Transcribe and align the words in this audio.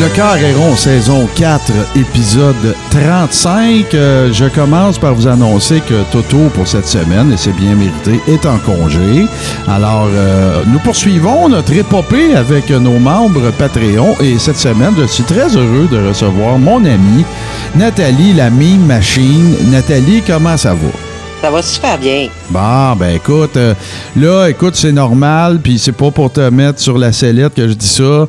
Le 0.00 0.08
Carréron, 0.16 0.76
saison 0.76 1.28
4, 1.34 1.72
épisode 1.94 2.74
35. 2.90 3.92
Euh, 3.92 4.32
je 4.32 4.46
commence 4.46 4.98
par 4.98 5.14
vous 5.14 5.26
annoncer 5.26 5.82
que 5.82 6.02
Toto, 6.10 6.48
pour 6.54 6.66
cette 6.66 6.86
semaine, 6.86 7.30
et 7.30 7.36
c'est 7.36 7.52
bien 7.52 7.74
mérité, 7.74 8.18
est 8.26 8.46
en 8.46 8.56
congé. 8.60 9.26
Alors, 9.68 10.08
euh, 10.10 10.62
nous 10.68 10.78
poursuivons 10.78 11.50
notre 11.50 11.74
épopée 11.74 12.34
avec 12.34 12.70
nos 12.70 12.98
membres 12.98 13.50
Patreon. 13.50 14.16
Et 14.20 14.38
cette 14.38 14.56
semaine, 14.56 14.94
je 14.96 15.04
suis 15.04 15.24
très 15.24 15.54
heureux 15.54 15.86
de 15.92 16.08
recevoir 16.08 16.58
mon 16.58 16.82
amie 16.86 17.26
Nathalie, 17.74 18.32
la 18.32 18.48
mime 18.48 18.86
machine. 18.86 19.54
Nathalie, 19.70 20.22
comment 20.26 20.56
ça 20.56 20.72
va? 20.72 21.09
Ça 21.42 21.50
va 21.50 21.62
super 21.62 21.96
bien. 21.96 22.28
Bon, 22.50 22.96
ben 22.96 23.14
écoute, 23.14 23.56
euh, 23.56 23.72
là, 24.14 24.48
écoute, 24.48 24.74
c'est 24.74 24.92
normal, 24.92 25.58
puis 25.62 25.78
c'est 25.78 25.92
pas 25.92 26.10
pour 26.10 26.30
te 26.30 26.50
mettre 26.50 26.78
sur 26.80 26.98
la 26.98 27.12
sellette 27.12 27.54
que 27.54 27.66
je 27.66 27.72
dis 27.72 27.88
ça. 27.88 28.26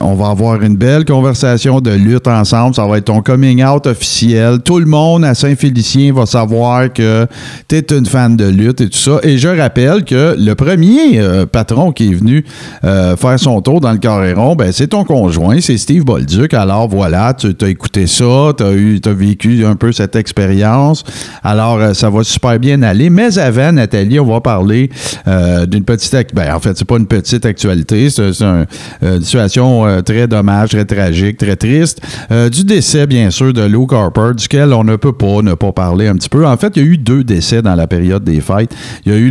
On 0.00 0.14
va 0.14 0.28
avoir 0.28 0.62
une 0.62 0.76
belle 0.76 1.04
conversation 1.04 1.82
de 1.82 1.90
lutte 1.90 2.26
ensemble. 2.26 2.74
Ça 2.74 2.86
va 2.86 2.96
être 2.96 3.04
ton 3.04 3.20
coming 3.20 3.62
out 3.62 3.86
officiel. 3.86 4.60
Tout 4.60 4.78
le 4.78 4.86
monde 4.86 5.22
à 5.26 5.34
Saint-Félicien 5.34 6.14
va 6.14 6.24
savoir 6.24 6.90
que 6.90 7.26
tu 7.68 7.76
es 7.76 7.84
une 7.90 8.06
fan 8.06 8.36
de 8.36 8.46
lutte 8.46 8.80
et 8.80 8.88
tout 8.88 8.98
ça. 8.98 9.18
Et 9.22 9.36
je 9.36 9.48
rappelle 9.48 10.04
que 10.04 10.34
le 10.38 10.54
premier 10.54 11.20
euh, 11.20 11.44
patron 11.44 11.92
qui 11.92 12.10
est 12.10 12.14
venu 12.14 12.42
euh, 12.84 13.16
faire 13.16 13.38
son 13.38 13.60
tour 13.60 13.82
dans 13.82 13.92
le 13.92 13.98
Carréron, 13.98 14.56
ben 14.56 14.72
c'est 14.72 14.88
ton 14.88 15.04
conjoint, 15.04 15.60
c'est 15.60 15.76
Steve 15.76 16.04
Bolduc. 16.04 16.54
Alors 16.54 16.88
voilà, 16.88 17.34
tu 17.34 17.54
as 17.60 17.68
écouté 17.68 18.06
ça, 18.06 18.52
tu 18.56 18.64
as, 18.64 19.12
vécu 19.12 19.66
un 19.66 19.76
peu 19.76 19.92
cette 19.92 20.16
expérience. 20.16 21.04
Alors, 21.44 21.78
ça 21.98 22.10
va 22.10 22.22
super 22.22 22.58
bien 22.58 22.80
aller. 22.82 23.10
Mais 23.10 23.36
avant, 23.38 23.72
Nathalie, 23.72 24.20
on 24.20 24.26
va 24.26 24.40
parler 24.40 24.90
euh, 25.26 25.66
d'une 25.66 25.84
petite... 25.84 26.14
Ben, 26.32 26.54
en 26.54 26.60
fait, 26.60 26.76
c'est 26.78 26.84
pas 26.84 26.96
une 26.96 27.06
petite 27.06 27.44
actualité. 27.44 28.08
C'est 28.08 28.30
euh, 28.42 28.64
une 29.02 29.22
situation 29.22 29.86
euh, 29.86 30.00
très 30.00 30.28
dommage, 30.28 30.70
très 30.70 30.84
tragique, 30.84 31.38
très 31.38 31.56
triste. 31.56 32.00
Du 32.52 32.64
décès, 32.64 33.06
bien 33.06 33.30
sûr, 33.30 33.52
de 33.52 33.62
Luke 33.62 33.92
Harper, 33.92 34.30
duquel 34.36 34.72
on 34.72 34.84
ne 34.84 34.96
peut 34.96 35.12
pas 35.12 35.42
ne 35.42 35.54
pas 35.54 35.72
parler 35.72 36.06
un 36.06 36.14
petit 36.14 36.28
peu. 36.28 36.46
En 36.46 36.56
fait, 36.56 36.76
il 36.76 36.82
y 36.82 36.86
a 36.86 36.88
eu 36.88 36.98
deux 36.98 37.24
décès 37.24 37.62
dans 37.62 37.74
la 37.74 37.86
période 37.86 38.22
des 38.22 38.40
fêtes. 38.40 38.74
Il 39.04 39.12
y 39.12 39.14
a 39.14 39.18
eu 39.18 39.30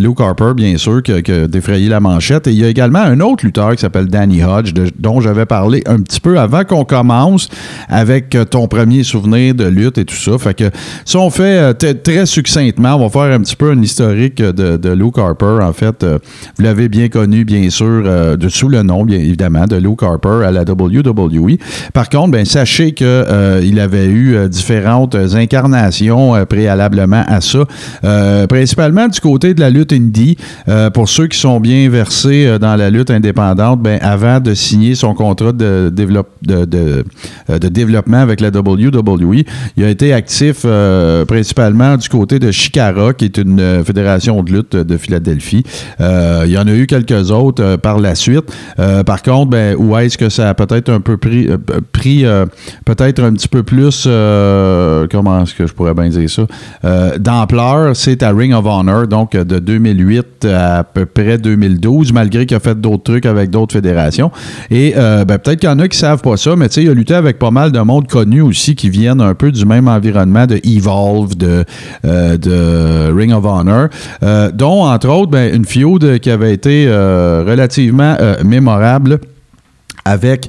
Luke 0.00 0.20
Harper, 0.20 0.52
bien 0.56 0.76
sûr, 0.76 1.02
qui 1.02 1.12
a, 1.12 1.46
défrayé 1.46 1.88
la 1.88 2.00
manchette. 2.00 2.46
Et 2.48 2.50
il 2.50 2.58
y 2.58 2.64
a 2.64 2.68
également 2.68 3.00
un 3.00 3.20
autre 3.20 3.44
lutteur 3.44 3.72
qui 3.72 3.80
s'appelle 3.80 4.06
Danny 4.06 4.42
Hodge, 4.42 4.72
dont 4.98 5.20
j'avais 5.20 5.46
parlé 5.46 5.82
un 5.86 6.00
petit 6.00 6.20
peu 6.20 6.38
avant 6.38 6.64
qu'on 6.64 6.84
commence 6.84 7.48
avec 7.88 8.36
ton 8.50 8.66
premier 8.66 9.04
souvenir 9.04 9.54
de 9.54 9.64
lutte 9.64 9.98
et 9.98 10.04
tout 10.04 10.16
ça. 10.16 10.36
Fait 10.38 10.54
que 10.54 10.70
si 11.04 11.16
on 11.16 11.30
fait 11.30 11.78
très 12.08 12.24
succinctement, 12.24 12.94
on 12.94 13.06
va 13.06 13.10
faire 13.10 13.34
un 13.36 13.40
petit 13.42 13.54
peu 13.54 13.70
un 13.70 13.82
historique 13.82 14.36
de, 14.36 14.78
de 14.78 14.88
Luke 14.90 15.18
Harper. 15.18 15.58
En 15.62 15.74
fait, 15.74 16.02
euh, 16.02 16.18
vous 16.56 16.64
l'avez 16.64 16.88
bien 16.88 17.08
connu, 17.10 17.44
bien 17.44 17.68
sûr, 17.68 17.84
euh, 18.06 18.34
sous 18.48 18.68
le 18.70 18.82
nom, 18.82 19.04
bien 19.04 19.18
évidemment, 19.18 19.66
de 19.66 19.76
Luke 19.76 20.02
Harper 20.02 20.42
à 20.46 20.50
la 20.50 20.62
WWE. 20.62 21.58
Par 21.92 22.08
contre, 22.08 22.30
ben, 22.30 22.46
sachez 22.46 22.92
que 22.92 23.04
euh, 23.04 23.60
avait 23.78 24.06
eu 24.06 24.48
différentes 24.48 25.14
incarnations 25.14 26.32
préalablement 26.46 27.22
à 27.28 27.40
ça, 27.40 27.60
principalement 28.48 29.06
du 29.06 29.20
côté 29.20 29.54
de 29.54 29.60
la 29.60 29.70
lutte 29.70 29.92
indie. 29.92 30.36
Pour 30.94 31.08
ceux 31.08 31.28
qui 31.28 31.38
sont 31.38 31.60
bien 31.60 31.88
versés 31.88 32.58
dans 32.60 32.74
la 32.74 32.90
lutte 32.90 33.10
indépendante, 33.10 33.80
ben, 33.80 33.98
avant 34.02 34.40
de 34.40 34.54
signer 34.54 34.96
son 34.96 35.14
contrat 35.14 35.52
de, 35.52 35.92
développe- 35.94 36.26
de, 36.42 36.64
de- 36.64 37.04
de 37.56 37.68
développement 37.68 38.18
avec 38.18 38.40
la 38.40 38.48
WWE, 38.48 39.44
il 39.76 39.84
a 39.84 39.90
été 39.90 40.12
actif 40.12 40.66
principalement 41.28 41.97
du 41.98 42.08
côté 42.08 42.38
de 42.38 42.50
Chicara, 42.50 43.12
qui 43.12 43.26
est 43.26 43.38
une 43.38 43.60
euh, 43.60 43.84
fédération 43.84 44.42
de 44.42 44.52
lutte 44.52 44.76
de 44.76 44.96
Philadelphie. 44.96 45.64
Euh, 46.00 46.44
il 46.46 46.52
y 46.52 46.58
en 46.58 46.66
a 46.66 46.72
eu 46.72 46.86
quelques 46.86 47.30
autres 47.30 47.62
euh, 47.62 47.76
par 47.76 47.98
la 47.98 48.14
suite. 48.14 48.44
Par 49.06 49.22
contre, 49.22 49.50
ben, 49.50 49.76
où 49.76 49.96
est-ce 49.96 50.16
que 50.16 50.28
ça 50.28 50.48
a 50.48 50.54
peut-être 50.54 50.88
un 50.88 51.00
peu 51.00 51.16
pris, 51.16 51.48
pris 51.92 52.24
peut-être 52.84 53.22
un 53.22 53.32
petit 53.32 53.48
peu 53.48 53.62
plus, 53.62 54.04
comment 55.10 55.42
est-ce 55.42 55.54
que 55.54 55.66
je 55.66 55.72
pourrais 55.72 55.94
bien 55.94 56.08
dire 56.08 56.28
ça, 56.30 56.46
d'ampleur, 57.18 57.96
c'est 57.96 58.22
à 58.22 58.30
Ring 58.30 58.52
of 58.52 58.64
Honor, 58.64 59.06
donc 59.06 59.32
de 59.32 59.58
2008 59.58 60.44
à, 60.46 60.84
peu 60.84 61.06
près 61.06 61.38
2012, 61.38 62.12
malgré 62.12 62.46
qu'il 62.46 62.56
a 62.56 62.60
fait 62.60 62.80
d'autres 62.80 63.04
trucs 63.04 63.26
avec 63.26 63.50
d'autres 63.50 63.72
fédérations. 63.72 64.30
Et 64.70 64.94
ben, 64.94 65.38
peut-être 65.38 65.60
qu'il 65.60 65.68
y 65.68 65.72
en 65.72 65.78
a 65.78 65.88
qui 65.88 65.98
savent 65.98 66.22
pas 66.22 66.36
ça, 66.36 66.54
mais 66.56 66.68
tu 66.68 66.74
sais, 66.74 66.82
il 66.84 66.90
a 66.90 66.94
lutté 66.94 67.14
avec 67.14 67.38
pas 67.38 67.50
mal 67.50 67.72
de 67.72 67.80
monde 67.80 68.06
connu 68.06 68.40
aussi 68.40 68.74
qui 68.74 68.90
viennent 68.90 69.20
un 69.20 69.34
peu 69.34 69.50
du 69.50 69.66
même 69.66 69.88
environnement 69.88 70.46
de 70.46 70.60
Evolve, 70.64 71.36
de, 71.36 71.64
euh, 72.04 72.36
de 72.36 73.12
Ring 73.12 73.32
of 73.32 73.44
Honor, 73.44 73.88
euh, 74.22 74.50
dont 74.52 74.84
entre 74.86 75.08
autres 75.08 75.30
ben, 75.30 75.54
une 75.54 75.64
feud 75.64 76.18
qui 76.20 76.30
avait 76.30 76.52
été 76.52 76.86
euh, 76.88 77.44
relativement 77.46 78.16
mémorable 78.44 79.20
avec 80.04 80.48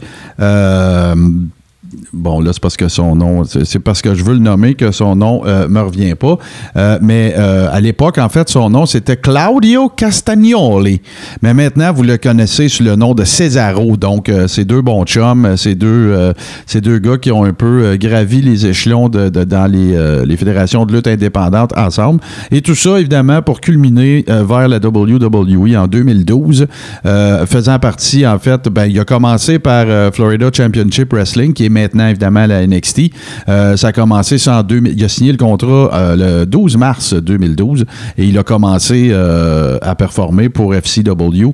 Bon, 2.14 2.40
là, 2.40 2.52
c'est 2.54 2.62
parce 2.62 2.78
que 2.78 2.88
son 2.88 3.16
nom, 3.16 3.44
c'est 3.44 3.80
parce 3.80 4.02
que 4.02 4.14
je 4.14 4.24
veux 4.24 4.34
le 4.34 4.40
nommer 4.40 4.76
que 4.76 4.92
son 4.92 5.16
nom 5.16 5.42
euh, 5.46 5.68
me 5.68 5.82
revient 5.82 6.14
pas. 6.16 6.38
Euh, 6.76 7.00
mais 7.02 7.34
euh, 7.38 7.68
à 7.72 7.80
l'époque, 7.80 8.18
en 8.20 8.30
fait, 8.30 8.48
son 8.50 8.70
nom, 8.70 8.86
c'était 8.86 9.18
Claudio 9.18 9.90
Castagnoli. 9.90 11.02
Mais 11.42 11.54
maintenant, 11.54 11.92
vous 11.92 12.04
le 12.04 12.18
connaissez 12.18 12.70
sous 12.70 12.84
le 12.84 12.96
nom 12.96 13.14
de 13.16 13.24
Cesaro. 13.24 13.98
Donc, 13.98 14.32
ces 14.48 14.66
deux 14.66 14.82
bons 14.82 15.04
chums, 15.06 15.58
ces 15.58 15.76
deux, 15.76 16.34
ces 16.66 16.82
deux 16.82 17.00
gars 17.00 17.18
qui 17.18 17.32
ont 17.32 17.44
un 17.44 17.54
peu 17.54 17.98
gravi 18.00 18.42
les 18.42 18.68
échelons 18.68 19.10
de, 19.10 19.30
dans 19.30 19.72
les, 19.72 20.26
les 20.26 20.38
fédérations 20.38 20.86
de 20.86 20.94
lutte 20.94 21.08
indépendantes 21.08 21.76
ensemble. 21.78 22.20
Et 22.52 22.62
tout 22.62 22.76
ça, 22.76 23.00
évidemment, 23.00 23.42
pour 23.42 23.62
culminer 23.62 24.26
vers 24.28 24.68
la 24.68 24.78
WWE 24.78 25.76
en 25.76 25.88
2012, 25.88 26.68
euh, 27.06 27.46
faisant 27.46 27.80
partie, 27.80 28.28
en 28.28 28.38
fait, 28.38 28.68
ben, 28.70 28.86
il 28.86 29.00
a 29.00 29.06
commencé 29.06 29.60
par 29.60 30.14
Florida 30.14 30.50
Championship 30.54 31.14
Wrestling, 31.14 31.54
qui 31.54 31.66
est 31.66 31.70
maintenant, 31.80 32.08
évidemment, 32.08 32.46
la 32.46 32.66
NXT. 32.66 33.12
Euh, 33.48 33.78
ça 33.78 33.88
a 33.88 33.92
commencé 33.92 34.38
ça 34.38 34.60
en 34.60 34.64
2000. 34.64 34.94
Il 34.98 35.04
a 35.04 35.10
signé 35.10 35.32
le 35.32 35.38
contrat 35.38 35.90
euh, 35.94 36.40
le 36.42 36.46
12 36.46 36.78
mars 36.78 37.14
2012 37.14 37.86
et 38.18 38.26
il 38.26 38.38
a 38.38 38.44
commencé 38.44 39.10
euh, 39.12 39.78
à 39.82 39.96
performer 39.96 40.50
pour 40.50 40.74
FCW, 40.76 41.54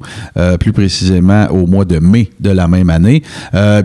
plus 0.59 0.73
précisément 0.73 1.47
au 1.51 1.67
mois 1.67 1.85
de 1.85 1.99
mai 1.99 2.29
de 2.39 2.49
la 2.49 2.67
même 2.67 2.89
année. 2.89 3.21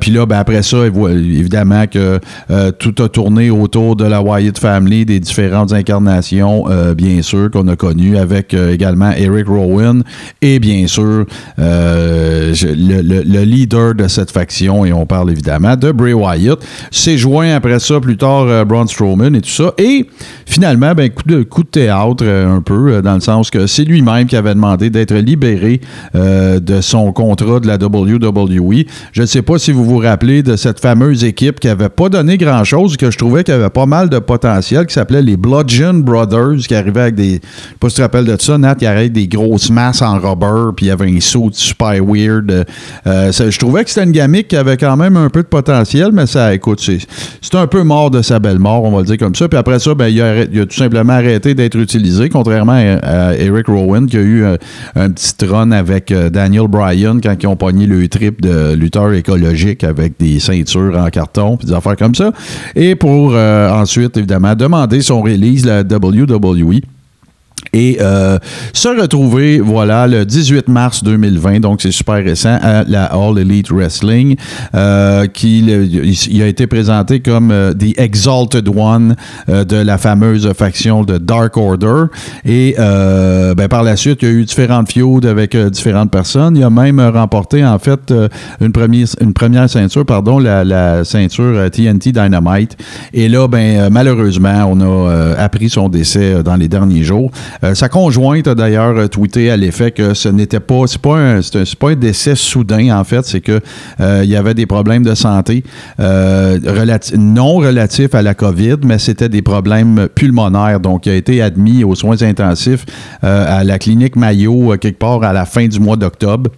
Puis 0.00 0.10
là, 0.10 0.26
ben, 0.26 0.38
après 0.38 0.62
ça, 0.62 0.78
évidemment 0.86 1.86
que 1.86 2.18
tout 2.78 2.94
a 3.02 3.08
tourné 3.08 3.50
autour 3.50 3.96
de 3.96 4.04
la 4.04 4.22
Wyatt 4.22 4.58
Family, 4.58 5.04
des 5.04 5.20
différentes 5.20 5.72
incarnations, 5.72 6.64
bien 6.96 7.22
sûr, 7.22 7.50
qu'on 7.50 7.68
a 7.68 7.76
connues 7.76 8.16
avec 8.16 8.54
également 8.54 9.12
Eric 9.12 9.46
Rowan 9.48 10.02
et 10.42 10.58
bien 10.58 10.86
sûr 10.86 11.26
le- 11.58 13.22
le 13.22 13.44
leader 13.44 13.94
de 13.94 14.08
cette 14.08 14.30
faction, 14.30 14.84
et 14.84 14.92
on 14.92 15.06
parle 15.06 15.30
évidemment 15.30 15.76
de 15.76 15.92
Bray 15.92 16.12
Wyatt. 16.12 16.29
C'est 16.91 17.16
joint 17.16 17.54
après 17.54 17.78
ça, 17.78 18.00
plus 18.00 18.16
tard, 18.16 18.46
euh, 18.46 18.64
Braun 18.64 18.86
Strowman 18.86 19.34
et 19.34 19.41
tout 19.41 19.50
ça. 19.50 19.72
Et 19.78 20.06
finalement, 20.46 20.94
ben, 20.94 21.10
coup, 21.10 21.22
de, 21.26 21.42
coup 21.42 21.62
de 21.62 21.68
théâtre 21.68 22.22
euh, 22.22 22.56
un 22.56 22.62
peu, 22.62 22.92
euh, 22.92 23.02
dans 23.02 23.14
le 23.14 23.20
sens 23.20 23.50
que 23.50 23.66
c'est 23.66 23.84
lui-même 23.84 24.26
qui 24.26 24.36
avait 24.36 24.54
demandé 24.54 24.90
d'être 24.90 25.14
libéré 25.14 25.80
de 26.14 26.80
son 26.80 27.12
contrat 27.12 27.60
de 27.60 27.66
la 27.66 27.76
WWE. 27.76 28.84
Je 29.12 29.22
ne 29.22 29.26
sais 29.26 29.42
pas 29.42 29.58
si 29.58 29.72
vous 29.72 29.84
vous 29.84 29.98
rappelez 29.98 30.42
de 30.42 30.56
cette 30.56 30.80
fameuse 30.80 31.24
équipe 31.24 31.60
qui 31.60 31.66
n'avait 31.66 31.88
pas 31.88 32.08
donné 32.08 32.36
grand-chose, 32.36 32.96
que 32.96 33.10
je 33.10 33.19
trouvais 33.19 33.44
qu'il 33.44 33.54
avait 33.54 33.70
pas 33.70 33.86
mal 33.86 34.08
de 34.08 34.19
potentiel, 34.19 34.86
qui 34.86 34.94
s'appelait 34.94 35.22
les 35.22 35.36
Bludgeon 35.36 35.94
Brothers, 35.94 36.66
qui 36.66 36.74
arrivaient 36.74 37.00
avec 37.00 37.14
des... 37.14 37.30
Je 37.30 37.34
sais 37.34 37.76
pas 37.78 37.88
si 37.88 37.94
tu 37.94 37.98
te 37.98 38.02
rappelles 38.02 38.24
de 38.24 38.36
ça, 38.38 38.58
Nat, 38.58 38.74
qui 38.74 38.86
arrivait 38.86 39.00
avec 39.00 39.12
des 39.12 39.28
grosses 39.28 39.70
masses 39.70 40.02
en 40.02 40.19
rubber, 40.19 40.72
puis 40.76 40.86
il 40.86 40.88
y 40.88 40.92
avait 40.92 41.10
un 41.10 41.20
saut 41.20 41.50
super 41.52 42.04
weird. 42.04 42.66
Je 43.06 43.58
trouvais 43.58 43.84
que 43.84 43.90
c'était 43.90 44.04
une 44.04 44.12
gamique 44.12 44.49
qui 44.49 44.56
avait 44.56 44.76
quand 44.76 44.96
même 44.96 45.16
un 45.16 45.28
peu 45.28 45.43
de 45.43 45.49
potentiel, 45.49 46.10
mais 46.12 46.19
c'est 46.26 47.55
un 47.55 47.67
peu 47.67 47.82
mort 47.82 48.11
de 48.11 48.22
sa 48.22 48.38
belle 48.38 48.58
mort, 48.58 48.84
on 48.84 48.90
va 48.90 48.99
le 48.99 49.05
dire 49.05 49.19
comme 49.19 49.34
ça. 49.34 49.49
Puis 49.49 49.58
après 49.58 49.78
ça, 49.78 49.94
ben, 49.94 50.08
il, 50.08 50.20
a, 50.20 50.67
tout 50.67 50.76
simplement 50.76 51.12
arrêté 51.12 51.55
d'être 51.55 51.76
utilisé, 51.76 52.28
contrairement 52.28 52.72
à, 52.72 53.28
à 53.31 53.34
Eric 53.37 53.67
Rowan, 53.67 54.06
qui 54.06 54.17
a 54.17 54.20
eu 54.20 54.44
euh, 54.44 54.56
un 54.94 55.11
petit 55.11 55.44
run 55.46 55.72
avec 55.72 56.11
euh, 56.11 56.31
Daniel 56.31 56.69
Bryan 56.69 57.20
quand 57.20 57.34
ils 57.40 57.46
ont 57.46 57.56
pogné 57.56 57.87
le 57.87 58.06
trip 58.08 58.40
de 58.40 58.75
lutteur 58.75 59.12
écologique 59.12 59.84
avec 59.84 60.14
des 60.19 60.38
ceintures 60.38 60.96
en 60.96 61.08
carton, 61.08 61.56
puis 61.56 61.67
des 61.67 61.75
affaires 61.75 61.96
comme 61.96 62.14
ça. 62.14 62.32
Et 62.75 62.94
pour 62.94 63.32
euh, 63.34 63.70
ensuite, 63.70 64.17
évidemment, 64.17 64.55
demander 64.55 65.02
son 65.02 65.22
release, 65.22 65.64
la 65.64 65.82
WWE. 65.82 66.81
Et 67.72 67.99
euh, 68.00 68.38
se 68.72 68.88
retrouver, 68.88 69.61
voilà, 69.61 70.06
le 70.06 70.25
18 70.25 70.69
mars 70.69 71.05
2020, 71.05 71.61
donc 71.61 71.82
c'est 71.82 71.93
super 71.93 72.17
récent, 72.17 72.58
à 72.61 72.84
la 72.84 73.05
All 73.06 73.38
Elite 73.38 73.70
Wrestling, 73.70 74.37
euh, 74.75 75.26
qui 75.26 75.61
il, 75.61 76.43
a 76.43 76.46
été 76.46 76.67
présenté 76.67 77.20
comme 77.20 77.50
euh, 77.50 77.72
The 77.72 77.99
Exalted 77.99 78.69
One 78.69 79.17
euh, 79.49 79.64
de 79.64 79.76
la 79.76 79.99
fameuse 79.99 80.50
faction 80.52 81.05
de 81.05 81.19
Dark 81.19 81.56
Order. 81.56 82.05
Et 82.44 82.75
euh, 82.78 83.55
ben, 83.55 83.69
par 83.69 83.82
la 83.82 83.96
suite, 83.96 84.19
il 84.22 84.28
y 84.28 84.31
a 84.31 84.34
eu 84.34 84.44
différentes 84.44 84.93
feuds 84.93 85.28
avec 85.28 85.56
différentes 85.56 86.11
personnes. 86.11 86.56
Il 86.56 86.64
a 86.64 86.70
même 86.70 87.00
remporté, 87.00 87.64
en 87.64 87.78
fait, 87.78 88.12
une, 88.61 88.72
première, 88.72 89.06
une 89.20 89.32
première 89.32 89.69
ceinture, 89.69 90.05
pardon, 90.05 90.38
la, 90.38 90.64
la 90.64 91.05
ceinture 91.05 91.70
TNT 91.70 92.12
Dynamite. 92.12 92.76
Et 93.12 93.28
là, 93.28 93.46
ben, 93.49 93.90
malheureusement, 93.90 94.64
on 94.69 94.81
a 94.81 95.34
appris 95.37 95.69
son 95.69 95.88
décès 95.88 96.43
dans 96.43 96.56
les 96.56 96.69
derniers 96.69 97.02
jours. 97.02 97.31
Euh, 97.62 97.74
sa 97.74 97.88
conjointe 97.88 98.48
a 98.48 98.54
d'ailleurs 98.54 98.96
euh, 98.96 99.08
tweeté 99.08 99.50
à 99.50 99.56
l'effet 99.56 99.90
que 99.90 100.14
ce 100.14 100.28
n'était 100.28 100.60
pas, 100.60 100.86
c'est 100.86 101.00
pas 101.00 101.18
un, 101.18 101.42
c'est 101.42 101.74
pas 101.76 101.90
un 101.90 101.94
décès 101.94 102.34
soudain 102.34 102.98
en 102.98 103.04
fait, 103.04 103.24
c'est 103.24 103.40
que 103.40 103.60
euh, 104.00 104.22
il 104.24 104.30
y 104.30 104.36
avait 104.36 104.54
des 104.54 104.66
problèmes 104.66 105.02
de 105.02 105.14
santé 105.14 105.62
non 105.98 107.56
relatifs 107.56 108.14
à 108.14 108.22
la 108.22 108.34
COVID, 108.34 108.76
mais 108.84 108.98
c'était 108.98 109.28
des 109.28 109.42
problèmes 109.42 110.08
pulmonaires. 110.14 110.80
Donc, 110.80 111.06
il 111.06 111.12
a 111.12 111.14
été 111.14 111.42
admis 111.42 111.84
aux 111.84 111.94
soins 111.94 112.22
intensifs 112.22 112.86
à 113.22 113.64
la 113.64 113.78
clinique 113.78 114.16
Mayo 114.16 114.76
quelque 114.80 114.98
part 114.98 115.22
à 115.22 115.32
la 115.32 115.44
fin 115.44 115.66
du 115.66 115.80
mois 115.80 115.96
d'octobre 115.96 116.50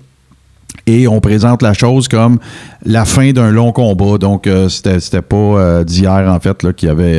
et 0.86 1.06
on 1.08 1.20
présente 1.20 1.62
la 1.62 1.74
chose 1.74 2.08
comme 2.08 2.38
la 2.84 3.04
fin 3.04 3.32
d'un 3.32 3.50
long 3.50 3.72
combat. 3.72 4.18
Donc, 4.18 4.48
c'était, 4.68 5.00
c'était 5.00 5.22
pas 5.22 5.84
d'hier, 5.84 6.24
en 6.28 6.40
fait, 6.40 6.62
là, 6.62 6.72
qui 6.72 6.88
avait 6.88 7.18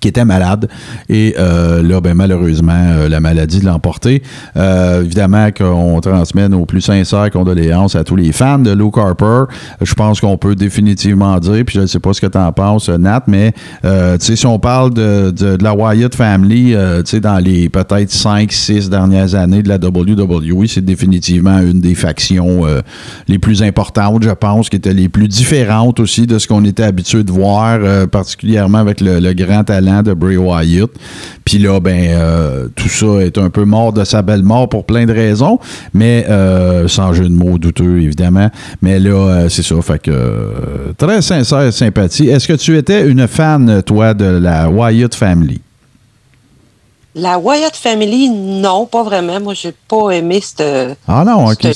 qui 0.00 0.08
était 0.08 0.24
malade. 0.24 0.68
Et 1.08 1.34
euh, 1.38 1.82
là, 1.82 2.00
ben, 2.00 2.14
malheureusement, 2.14 2.72
euh, 2.72 3.08
la 3.08 3.20
maladie 3.20 3.60
l'a 3.60 3.74
emporté. 3.74 4.22
Euh, 4.56 5.02
évidemment 5.02 5.50
qu'on 5.50 6.00
transmet 6.00 6.48
nos 6.48 6.66
plus 6.66 6.80
sincères 6.80 7.30
condoléances 7.30 7.96
à 7.96 8.04
tous 8.04 8.16
les 8.16 8.32
fans 8.32 8.58
de 8.58 8.70
Luke 8.70 8.98
Harper. 8.98 9.44
Je 9.80 9.94
pense 9.94 10.20
qu'on 10.20 10.36
peut 10.36 10.54
définitivement 10.54 11.38
dire, 11.38 11.64
puis 11.64 11.76
je 11.76 11.80
ne 11.80 11.86
sais 11.86 11.98
pas 11.98 12.12
ce 12.12 12.20
que 12.20 12.26
tu 12.26 12.38
en 12.38 12.52
penses, 12.52 12.88
Nat, 12.88 13.24
mais 13.26 13.52
si 14.18 14.46
on 14.46 14.58
parle 14.58 14.94
de, 14.94 15.30
de, 15.30 15.58
la 15.62 15.74
Wyatt 15.74 16.14
Family, 16.14 16.74
dans 17.22 17.38
les 17.38 17.68
peut-être 17.68 18.10
5, 18.10 18.52
6 18.52 18.90
dernières 18.90 19.34
années 19.34 19.62
de 19.62 19.68
la 19.68 19.76
WWE, 19.76 20.66
c'est 20.66 20.84
définitivement 20.84 21.58
une 21.58 21.80
des 21.80 21.94
factions 21.94 22.64
les 23.26 23.38
plus 23.38 23.62
importantes, 23.62 24.22
je 24.22 24.30
pense, 24.30 24.68
qui 24.68 24.76
était 24.76 24.94
les 24.94 25.08
plus 25.08 25.28
différentes 25.28 26.00
aussi 26.00 26.26
de 26.26 26.38
ce 26.38 26.46
qu'on 26.46 26.64
était 26.64 26.84
habitué 26.84 27.24
de 27.24 27.32
voir, 27.32 27.78
particulièrement 28.08 28.78
avec 28.78 29.00
le, 29.00 29.20
le 29.20 29.32
grand 29.32 29.64
talent 29.64 29.77
de 29.80 30.12
Bray 30.14 30.36
Wyatt. 30.36 30.90
Puis 31.44 31.58
là, 31.58 31.80
ben, 31.80 32.08
euh, 32.10 32.68
tout 32.74 32.88
ça 32.88 33.24
est 33.24 33.38
un 33.38 33.48
peu 33.48 33.64
mort 33.64 33.92
de 33.92 34.04
sa 34.04 34.22
belle 34.22 34.42
mort 34.42 34.68
pour 34.68 34.84
plein 34.84 35.06
de 35.06 35.12
raisons, 35.12 35.58
mais 35.94 36.26
euh, 36.28 36.88
sans 36.88 37.14
jeu 37.14 37.24
de 37.24 37.34
mots 37.34 37.58
douteux, 37.58 38.02
évidemment. 38.02 38.50
Mais 38.82 38.98
là, 38.98 39.10
euh, 39.10 39.48
c'est 39.48 39.62
ça. 39.62 39.80
Fait 39.80 39.98
que 39.98 40.92
très 40.98 41.22
sincère 41.22 41.72
sympathie. 41.72 42.28
Est-ce 42.28 42.46
que 42.46 42.52
tu 42.52 42.76
étais 42.76 43.06
une 43.08 43.26
fan, 43.26 43.82
toi, 43.82 44.14
de 44.14 44.26
la 44.26 44.68
Wyatt 44.68 45.14
Family? 45.14 45.60
La 47.14 47.38
Wyatt 47.38 47.74
Family, 47.74 48.28
non, 48.28 48.86
pas 48.86 49.02
vraiment. 49.02 49.40
Moi, 49.40 49.54
j'ai 49.54 49.72
pas 49.88 50.10
aimé 50.10 50.40
cette. 50.42 50.62
Ah 51.08 51.24
non, 51.26 51.46
ok. 51.46 51.66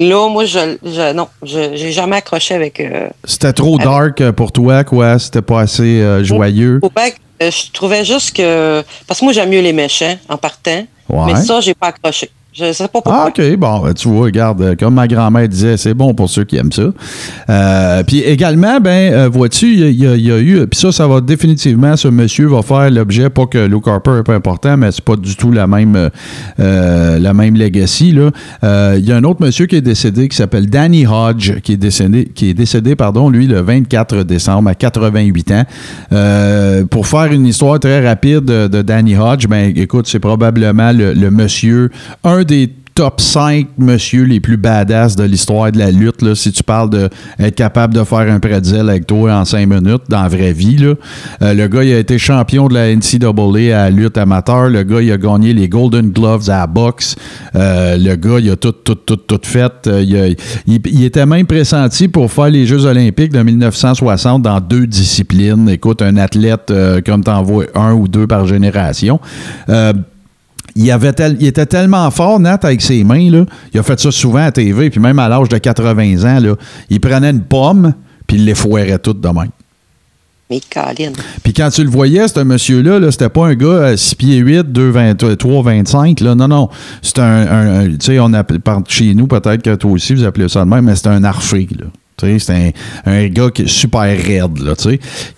Là, 0.00 0.28
moi, 0.28 0.44
je, 0.44 0.76
je 0.84 1.14
non, 1.14 1.28
j'ai 1.42 1.92
jamais 1.92 2.16
accroché 2.16 2.54
avec. 2.54 2.82
C'était 3.24 3.52
trop 3.52 3.78
dark 3.78 4.28
pour 4.32 4.50
toi, 4.50 4.82
quoi? 4.82 5.18
C'était 5.20 5.40
pas 5.40 5.60
assez 5.60 6.04
joyeux? 6.24 6.80
Je 7.40 7.70
trouvais 7.72 8.04
juste 8.04 8.36
que. 8.36 8.84
Parce 9.06 9.20
que 9.20 9.24
moi, 9.24 9.32
j'aime 9.32 9.48
mieux 9.50 9.60
les 9.60 9.72
méchants 9.72 10.16
en 10.28 10.36
partant. 10.36 10.84
Mais 11.26 11.36
ça, 11.36 11.60
j'ai 11.60 11.74
pas 11.74 11.88
accroché. 11.88 12.30
Je 12.52 12.72
sais 12.72 12.88
pas 12.88 13.00
pourquoi. 13.00 13.26
Ah, 13.26 13.28
OK. 13.28 13.56
Bon, 13.56 13.78
ben, 13.80 13.94
tu 13.94 14.08
vois, 14.08 14.24
regarde, 14.24 14.60
euh, 14.60 14.74
comme 14.74 14.94
ma 14.94 15.06
grand-mère 15.06 15.48
disait, 15.48 15.76
c'est 15.76 15.94
bon 15.94 16.14
pour 16.14 16.28
ceux 16.28 16.42
qui 16.42 16.56
aiment 16.56 16.72
ça. 16.72 16.90
Euh, 17.48 18.02
puis 18.02 18.20
également, 18.20 18.80
ben, 18.80 19.12
euh, 19.12 19.28
vois-tu, 19.28 19.72
il 19.72 19.94
y, 19.94 20.32
a 20.32 20.38
eu, 20.38 20.66
puis 20.66 20.80
ça, 20.80 20.90
ça 20.90 21.06
va 21.06 21.20
définitivement, 21.20 21.96
ce 21.96 22.08
monsieur 22.08 22.48
va 22.48 22.62
faire 22.62 22.90
l'objet, 22.90 23.30
pas 23.30 23.46
que 23.46 23.58
Luke 23.58 23.86
Harper 23.86 24.18
est 24.18 24.22
pas 24.24 24.34
important, 24.34 24.76
mais 24.76 24.90
c'est 24.90 25.04
pas 25.04 25.14
du 25.14 25.36
tout 25.36 25.52
la 25.52 25.68
même, 25.68 26.10
la 26.58 27.34
même 27.34 27.56
legacy. 27.56 28.08
Il 28.08 29.04
y 29.04 29.12
a 29.12 29.16
un 29.16 29.24
autre 29.24 29.42
monsieur 29.42 29.66
qui 29.66 29.76
est 29.76 29.80
décédé 29.80 30.28
qui 30.28 30.36
s'appelle 30.36 30.68
Danny 30.68 31.06
Hodge, 31.06 31.60
qui 31.60 31.74
est 31.74 31.76
décédé, 31.76 32.30
qui 32.34 32.50
est 32.50 32.54
décédé, 32.54 32.96
pardon, 32.96 33.28
lui, 33.28 33.46
le 33.46 33.60
24 33.60 34.24
décembre 34.24 34.70
à 34.70 34.74
88 34.74 35.52
ans. 35.52 36.86
pour 36.90 37.06
faire 37.06 37.32
une 37.32 37.46
histoire 37.46 37.78
très 37.78 38.06
rapide 38.06 38.44
de, 38.44 38.82
Danny 38.82 39.16
Hodge, 39.16 39.46
ben, 39.46 39.72
écoute, 39.76 40.08
c'est 40.08 40.18
probablement 40.18 40.92
le, 40.92 41.12
le 41.12 41.30
monsieur, 41.30 41.90
un 42.24 42.39
des 42.44 42.70
top 43.00 43.18
5 43.18 43.66
monsieur 43.78 44.24
les 44.24 44.40
plus 44.40 44.58
badass 44.58 45.16
de 45.16 45.24
l'histoire 45.24 45.72
de 45.72 45.78
la 45.78 45.90
lutte. 45.90 46.34
Si 46.34 46.52
tu 46.52 46.62
parles 46.62 46.90
d'être 46.90 47.54
capable 47.54 47.94
de 47.94 48.04
faire 48.04 48.30
un 48.30 48.38
pretzel 48.40 48.90
avec 48.90 49.06
toi 49.06 49.36
en 49.36 49.46
5 49.46 49.66
minutes 49.66 50.02
dans 50.10 50.22
la 50.22 50.28
vraie 50.28 50.52
vie. 50.52 50.76
Euh, 51.40 51.54
le 51.54 51.66
gars, 51.66 51.82
il 51.82 51.94
a 51.94 51.98
été 51.98 52.18
champion 52.18 52.68
de 52.68 52.74
la 52.74 52.94
NCAA 52.94 53.80
à 53.80 53.88
lutte 53.88 54.18
amateur. 54.18 54.68
Le 54.68 54.82
gars, 54.82 55.00
il 55.00 55.10
a 55.12 55.16
gagné 55.16 55.54
les 55.54 55.66
Golden 55.66 56.10
Gloves 56.10 56.50
à 56.50 56.58
la 56.58 56.66
boxe. 56.66 57.16
Euh, 57.54 57.96
le 57.96 58.16
gars, 58.16 58.38
il 58.38 58.50
a 58.50 58.56
tout, 58.56 58.72
tout, 58.72 58.96
tout, 58.96 59.16
tout 59.16 59.40
fait. 59.44 59.86
Euh, 59.86 60.34
il, 60.66 61.02
était 61.02 61.24
même 61.24 61.46
pressenti 61.46 62.06
pour 62.06 62.30
faire 62.30 62.50
les 62.50 62.66
Jeux 62.66 62.84
olympiques 62.84 63.32
de 63.32 63.42
1960 63.42 64.42
dans 64.42 64.60
deux 64.60 64.86
disciplines. 64.86 65.70
Écoute, 65.70 66.02
un 66.02 66.18
athlète 66.18 66.70
comme 67.06 67.24
t'en 67.24 67.42
vois 67.42 67.64
un 67.74 67.94
ou 67.94 68.08
deux 68.08 68.26
par 68.26 68.46
génération 68.46 69.20
il, 70.80 70.90
avait 70.90 71.14
il 71.38 71.46
était 71.46 71.66
tellement 71.66 72.10
fort, 72.10 72.40
Nat, 72.40 72.60
avec 72.62 72.80
ses 72.80 73.04
mains. 73.04 73.30
Là. 73.30 73.44
Il 73.74 73.80
a 73.80 73.82
fait 73.82 74.00
ça 74.00 74.10
souvent 74.10 74.44
à 74.44 74.50
TV, 74.50 74.90
puis 74.90 75.00
même 75.00 75.18
à 75.18 75.28
l'âge 75.28 75.48
de 75.48 75.58
80 75.58 76.24
ans, 76.24 76.40
là, 76.40 76.54
il 76.88 77.00
prenait 77.00 77.30
une 77.30 77.42
pomme, 77.42 77.92
puis 78.26 78.38
il 78.38 78.44
les 78.44 78.54
foirait 78.54 78.98
toutes 78.98 79.20
de 79.20 79.28
même. 79.28 79.50
Mais 80.48 80.60
Puis 81.44 81.52
quand 81.52 81.70
tu 81.70 81.84
le 81.84 81.90
voyais, 81.90 82.26
ce 82.26 82.40
monsieur-là, 82.40 82.98
-là, 82.98 83.10
c'était 83.12 83.28
pas 83.28 83.46
un 83.46 83.54
gars 83.54 83.84
à 83.84 83.96
6 83.96 84.14
pieds 84.16 84.38
8, 84.38 84.72
2, 84.72 85.36
3, 85.36 85.62
25. 85.62 86.20
Là. 86.20 86.34
Non, 86.34 86.48
non. 86.48 86.68
C'est 87.02 87.20
un, 87.20 87.86
tu 87.86 87.96
sais, 88.00 88.18
on 88.18 88.32
appelle, 88.32 88.58
chez 88.88 89.14
nous, 89.14 89.28
peut-être 89.28 89.62
que 89.62 89.76
toi 89.76 89.92
aussi, 89.92 90.14
vous 90.14 90.24
appelez 90.24 90.48
ça 90.48 90.64
de 90.64 90.70
même, 90.70 90.86
mais 90.86 90.96
c'est 90.96 91.06
un 91.06 91.22
arfé. 91.22 91.68
Là. 91.78 91.86
C'est 92.38 92.74
un, 93.06 93.28
gars 93.28 93.50
qui 93.50 93.62
est 93.62 93.68
super 93.68 94.02
raide. 94.02 94.58
Là, 94.58 94.74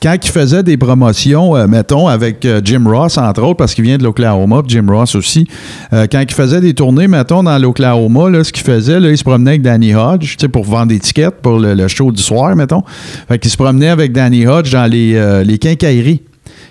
Quand 0.02 0.16
il 0.22 0.30
faisait 0.30 0.62
des 0.62 0.76
promotions, 0.76 1.56
euh, 1.56 1.66
mettons, 1.66 2.08
avec 2.08 2.44
euh, 2.44 2.60
Jim 2.64 2.84
Ross, 2.86 3.18
entre 3.18 3.42
autres, 3.42 3.56
parce 3.56 3.74
qu'il 3.74 3.84
vient 3.84 3.98
de 3.98 4.02
l'Oklahoma, 4.02 4.62
Jim 4.66 4.86
Ross 4.88 5.14
aussi, 5.14 5.46
euh, 5.92 6.06
quand 6.10 6.20
il 6.20 6.34
faisait 6.34 6.60
des 6.60 6.74
tournées, 6.74 7.08
mettons, 7.08 7.42
dans 7.42 7.58
l'Oklahoma, 7.58 8.44
ce 8.44 8.52
qu'il 8.52 8.64
faisait, 8.64 9.00
là, 9.00 9.10
il 9.10 9.18
se 9.18 9.24
promenait 9.24 9.52
avec 9.52 9.62
Danny 9.62 9.94
Hodge 9.94 10.36
pour 10.48 10.64
vendre 10.64 10.88
des 10.88 10.98
tickets 10.98 11.34
pour 11.40 11.58
le, 11.58 11.88
show 11.88 12.10
du 12.10 12.22
soir, 12.22 12.54
mettons. 12.56 12.82
Fait 13.28 13.38
qu'il 13.38 13.50
se 13.50 13.56
promenait 13.56 13.88
avec 13.88 14.12
Danny 14.12 14.46
Hodge 14.46 14.72
dans 14.72 14.90
les, 14.90 15.42
les 15.44 15.58
quincailleries. 15.58 16.22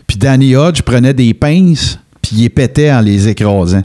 Puis 0.08 0.18
Danny 0.18 0.56
Hodge 0.56 0.82
prenait 0.82 1.14
des 1.14 1.34
pinces, 1.34 2.00
puis 2.22 2.32
il 2.36 2.42
les 2.44 2.50
pétait 2.50 2.92
en 2.92 3.02
les 3.02 3.28
écrasant. 3.28 3.84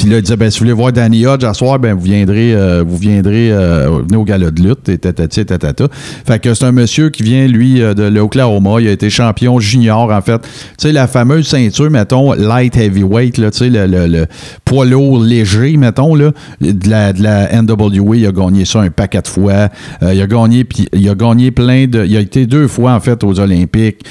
Puis 0.00 0.08
là, 0.08 0.16
il 0.16 0.22
disait, 0.22 0.36
ben, 0.38 0.50
si 0.50 0.58
vous 0.58 0.64
voulez 0.64 0.72
voir 0.72 0.92
Danny 0.92 1.26
Hodge 1.26 1.44
à 1.44 1.52
soir, 1.52 1.78
ben, 1.78 1.92
vous 1.92 2.00
viendrez, 2.00 2.54
euh, 2.54 2.82
vous 2.82 2.96
viendrez, 2.96 3.52
euh, 3.52 4.00
venez 4.08 4.16
au 4.16 4.24
gala 4.24 4.50
de 4.50 4.62
lutte, 4.62 4.88
et 4.88 4.96
tatati, 4.96 5.44
tatata. 5.44 5.88
Fait 5.92 6.38
que 6.38 6.54
c'est 6.54 6.64
un 6.64 6.72
monsieur 6.72 7.10
qui 7.10 7.22
vient, 7.22 7.46
lui, 7.46 7.82
euh, 7.82 7.92
de 7.92 8.04
l'Oklahoma. 8.04 8.80
Il 8.80 8.88
a 8.88 8.92
été 8.92 9.10
champion 9.10 9.60
junior, 9.60 10.10
en 10.10 10.22
fait. 10.22 10.40
Tu 10.40 10.48
sais, 10.78 10.92
la 10.92 11.06
fameuse 11.06 11.48
ceinture, 11.48 11.90
mettons, 11.90 12.32
light 12.32 12.78
heavyweight, 12.78 13.36
là, 13.36 13.50
tu 13.50 13.58
sais, 13.58 13.68
le, 13.68 14.06
le, 14.06 14.26
poids 14.64 14.86
lourd 14.86 15.22
léger, 15.22 15.76
mettons, 15.76 16.14
là, 16.14 16.32
de 16.62 16.88
la, 16.88 17.12
de 17.12 17.22
la 17.22 17.60
NWA. 17.60 18.16
Il 18.16 18.26
a 18.26 18.32
gagné 18.32 18.64
ça 18.64 18.80
un 18.80 18.88
paquet 18.88 19.20
de 19.20 19.28
fois. 19.28 19.68
il 20.00 20.18
a 20.18 20.26
gagné, 20.26 20.64
puis 20.64 20.88
il 20.94 21.06
a 21.10 21.14
gagné 21.14 21.50
plein 21.50 21.86
de. 21.86 22.06
Il 22.06 22.16
a 22.16 22.20
été 22.20 22.46
deux 22.46 22.68
fois, 22.68 22.94
en 22.94 23.00
fait, 23.00 23.22
aux 23.22 23.38
Olympiques. 23.38 24.02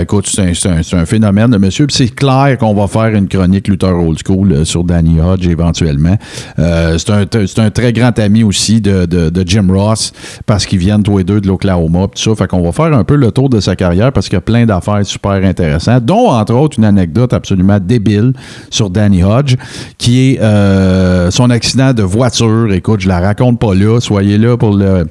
écoute, 0.00 0.26
c'est 0.26 0.68
un, 0.68 0.98
un, 0.98 1.04
phénomène, 1.04 1.50
de 1.50 1.58
monsieur. 1.58 1.86
Puis 1.86 1.96
c'est 1.98 2.14
clair 2.14 2.56
qu'on 2.58 2.72
va 2.72 2.86
faire 2.86 3.14
une 3.14 3.28
chronique 3.28 3.68
Luther 3.68 3.94
Old 3.94 4.18
School 4.26 4.64
sur 4.64 4.84
Danny 4.84 5.20
Hodge 5.20 5.33
éventuellement. 5.42 6.16
Euh, 6.58 6.98
c'est 6.98 7.58
un, 7.58 7.70
très 7.70 7.92
grand 7.92 8.18
ami 8.18 8.44
aussi 8.44 8.80
de, 8.80 9.06
Jim 9.46 9.66
Ross 9.70 10.12
parce 10.46 10.66
qu'ils 10.66 10.78
viennent 10.78 11.02
tous 11.02 11.18
les 11.18 11.24
deux 11.24 11.40
de 11.40 11.46
l'Oklahoma. 11.46 12.06
Tout 12.14 12.22
ça. 12.22 12.34
Fait 12.34 12.48
qu'on 12.48 12.62
va 12.62 12.72
faire 12.72 12.92
un 12.92 13.04
peu 13.04 13.16
le 13.16 13.30
tour 13.30 13.48
de 13.48 13.60
sa 13.60 13.76
carrière 13.76 14.12
parce 14.12 14.26
qu'il 14.26 14.34
y 14.34 14.38
a 14.38 14.42
plein 14.42 14.66
d'affaires 14.66 15.04
super 15.04 15.32
intéressantes, 15.32 16.04
dont 16.04 16.30
entre 16.30 16.54
autres 16.54 16.78
une 16.78 16.84
anecdote 16.84 17.32
absolument 17.32 17.78
débile 17.80 18.32
sur 18.70 18.90
Danny 18.90 19.22
Hodge 19.22 19.56
qui 19.98 20.32
est 20.32 20.40
euh, 20.40 21.30
son 21.30 21.50
accident 21.50 21.92
de 21.92 22.02
voiture. 22.02 22.72
Écoute, 22.72 23.00
je 23.00 23.08
la 23.08 23.20
raconte 23.20 23.58
pas 23.58 23.74
là. 23.74 24.00
Soyez 24.00 24.38
là 24.38 24.56
pour 24.56 24.74
le 24.74 25.06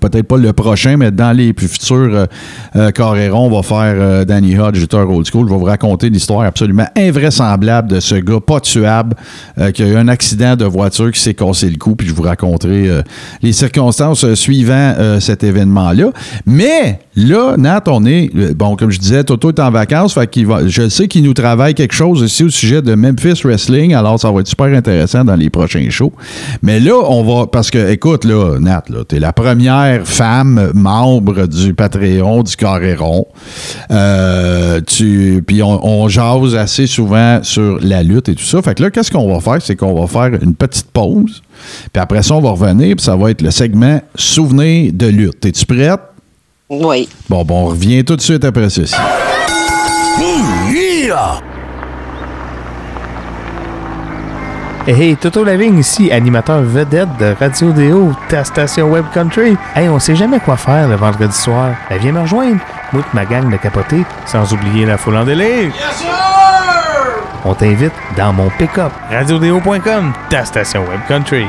peut-être 0.00 0.26
pas 0.26 0.36
le 0.36 0.52
prochain, 0.52 0.96
mais 0.96 1.10
dans 1.10 1.32
les 1.32 1.52
plus 1.52 1.68
futurs 1.68 1.96
euh, 1.96 2.26
euh 2.76 2.90
on 3.32 3.50
va 3.50 3.62
faire 3.62 3.94
euh, 3.96 4.24
Danny 4.24 4.58
Hodge, 4.58 4.78
lutteur 4.78 5.08
old 5.10 5.26
school. 5.26 5.46
Je 5.46 5.52
vais 5.52 5.58
vous 5.58 5.64
raconter 5.64 6.10
l'histoire 6.10 6.42
absolument 6.42 6.86
invraisemblable 6.96 7.90
de 7.90 8.00
ce 8.00 8.14
gars 8.14 8.40
pas 8.40 8.60
tuable 8.60 9.14
euh, 9.58 9.70
qui 9.70 9.82
a 9.82 9.86
eu 9.86 9.96
un 9.96 10.08
accident 10.08 10.56
de 10.56 10.64
voiture 10.64 11.10
qui 11.12 11.20
s'est 11.20 11.34
cassé 11.34 11.68
le 11.68 11.76
cou, 11.76 11.96
puis 11.96 12.08
je 12.08 12.14
vous 12.14 12.22
raconterai 12.22 13.02
les 13.42 13.52
circonstances 13.52 14.34
suivant 14.34 14.94
cet 15.20 15.44
événement-là. 15.44 16.10
Mais 16.46 17.00
là, 17.16 17.56
Nat, 17.56 17.82
on 17.86 18.04
est, 18.06 18.30
bon, 18.54 18.76
comme 18.76 18.90
je 18.90 18.98
disais, 18.98 19.24
Toto 19.24 19.50
est 19.50 19.60
en 19.60 19.70
vacances, 19.70 20.18
je 20.66 20.88
sais 20.88 21.08
qu'il 21.08 21.24
nous 21.24 21.34
travaille 21.34 21.74
quelque 21.74 21.94
chose 21.94 22.22
aussi 22.22 22.44
au 22.44 22.50
sujet 22.50 22.82
de 22.82 22.94
Memphis 22.94 23.40
Wrestling, 23.44 23.94
alors 23.94 24.18
ça 24.18 24.30
va 24.30 24.40
être 24.40 24.48
super 24.48 24.66
intéressant 24.66 25.24
dans 25.24 25.36
les 25.36 25.50
prochains 25.50 25.88
shows. 25.90 26.12
Mais 26.62 26.80
là, 26.80 26.94
on 27.08 27.22
va, 27.22 27.46
parce 27.46 27.70
que, 27.70 27.90
écoute, 27.90 28.24
là, 28.24 28.58
Nat, 28.58 28.84
là, 28.88 29.04
t'es 29.06 29.18
la 29.18 29.32
première 29.32 29.73
femme 30.04 30.72
membre 30.74 31.46
du 31.46 31.74
Patreon 31.74 32.42
du 32.42 32.56
Carréron. 32.56 33.26
Euh, 33.90 34.80
puis 35.46 35.62
on, 35.62 35.84
on, 35.84 36.08
jase 36.08 36.54
assez 36.54 36.86
souvent 36.86 37.40
sur 37.42 37.78
la 37.80 38.02
lutte 38.02 38.28
et 38.28 38.34
tout 38.34 38.44
ça. 38.44 38.62
Fait 38.62 38.74
que 38.74 38.82
là, 38.82 38.90
qu'est-ce 38.90 39.10
qu'on 39.10 39.32
va 39.32 39.40
faire? 39.40 39.62
C'est 39.62 39.76
qu'on 39.76 39.94
va 39.94 40.06
faire 40.06 40.38
une 40.42 40.54
petite 40.54 40.90
pause. 40.90 41.42
Puis 41.92 42.00
après 42.00 42.22
ça, 42.22 42.34
on 42.34 42.40
va 42.40 42.50
revenir, 42.50 42.96
puis 42.96 43.04
ça 43.04 43.16
va 43.16 43.30
être 43.30 43.42
le 43.42 43.50
segment 43.50 44.00
Souvenirs 44.16 44.92
de 44.92 45.06
lutte. 45.06 45.44
Es-tu 45.44 45.66
prête? 45.66 46.00
Oui. 46.68 47.08
Bon, 47.28 47.44
bon, 47.44 47.64
on 47.64 47.66
revient 47.66 48.04
tout 48.04 48.16
de 48.16 48.22
suite 48.22 48.44
après 48.44 48.70
ceci. 48.70 48.94
Hey, 54.86 55.16
Toto 55.16 55.44
Lavigne 55.44 55.78
ici, 55.78 56.12
animateur 56.12 56.60
vedette 56.60 57.08
de 57.18 57.34
Radio 57.40 57.72
Déo, 57.72 58.12
ta 58.28 58.44
station 58.44 58.90
Web 58.90 59.06
Country. 59.14 59.56
Hey, 59.74 59.88
on 59.88 59.98
sait 59.98 60.14
jamais 60.14 60.38
quoi 60.40 60.58
faire 60.58 60.88
le 60.88 60.96
vendredi 60.96 61.34
soir. 61.34 61.70
Elle 61.88 62.00
viens 62.00 62.12
me 62.12 62.20
rejoindre. 62.20 62.60
Moi 62.92 63.02
ma 63.14 63.24
gang 63.24 63.50
de 63.50 63.56
capoter, 63.56 64.04
sans 64.26 64.52
oublier 64.52 64.84
la 64.84 64.98
foule 64.98 65.16
en 65.16 65.24
délire. 65.24 65.72
Yes, 65.74 65.96
sir! 65.96 66.08
On 67.46 67.54
t'invite 67.54 67.94
dans 68.14 68.34
mon 68.34 68.50
pick-up. 68.58 68.92
RadioDéo.com, 69.10 70.12
ta 70.28 70.44
station 70.44 70.84
Web 70.86 71.00
Country. 71.08 71.46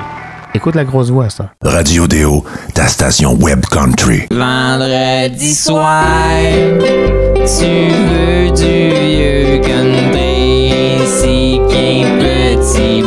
Écoute 0.56 0.76
la 0.76 0.86
grosse 0.86 1.10
voix, 1.10 1.30
ça. 1.30 1.52
Radio 1.62 2.08
Déo, 2.08 2.46
ta 2.74 2.88
station 2.88 3.34
Web 3.42 3.66
Country. 3.70 4.22
Vendredi 4.32 5.54
soir, 5.54 6.02
tu 7.44 7.90
veux 8.08 8.52
du 8.52 8.90
vieux 8.96 9.60
country, 9.62 10.72
si 11.06 11.60
petit 11.68 13.02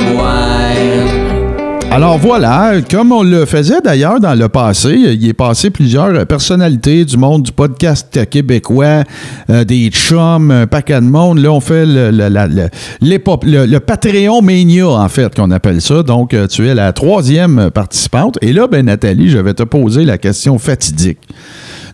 alors 1.91 2.19
voilà, 2.19 2.75
comme 2.91 3.13
on 3.13 3.23
le 3.23 3.47
faisait 3.47 3.81
d'ailleurs 3.81 4.21
dans 4.21 4.35
le 4.35 4.49
passé, 4.49 4.91
il 4.91 5.27
est 5.27 5.33
passé 5.33 5.71
plusieurs 5.71 6.27
personnalités 6.27 7.05
du 7.05 7.17
monde 7.17 7.43
du 7.45 7.53
podcast 7.53 8.29
québécois, 8.29 9.05
euh, 9.51 9.65
des 9.65 9.89
chums, 9.89 10.51
un 10.51 10.67
paquet 10.67 11.01
de 11.01 11.07
monde. 11.07 11.39
Là, 11.39 11.51
on 11.51 11.61
fait 11.61 11.87
le, 11.87 12.11
le, 12.11 13.79
Patreon 13.79 14.43
Mania, 14.43 14.87
en 14.87 15.09
fait, 15.09 15.35
qu'on 15.35 15.51
appelle 15.51 15.81
ça. 15.81 16.03
Donc, 16.03 16.35
euh, 16.35 16.47
tu 16.47 16.69
es 16.69 16.75
la 16.75 16.93
troisième 16.93 17.71
participante. 17.71 18.39
Et 18.43 18.53
là, 18.53 18.69
ben 18.69 18.85
Nathalie, 18.85 19.31
je 19.31 19.39
vais 19.39 19.55
te 19.55 19.63
poser 19.63 20.05
la 20.05 20.19
question 20.19 20.59
fatidique 20.59 21.19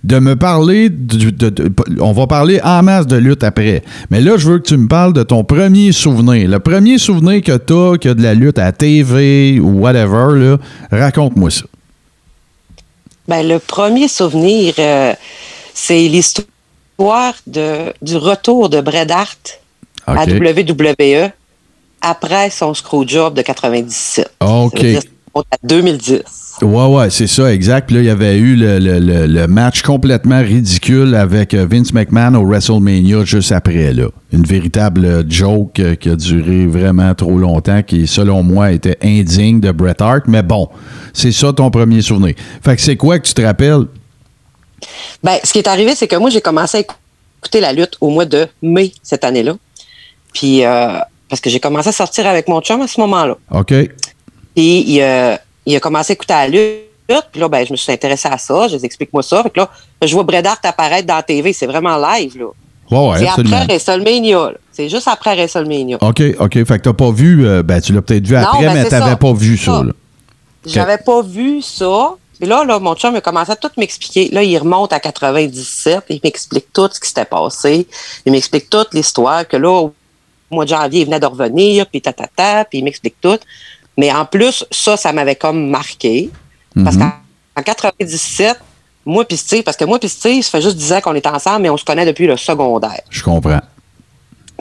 de 0.04 0.18
me 0.18 0.37
parler, 0.37 0.90
de, 0.90 1.52
on 1.99 2.12
va 2.12 2.26
parler 2.26 2.61
en 2.62 2.82
masse 2.82 3.06
de 3.06 3.16
lutte 3.16 3.42
après, 3.42 3.82
mais 4.11 4.20
là, 4.20 4.37
je 4.37 4.49
veux 4.49 4.58
que 4.58 4.68
tu 4.68 4.76
me 4.76 4.87
parles 4.87 5.14
de 5.14 5.23
ton 5.23 5.44
premier 5.44 5.92
souvenir. 5.92 6.49
Le 6.49 6.61
premier 6.61 6.99
souvenir 6.99 7.42
que 7.42 7.56
tu 7.56 7.73
as, 7.73 7.99
que 7.99 8.11
de 8.11 8.23
la 8.23 8.34
lutte 8.34 8.58
à 8.58 8.70
TV 8.70 9.58
ou 9.58 9.80
whatever, 9.80 10.56
raconte-moi 10.92 11.50
ça. 11.50 11.64
Ben, 13.26 13.49
le 13.49 13.58
premier 13.58 14.06
souvenir, 14.06 14.75
euh, 14.78 15.14
c'est 15.73 16.06
l'histoire 16.08 17.34
du 17.46 18.16
retour 18.16 18.68
de 18.68 18.82
Bret 18.82 19.11
Hart 19.11 19.61
à 20.06 20.26
WWE 20.26 21.30
après 22.02 22.50
son 22.50 22.75
screwjob 22.75 23.32
de 23.32 23.40
97. 23.40 24.30
OK. 24.40 24.84
2010. 25.62 26.45
Ouais, 26.62 26.87
ouais, 26.87 27.11
c'est 27.11 27.26
ça, 27.26 27.53
exact. 27.53 27.87
Puis 27.87 27.97
là, 27.97 28.03
il 28.03 28.07
y 28.07 28.11
avait 28.11 28.37
eu 28.37 28.57
le, 28.57 29.47
match 29.47 29.83
complètement 29.83 30.41
ridicule 30.41 31.14
avec 31.14 31.53
euh, 31.53 31.67
Vince 31.69 31.93
McMahon 31.93 32.35
au 32.35 32.47
WrestleMania 32.47 33.25
juste 33.25 33.53
après, 33.53 33.93
là. 33.93 34.07
Une 34.33 34.45
véritable 34.45 35.25
joke 35.29 35.81
euh, 35.81 35.95
qui 35.97 36.11
a 36.11 36.17
duré 36.17 36.67
vraiment 36.67 37.14
trop 37.14 37.38
longtemps, 37.38 37.83
qui, 37.83 38.07
selon 38.07 38.43
moi, 38.43 38.73
était 38.73 38.99
indigne 39.03 39.61
de 39.61 39.73
Bret 39.73 40.00
Hart. 40.00 40.25
Mais 40.29 40.43
bon, 40.43 40.69
c'est 41.12 41.33
ça 41.33 41.53
ton 41.53 41.71
premier 41.71 42.03
souvenir. 42.03 42.35
Fait 42.62 42.76
que 42.76 42.83
c'est 42.83 42.97
quoi 42.97 43.19
que 43.19 43.26
tu 43.26 43.35
te 43.35 43.43
rappelles? 43.43 43.87
Ben, 45.23 45.38
ce 45.43 45.53
qui 45.53 45.59
est 45.59 45.69
arrivé, 45.69 45.95
c'est 45.95 46.09
que 46.09 46.17
moi, 46.17 46.31
j'ai 46.31 46.41
commencé 46.41 46.79
à 46.79 46.81
écouter 46.81 47.61
la 47.61 47.73
lutte 47.73 47.97
au 48.00 48.11
mois 48.11 48.26
de 48.26 48.47
mai 48.62 48.93
cette 49.03 49.25
année-là. 49.25 49.55
Puis, 50.33 50.64
euh, 50.64 50.99
parce 51.29 51.41
que 51.41 51.50
j'ai 51.50 51.61
commencé 51.61 51.88
à 51.88 51.93
sortir 51.93 52.26
avec 52.26 52.49
mon 52.49 52.61
chum 52.61 52.81
à 52.81 52.87
ce 52.87 53.00
moment-là. 53.00 53.37
OK. 53.50 53.75
Puis 54.54 54.84
il, 54.87 55.02
a, 55.02 55.40
il 55.66 55.76
a 55.76 55.80
commencé 55.80 56.12
à 56.12 56.14
écouter 56.14 56.34
la 56.34 56.49
lutte. 56.49 57.26
Puis 57.32 57.40
là, 57.40 57.49
ben, 57.49 57.66
je 57.66 57.73
me 57.73 57.76
suis 57.76 57.92
intéressé 57.92 58.28
à 58.28 58.38
ça. 58.38 58.68
Je 58.68 58.76
lui 58.76 58.84
explique-moi 58.84 59.23
ça. 59.23 59.42
Fait 59.42 59.50
que 59.50 59.61
là, 59.61 59.70
je 60.02 60.14
vois 60.14 60.23
Bret 60.25 60.46
Hart 60.46 60.64
apparaître 60.64 61.06
dans 61.06 61.16
la 61.16 61.23
TV. 61.23 61.52
C'est 61.52 61.66
vraiment 61.66 61.96
live, 61.96 62.38
là. 62.38 62.46
Ouais, 62.90 63.08
ouais, 63.11 63.18
c'est 63.18 63.28
après 63.28 63.66
WrestleMania. 63.66 64.52
C'est 64.73 64.88
juste 64.88 65.08
après 65.08 65.34
WrestleMania. 65.34 65.99
OK, 66.00 66.23
OK. 66.38 66.52
Fait 66.52 66.78
que 66.78 66.82
t'as 66.82 66.92
pas 66.92 67.11
vu, 67.11 67.46
euh, 67.46 67.62
ben, 67.62 67.80
tu 67.80 67.92
l'as 67.92 68.02
peut-être 68.02 68.26
vu 68.26 68.37
après, 68.37 68.66
ben, 68.66 68.75
mais 68.75 68.84
t'avais 68.88 69.16
pas 69.16 69.32
vu 69.32 69.56
ça. 69.56 69.82
là. 69.82 69.92
J'avais 70.66 70.99
pas 70.99 71.23
vu 71.23 71.62
ça. 71.62 72.14
Et 72.40 72.46
là, 72.46 72.64
là, 72.64 72.78
mon 72.80 72.94
chum 72.94 73.14
a 73.14 73.20
commencé 73.20 73.52
à 73.52 73.56
tout 73.56 73.70
m'expliquer. 73.76 74.28
Là, 74.32 74.42
il 74.42 74.56
remonte 74.58 74.92
à 74.92 75.00
97. 75.00 76.04
Il 76.11 76.20
m'explique 76.23 76.73
tout 76.73 76.88
ce 76.92 76.99
qui 77.00 77.08
s'était 77.08 77.25
passé. 77.25 77.87
Il 78.26 78.32
m'explique 78.32 78.68
toute 78.68 78.92
l'histoire. 78.92 79.46
Que 79.46 79.56
là, 79.56 79.70
au 79.70 79.94
mois 80.50 80.64
de 80.64 80.70
janvier, 80.70 81.02
il 81.02 81.04
venait 81.04 81.20
de 81.20 81.26
revenir. 81.26 81.87
Puis 81.87 82.00
tatata. 82.00 82.64
Puis 82.64 82.78
il 82.78 82.84
m'explique 82.84 83.16
tout. 83.20 83.38
Mais 83.96 84.12
en 84.12 84.24
plus, 84.24 84.64
ça, 84.70 84.96
ça 84.96 85.12
m'avait 85.12 85.36
comme 85.36 85.68
marqué. 85.68 86.30
Parce 86.82 86.96
mhm. 86.96 87.10
qu'en 87.56 87.62
97, 87.62 88.58
moi 89.06 89.24
puis 89.24 89.36
Steve, 89.36 89.62
parce 89.62 89.76
que 89.76 89.84
moi 89.84 89.98
puis 89.98 90.08
Steve, 90.08 90.42
ça 90.42 90.50
fait 90.50 90.62
juste 90.62 90.76
10 90.76 90.92
ans 90.94 91.00
qu'on 91.00 91.14
est 91.14 91.26
ensemble, 91.26 91.62
mais 91.62 91.70
on 91.70 91.76
se 91.76 91.84
connaît 91.84 92.06
depuis 92.06 92.26
le 92.26 92.36
secondaire. 92.36 93.00
Je 93.10 93.22
comprends. 93.22 93.60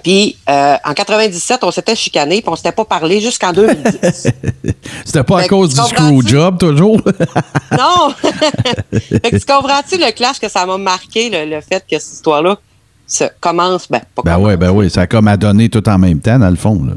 Puis 0.04 0.36
euh, 0.50 0.76
en 0.84 0.94
97, 0.94 1.64
on 1.64 1.72
s'était 1.72 1.96
chicané, 1.96 2.42
puis 2.42 2.50
on 2.50 2.56
s'était 2.56 2.72
pas 2.72 2.84
parlé 2.84 3.22
jusqu'en 3.22 3.54
2010. 3.54 4.28
C'était 5.06 5.24
pas 5.24 5.42
à 5.42 5.48
cause 5.48 5.74
du 5.74 5.82
screw 5.82 6.26
job 6.26 6.58
toujours? 6.58 6.98
non. 7.72 8.10
fait 8.92 9.32
que 9.32 9.38
tu 9.38 9.46
comprends-tu 9.46 9.98
le 9.98 10.12
clash 10.12 10.40
que 10.40 10.50
ça 10.50 10.66
m'a 10.66 10.78
marqué, 10.78 11.30
le, 11.30 11.62
fait 11.62 11.86
que 11.90 12.00
cette 12.00 12.14
histoire-là 12.14 12.58
commence, 13.40 13.90
ben 13.90 14.02
pas 14.16 14.24
Ben 14.26 14.40
oui, 14.40 14.58
ben 14.58 14.72
oui, 14.72 14.90
ça 14.90 15.02
a 15.02 15.08
comme 15.08 15.28
à 15.28 15.38
donner 15.38 15.70
tout 15.70 15.88
en 15.88 15.98
même 15.98 16.20
temps, 16.20 16.40
dans 16.40 16.50
le 16.50 16.56
fond. 16.56 16.84
Là. 16.84 16.94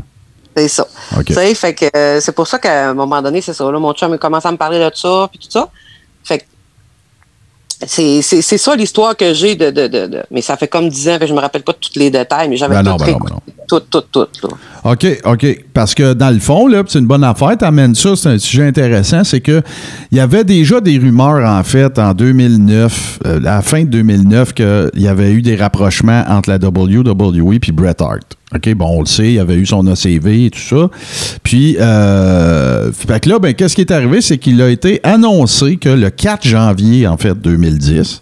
C'est 0.57 0.69
ça. 0.69 0.87
Fait 1.55 1.75
que 1.75 1.85
euh, 1.95 2.21
c'est 2.21 2.33
pour 2.33 2.47
ça 2.47 2.59
qu'à 2.59 2.91
un 2.91 2.95
moment 2.95 3.21
donné, 3.21 3.43
c'est 3.43 3.53
ça. 3.53 3.71
Là, 3.71 3.79
mon 3.79 3.93
chum 3.93 4.17
commence 4.17 4.47
à 4.47 4.53
me 4.53 4.57
parler 4.57 4.79
de 4.79 4.91
ça, 4.95 5.29
puis 5.31 5.39
tout 5.39 5.51
ça. 5.51 5.69
Fait 6.25 6.39
que 6.39 6.45
c'est, 7.87 8.23
ça 8.23 8.75
l'histoire 8.75 9.15
que 9.15 9.35
j'ai 9.35 9.55
de, 9.55 9.71
de, 9.71 9.87
de, 9.87 10.23
Mais 10.31 10.41
ça 10.41 10.57
fait 10.57 10.67
comme 10.67 10.89
10 10.89 11.09
ans 11.11 11.19
que 11.19 11.27
je 11.27 11.35
me 11.35 11.41
rappelle 11.41 11.63
pas 11.63 11.75
tous 11.75 11.99
les 11.99 12.11
détails, 12.11 12.49
mais 12.49 12.57
j'avais 12.57 12.83
ben 12.83 12.97
tout, 12.97 13.05
ben 13.05 13.19
ben 13.19 13.37
tout, 13.69 13.81
tout, 13.81 14.01
tout, 14.11 14.27
tout, 14.41 14.49
OK, 14.85 15.07
OK. 15.25 15.65
Parce 15.75 15.95
que 15.95 16.15
dans 16.15 16.31
le 16.31 16.41
fond, 16.41 16.69
là, 16.69 16.83
c'est 16.87 17.01
une 17.01 17.07
bonne 17.07 17.25
affaire, 17.25 17.59
t'amènes 17.59 17.95
ça, 17.95 18.17
c'est 18.17 18.29
un 18.31 18.39
sujet 18.39 18.67
intéressant, 18.67 19.25
c'est 19.25 19.41
que 19.41 19.61
il 20.11 20.17
y 20.17 20.21
avait 20.21 20.45
déjà 20.45 20.81
des 20.81 20.97
rumeurs, 20.99 21.47
en 21.47 21.63
fait, 21.65 21.99
en 21.99 22.15
2009, 22.15 23.19
euh, 23.27 23.37
à 23.37 23.41
la 23.41 23.63
fin 23.63 23.83
de 23.83 23.89
2009, 23.89 24.55
qu'il 24.55 24.91
y 24.95 25.09
avait 25.09 25.33
eu 25.33 25.43
des 25.43 25.57
rapprochements 25.57 26.25
entre 26.29 26.49
la 26.49 26.57
WWE 26.57 27.55
et 27.55 27.73
Bret 27.73 28.01
Hart. 28.01 28.37
OK, 28.57 28.75
bon, 28.75 28.87
on 28.89 29.01
le 29.01 29.07
sait, 29.07 29.35
il 29.35 29.39
avait 29.39 29.57
eu 29.57 29.67
son 29.67 29.87
ACV 29.87 30.47
et 30.47 30.51
tout 30.51 30.59
ça. 30.59 30.89
Puis, 31.43 31.77
euh, 31.79 32.91
là, 33.27 33.39
ben, 33.39 33.55
qu'est-ce 33.55 33.75
qui 33.75 33.83
est 33.83 33.91
arrivé? 33.91 34.21
C'est 34.21 34.39
qu'il 34.39 34.61
a 34.63 34.71
été 34.71 35.01
annoncé 35.03 35.77
que 35.77 35.89
le 35.89 36.11
4 36.11 36.47
janvier, 36.47 37.07
en 37.07 37.17
fait, 37.17 37.39
2010, 37.39 38.21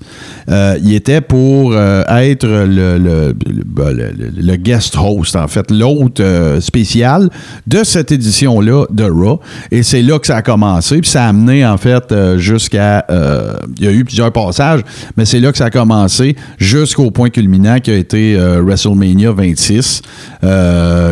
euh, 0.50 0.76
il 0.82 0.94
était 0.94 1.20
pour 1.20 1.72
euh, 1.72 2.02
être 2.08 2.46
ben, 2.46 2.66
le, 2.66 4.14
le, 4.36 4.56
guest 4.56 4.96
host, 4.96 5.36
en 5.36 5.46
fait, 5.46 5.70
l'hôte 5.70 6.20
spécial 6.60 7.30
de 7.66 7.84
cette 7.84 8.10
édition-là 8.10 8.86
de 8.90 9.04
Raw. 9.04 9.40
Et 9.70 9.82
c'est 9.82 10.02
là 10.02 10.18
que 10.18 10.26
ça 10.26 10.36
a 10.36 10.42
commencé. 10.42 11.00
Puis 11.00 11.10
ça 11.10 11.24
a 11.24 11.28
amené, 11.28 11.64
en 11.64 11.76
fait, 11.76 12.12
jusqu'à. 12.36 13.06
il 13.78 13.84
y 13.84 13.88
a 13.88 13.92
eu 13.92 14.04
plusieurs 14.04 14.32
passages, 14.32 14.80
mais 15.16 15.24
c'est 15.24 15.40
là 15.40 15.52
que 15.52 15.58
ça 15.58 15.66
a 15.66 15.70
commencé 15.70 16.36
jusqu'au 16.58 17.10
point 17.10 17.30
culminant 17.30 17.78
qui 17.78 17.90
a 17.90 17.96
été 17.96 18.36
WrestleMania 18.36 19.32
26. 19.32 20.02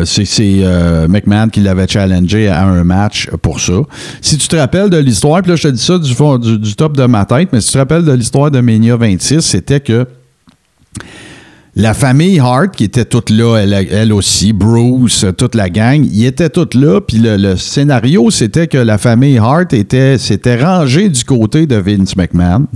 C'est 0.05 1.07
McMahon 1.09 1.49
qui 1.49 1.61
l'avait 1.61 1.87
challengé 1.87 2.47
à 2.47 2.65
un 2.65 2.83
match 2.83 3.29
pour 3.41 3.59
ça. 3.59 3.81
Si 4.21 4.37
tu 4.37 4.47
te 4.47 4.55
rappelles 4.55 4.89
de 4.89 4.97
l'histoire, 4.97 5.41
puis 5.41 5.51
là, 5.51 5.55
je 5.55 5.63
te 5.63 5.67
dis 5.73 5.83
ça 5.83 5.97
du, 5.97 6.13
fond, 6.13 6.37
du, 6.37 6.75
top 6.75 6.97
de 6.97 7.05
ma 7.05 7.25
tête, 7.25 7.49
mais 7.51 7.61
si 7.61 7.67
tu 7.67 7.73
te 7.73 7.77
rappelles 7.77 8.05
de 8.05 8.11
l'histoire 8.11 8.51
de 8.51 8.59
Mania 8.59 8.95
26, 8.95 9.41
c'était 9.41 9.79
que 9.79 10.05
La 11.75 11.93
famille 11.93 12.39
Hart, 12.39 12.75
qui 12.75 12.83
était 12.83 13.05
toute 13.05 13.29
là, 13.29 13.57
elle, 13.57 14.13
aussi, 14.13 14.53
Bruce, 14.53 15.25
toute 15.37 15.55
la 15.55 15.69
gang, 15.69 16.05
ils 16.05 16.25
étaient 16.25 16.49
toutes 16.49 16.75
là. 16.75 17.01
Puis 17.01 17.17
le, 17.17 17.37
le 17.37 17.57
scénario, 17.57 18.29
c'était 18.29 18.67
que 18.67 18.77
la 18.77 18.97
famille 18.97 19.37
Hart 19.37 19.73
était, 19.73 20.17
s'était 20.17 20.63
rangée 20.63 21.09
du 21.09 21.23
côté 21.23 21.65
de 21.65 21.75
Vince 21.75 22.15
McMahon. 22.15 22.67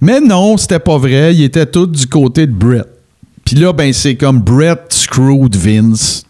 Mais 0.00 0.20
non, 0.20 0.56
c'était 0.56 0.78
pas 0.78 0.98
vrai. 0.98 1.34
Ils 1.34 1.44
étaient 1.44 1.66
tous 1.66 1.86
du 1.86 2.06
côté 2.06 2.46
de 2.46 2.52
Brett. 2.52 2.86
Puis 3.48 3.56
là, 3.56 3.72
ben, 3.72 3.94
c'est 3.94 4.14
comme 4.14 4.40
Brett 4.40 4.92
screwed 4.92 5.56
Vince. 5.56 6.26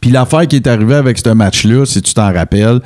Puis 0.00 0.10
l'affaire 0.10 0.48
qui 0.48 0.56
est 0.56 0.66
arrivée 0.66 0.94
avec 0.94 1.18
ce 1.18 1.28
match-là, 1.28 1.84
si 1.84 2.00
tu 2.00 2.14
t'en 2.14 2.32
rappelles, 2.32 2.80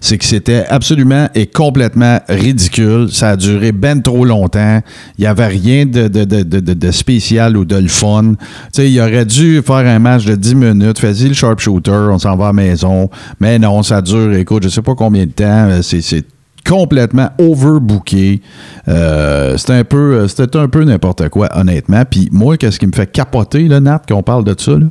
c'est 0.00 0.16
que 0.16 0.24
c'était 0.24 0.64
absolument 0.70 1.28
et 1.34 1.46
complètement 1.46 2.20
ridicule. 2.26 3.08
Ça 3.12 3.32
a 3.32 3.36
duré 3.36 3.72
ben 3.72 4.00
trop 4.00 4.24
longtemps. 4.24 4.80
Il 5.18 5.20
n'y 5.20 5.26
avait 5.26 5.46
rien 5.46 5.84
de, 5.84 6.08
de, 6.08 6.24
de, 6.24 6.42
de, 6.42 6.90
spécial 6.90 7.58
ou 7.58 7.66
de 7.66 7.76
le 7.76 7.88
fun. 7.88 8.32
Sais, 8.72 8.90
il 8.90 8.98
aurait 8.98 9.26
dû 9.26 9.60
faire 9.60 9.86
un 9.86 9.98
match 9.98 10.24
de 10.24 10.34
10 10.34 10.54
minutes, 10.54 10.98
fais-y 10.98 11.28
le 11.28 11.34
sharpshooter, 11.34 12.08
on 12.10 12.18
s'en 12.18 12.34
va 12.34 12.44
à 12.44 12.48
la 12.48 12.52
maison. 12.54 13.10
Mais 13.40 13.58
non, 13.58 13.82
ça 13.82 14.00
dure, 14.00 14.32
écoute, 14.32 14.62
je 14.62 14.70
sais 14.70 14.80
pas 14.80 14.94
combien 14.94 15.26
de 15.26 15.32
temps. 15.32 15.68
Euh, 15.68 15.82
c'est 15.82 16.24
complètement 16.66 17.30
overbooké. 17.38 18.40
Euh, 18.88 19.56
c'était 19.56 19.74
un 19.74 19.84
peu 19.84 20.26
c'était 20.28 20.56
un 20.56 20.68
peu 20.68 20.84
n'importe 20.84 21.28
quoi 21.28 21.48
honnêtement. 21.56 22.04
Puis 22.04 22.28
moi 22.32 22.56
qu'est-ce 22.56 22.78
qui 22.78 22.86
me 22.86 22.92
fait 22.92 23.10
capoter 23.10 23.68
là 23.68 23.80
Nat 23.80 24.02
qu'on 24.08 24.22
parle 24.22 24.44
de 24.44 24.54
ça 24.58 24.72
là, 24.72 24.86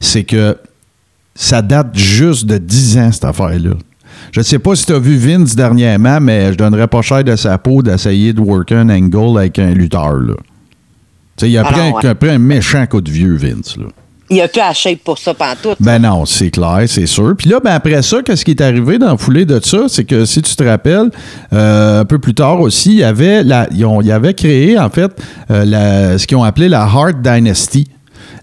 c'est 0.00 0.24
que 0.24 0.56
ça 1.34 1.62
date 1.62 1.96
juste 1.96 2.46
de 2.46 2.58
10 2.58 2.98
ans 2.98 3.12
cette 3.12 3.24
affaire 3.24 3.58
là. 3.58 3.74
Je 4.32 4.40
ne 4.40 4.44
sais 4.44 4.58
pas 4.58 4.74
si 4.74 4.84
tu 4.84 4.92
as 4.92 4.98
vu 4.98 5.16
Vince 5.16 5.54
dernièrement, 5.54 6.20
mais 6.20 6.52
je 6.52 6.58
donnerais 6.58 6.88
pas 6.88 7.02
cher 7.02 7.24
de 7.24 7.36
sa 7.36 7.56
peau 7.58 7.82
d'essayer 7.82 8.32
de 8.32 8.40
worker 8.40 8.78
un 8.78 8.90
angle 8.90 9.38
avec 9.38 9.58
un 9.58 9.70
lutteur. 9.70 10.14
Là. 10.14 10.34
Tu 11.36 11.46
sais, 11.46 11.50
il 11.50 11.56
a 11.56 11.64
pris, 11.64 11.74
Alors, 11.80 11.98
un, 11.98 12.00
ouais. 12.00 12.06
a 12.06 12.14
pris 12.14 12.30
un 12.30 12.38
méchant 12.38 12.84
coup 12.86 13.00
de 13.00 13.10
vieux, 13.10 13.36
Vince. 13.36 13.76
Là. 13.76 13.86
Il 14.30 14.40
a 14.42 14.48
plus 14.48 14.60
à 14.60 14.72
shape 14.74 14.98
pour 15.04 15.18
ça 15.18 15.32
pantoute. 15.32 15.76
Ben 15.80 15.98
non, 16.00 16.26
c'est 16.26 16.50
clair, 16.50 16.82
c'est 16.86 17.06
sûr. 17.06 17.34
Puis 17.38 17.48
là, 17.48 17.60
ben 17.64 17.70
après 17.72 18.02
ça, 18.02 18.18
qu'est-ce 18.22 18.44
qui 18.44 18.50
est 18.50 18.60
arrivé 18.60 18.98
dans 18.98 19.12
la 19.12 19.16
foulée 19.16 19.46
de 19.46 19.58
ça? 19.64 19.86
C'est 19.88 20.04
que 20.04 20.24
si 20.26 20.42
tu 20.42 20.54
te 20.54 20.62
rappelles, 20.62 21.10
euh, 21.52 22.00
un 22.00 22.04
peu 22.04 22.18
plus 22.18 22.34
tard 22.34 22.60
aussi, 22.60 22.90
il 22.90 22.98
y 22.98 23.02
avait 23.04 23.42
la, 23.42 23.66
ils, 23.74 23.84
ont, 23.86 24.02
ils 24.02 24.12
avaient 24.12 24.34
créé, 24.34 24.78
en 24.78 24.90
fait, 24.90 25.10
euh, 25.50 25.64
la- 25.64 26.18
ce 26.18 26.26
qu'ils 26.26 26.36
ont 26.36 26.44
appelé 26.44 26.68
la 26.68 26.82
Hart 26.82 27.16
Dynasty. 27.22 27.88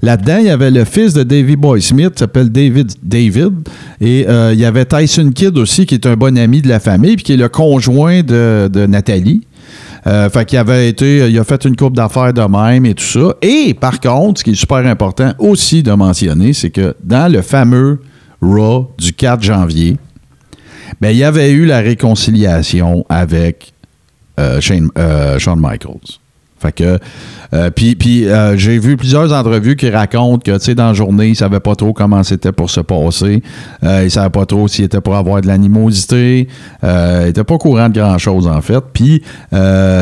Là-dedans, 0.01 0.37
il 0.39 0.45
y 0.45 0.49
avait 0.49 0.71
le 0.71 0.85
fils 0.85 1.13
de 1.13 1.23
Davy 1.23 1.55
Boy 1.55 1.81
Smith, 1.81 2.11
qui 2.15 2.19
s'appelle 2.19 2.49
David 2.49 2.91
David. 3.01 3.53
Et 4.01 4.25
euh, 4.27 4.51
il 4.53 4.59
y 4.59 4.65
avait 4.65 4.85
Tyson 4.85 5.31
Kidd 5.33 5.57
aussi, 5.57 5.85
qui 5.85 5.95
est 5.95 6.05
un 6.05 6.15
bon 6.15 6.37
ami 6.37 6.61
de 6.61 6.67
la 6.67 6.79
famille, 6.79 7.15
puis 7.15 7.23
qui 7.25 7.33
est 7.33 7.37
le 7.37 7.49
conjoint 7.49 8.21
de, 8.21 8.69
de 8.71 8.85
Nathalie. 8.87 9.41
Euh, 10.07 10.29
fait 10.29 10.45
qu'il 10.45 10.59
avait 10.59 10.87
été, 10.89 11.27
il 11.29 11.39
a 11.39 11.43
fait 11.43 11.65
une 11.65 11.75
coupe 11.75 11.95
d'affaires 11.95 12.31
de 12.31 12.41
même 12.43 12.85
et 12.85 12.93
tout 12.93 13.03
ça. 13.03 13.33
Et 13.41 13.73
par 13.73 13.99
contre, 13.99 14.39
ce 14.39 14.43
qui 14.43 14.51
est 14.51 14.55
super 14.55 14.77
important 14.85 15.33
aussi 15.39 15.81
de 15.81 15.91
mentionner, 15.93 16.53
c'est 16.53 16.69
que 16.69 16.95
dans 17.03 17.31
le 17.31 17.41
fameux 17.41 17.99
Raw 18.41 18.91
du 18.99 19.13
4 19.13 19.41
janvier, 19.41 19.97
ben, 21.01 21.09
il 21.09 21.17
y 21.17 21.23
avait 21.23 21.49
eu 21.51 21.65
la 21.65 21.79
réconciliation 21.79 23.03
avec 23.09 23.73
euh, 24.39 24.61
Shane- 24.61 24.89
euh, 24.97 25.39
Shawn 25.39 25.59
Michaels. 25.59 26.19
Euh, 27.53 27.69
puis, 27.69 28.27
euh, 28.27 28.57
j'ai 28.57 28.77
vu 28.79 28.97
plusieurs 28.97 29.31
entrevues 29.31 29.75
qui 29.75 29.89
racontent 29.89 30.39
que, 30.39 30.57
tu 30.57 30.63
sais, 30.63 30.75
dans 30.75 30.87
la 30.87 30.93
journée, 30.93 31.27
ils 31.27 31.31
ne 31.31 31.35
savaient 31.35 31.59
pas 31.59 31.75
trop 31.75 31.93
comment 31.93 32.23
c'était 32.23 32.51
pour 32.51 32.69
se 32.69 32.81
passer. 32.81 33.41
Euh, 33.83 34.01
ils 34.01 34.05
ne 34.05 34.09
savaient 34.09 34.29
pas 34.29 34.45
trop 34.45 34.67
s'ils 34.67 34.85
étaient 34.85 35.01
pour 35.01 35.15
avoir 35.15 35.41
de 35.41 35.47
l'animosité. 35.47 36.47
Euh, 36.83 37.21
ils 37.23 37.27
n'étaient 37.27 37.43
pas 37.43 37.55
au 37.55 37.59
courant 37.59 37.89
de 37.89 37.99
grand-chose, 37.99 38.47
en 38.47 38.61
fait. 38.61 38.83
Puis, 38.93 39.21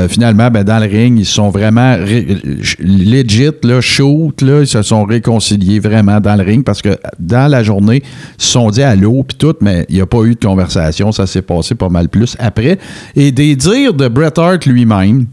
finalement, 0.10 0.50
ben, 0.50 0.64
dans 0.64 0.80
le 0.80 0.90
ring, 0.90 1.20
ils 1.20 1.26
sont 1.26 1.50
vraiment 1.50 1.98
legit, 1.98 3.52
là, 3.64 3.82
shoot, 3.82 4.42
là, 4.42 4.62
ils 4.62 4.68
se 4.68 4.82
sont 4.82 5.04
réconciliés 5.04 5.80
vraiment 5.80 6.20
dans 6.20 6.36
le 6.36 6.44
ring 6.44 6.64
parce 6.64 6.82
que 6.82 6.98
dans 7.20 7.50
la 7.50 7.64
journée, 7.64 8.04
ils 8.38 8.44
se 8.44 8.52
sont 8.52 8.70
dit 8.70 8.84
allô, 8.84 9.24
puis 9.24 9.38
tout, 9.38 9.56
mais 9.62 9.86
il 9.90 9.96
n'y 9.96 10.02
a 10.02 10.06
pas 10.06 10.24
eu 10.24 10.36
de 10.36 10.46
conversation. 10.46 11.12
Ça 11.12 11.28
s'est 11.28 11.42
passé 11.42 11.76
pas 11.76 11.90
mal 11.90 12.10
plus 12.10 12.36
après. 12.40 12.78
Et 13.16 13.32
des 13.32 13.56
dires 13.56 13.94
de 13.94 14.08
Bret 14.08 14.38
Hart 14.38 14.66
lui-même, 14.66 15.26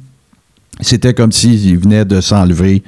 c'était 0.83 1.15
comme 1.15 1.33
s'il 1.33 1.79
venait 1.79 2.05
de 2.05 2.21
s'enlever 2.21 2.83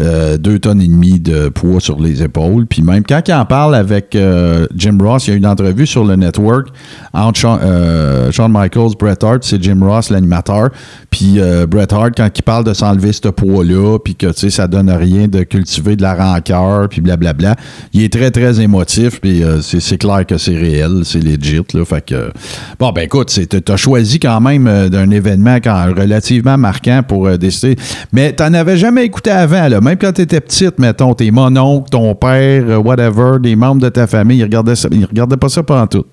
euh, 0.00 0.38
deux 0.38 0.58
tonnes 0.58 0.80
et 0.80 0.88
demie 0.88 1.20
de 1.20 1.48
poids 1.48 1.80
sur 1.80 2.00
les 2.00 2.22
épaules. 2.22 2.66
Puis 2.66 2.82
même 2.82 3.02
quand 3.06 3.20
il 3.26 3.34
en 3.34 3.44
parle 3.44 3.74
avec 3.74 4.14
euh, 4.14 4.66
Jim 4.74 4.96
Ross, 5.00 5.26
il 5.26 5.30
y 5.30 5.34
a 5.34 5.36
une 5.36 5.46
entrevue 5.46 5.86
sur 5.86 6.04
le 6.04 6.16
network 6.16 6.68
entre 7.12 7.38
Shawn, 7.38 7.58
euh, 7.62 8.30
Michaels, 8.48 8.96
Bret 8.98 9.22
Hart, 9.22 9.42
c'est 9.42 9.62
Jim 9.62 9.78
Ross, 9.82 10.10
l'animateur. 10.10 10.70
Puis 11.10 11.34
euh, 11.38 11.66
Bret 11.66 11.92
Hart, 11.92 12.12
quand 12.16 12.28
il 12.34 12.42
parle 12.42 12.64
de 12.64 12.72
s'enlever 12.72 13.12
ce 13.12 13.28
poids-là, 13.28 13.98
puis 13.98 14.14
que 14.14 14.26
tu 14.28 14.38
sais, 14.38 14.50
ça 14.50 14.66
donne 14.66 14.90
rien 14.90 15.28
de 15.28 15.42
cultiver 15.42 15.96
de 15.96 16.02
la 16.02 16.14
rancœur, 16.14 16.88
puis 16.88 17.00
blablabla, 17.00 17.56
il 17.92 18.02
est 18.02 18.12
très, 18.12 18.30
très 18.30 18.60
émotif, 18.60 19.20
puis 19.20 19.42
c'est 19.60 19.98
clair 19.98 20.24
que 20.26 20.38
c'est 20.38 20.56
réel, 20.56 21.02
c'est 21.04 21.20
legit. 21.20 21.62
Là, 21.74 21.84
fait 21.84 22.04
que, 22.04 22.30
bon, 22.78 22.90
ben 22.92 23.02
écoute, 23.02 23.28
tu 23.28 23.72
as 23.72 23.76
choisi 23.76 24.18
quand 24.18 24.40
même 24.40 24.88
d'un 24.88 25.10
événement 25.10 25.56
quand, 25.56 25.86
relativement 25.96 26.56
marquant 26.56 27.02
pour 27.06 27.36
décider. 27.38 27.76
Mais 28.12 28.32
t'en 28.32 28.52
avais 28.54 28.76
jamais 28.76 29.04
écouté 29.04 29.30
avant, 29.30 29.68
là. 29.68 29.80
Même 29.80 29.89
quand 29.96 30.12
tu 30.12 30.22
étais 30.22 30.40
petite, 30.40 30.78
mettons, 30.78 31.14
tes 31.14 31.30
mononcles, 31.30 31.90
ton 31.90 32.14
père, 32.14 32.64
euh, 32.68 32.76
whatever, 32.76 33.38
des 33.40 33.56
membres 33.56 33.80
de 33.80 33.88
ta 33.88 34.06
famille, 34.06 34.38
ils 34.38 34.44
regardaient, 34.44 34.76
ça, 34.76 34.88
ils 34.90 35.04
regardaient 35.04 35.36
pas 35.36 35.48
ça 35.48 35.62
pendant 35.62 35.86
tout. 35.86 36.04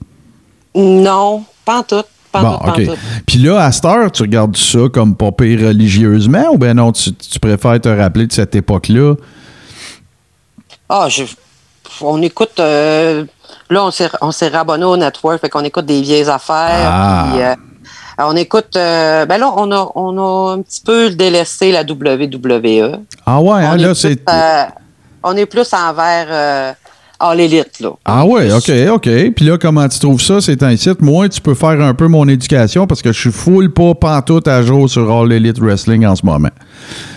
Non, 0.75 1.43
pantoute. 1.65 2.05
Bon, 2.34 2.41
Pantoute, 2.41 2.67
OK. 2.67 2.86
pantoute. 2.86 3.00
Puis 3.25 3.39
là, 3.39 3.63
à 3.63 3.72
cette 3.72 3.86
heure, 3.86 4.12
tu 4.12 4.22
regardes 4.22 4.55
ça 4.57 4.79
comme 4.93 5.15
pas 5.15 5.31
pire 5.31 5.67
religieusement 5.67 6.51
ou 6.53 6.57
ben 6.57 6.75
non, 6.75 6.92
tu, 6.92 7.13
tu 7.13 7.40
préfères 7.40 7.79
te 7.81 7.90
rappeler 7.90 8.27
de 8.27 8.31
cette 8.33 8.53
époque-là? 8.53 9.16
Ah, 10.90 11.07
je, 11.09 11.24
on 12.01 12.22
écoute. 12.22 12.59
euh, 12.59 13.25
là, 13.70 13.85
on 13.85 13.92
s'est, 13.92 14.09
on 14.22 14.31
s'est 14.31 14.50
rabonné 14.50 14.83
au 14.85 14.98
network, 14.98 15.42
fait 15.42 15.50
qu'on 15.50 15.63
écoute 15.63 15.85
des 15.85 16.01
vieilles 16.01 16.29
affaires. 16.29 16.90
Ah. 16.92 17.27
puis, 17.31 17.42
euh, 17.42 17.55
on 18.25 18.36
écoute. 18.36 18.75
euh, 18.75 19.25
ben 19.25 19.38
là, 19.38 19.53
on 19.56 19.72
a, 19.72 19.92
on 19.96 20.18
a 20.18 20.53
un 20.53 20.62
petit 20.62 20.82
peu 20.82 21.10
délaissé 21.12 21.72
la 21.72 21.84
WWE. 21.84 23.00
Ah 23.25 23.40
ouais, 23.42 23.64
hein, 23.64 23.77
là, 23.77 23.92
est 23.92 23.94
c'est... 23.94 24.20
euh, 24.30 24.64
on 25.24 25.36
est 25.38 25.46
plus 25.46 25.72
envers 25.74 26.27
euh, 26.30 26.74
All 27.20 27.40
Elite, 27.40 27.80
là. 27.80 27.90
Ah 28.06 28.25
ouais, 28.25 28.51
OK, 28.53 28.72
OK. 28.94 29.10
Puis 29.36 29.46
là, 29.46 29.58
comment 29.58 29.88
tu 29.88 30.00
trouves 30.00 30.22
ça? 30.22 30.40
C'est 30.40 30.62
un 30.62 30.75
site? 30.77 31.01
Moi, 31.01 31.30
tu 31.30 31.42
peux 31.42 31.56
faire 31.56 31.82
un 31.82 31.94
peu 31.94 32.08
mon 32.08 32.27
éducation 32.27 32.86
parce 32.86 33.01
que 33.01 33.12
je 33.12 33.20
suis 33.20 33.32
full 33.32 33.72
pas 33.74 33.96
pantoute 33.96 34.48
à 34.48 34.62
jour 34.62 34.88
sur 34.90 35.12
All 35.12 35.32
Elite 35.32 35.60
Wrestling 35.60 36.06
en 36.06 36.16
ce 36.16 36.25
moment. 36.25 36.50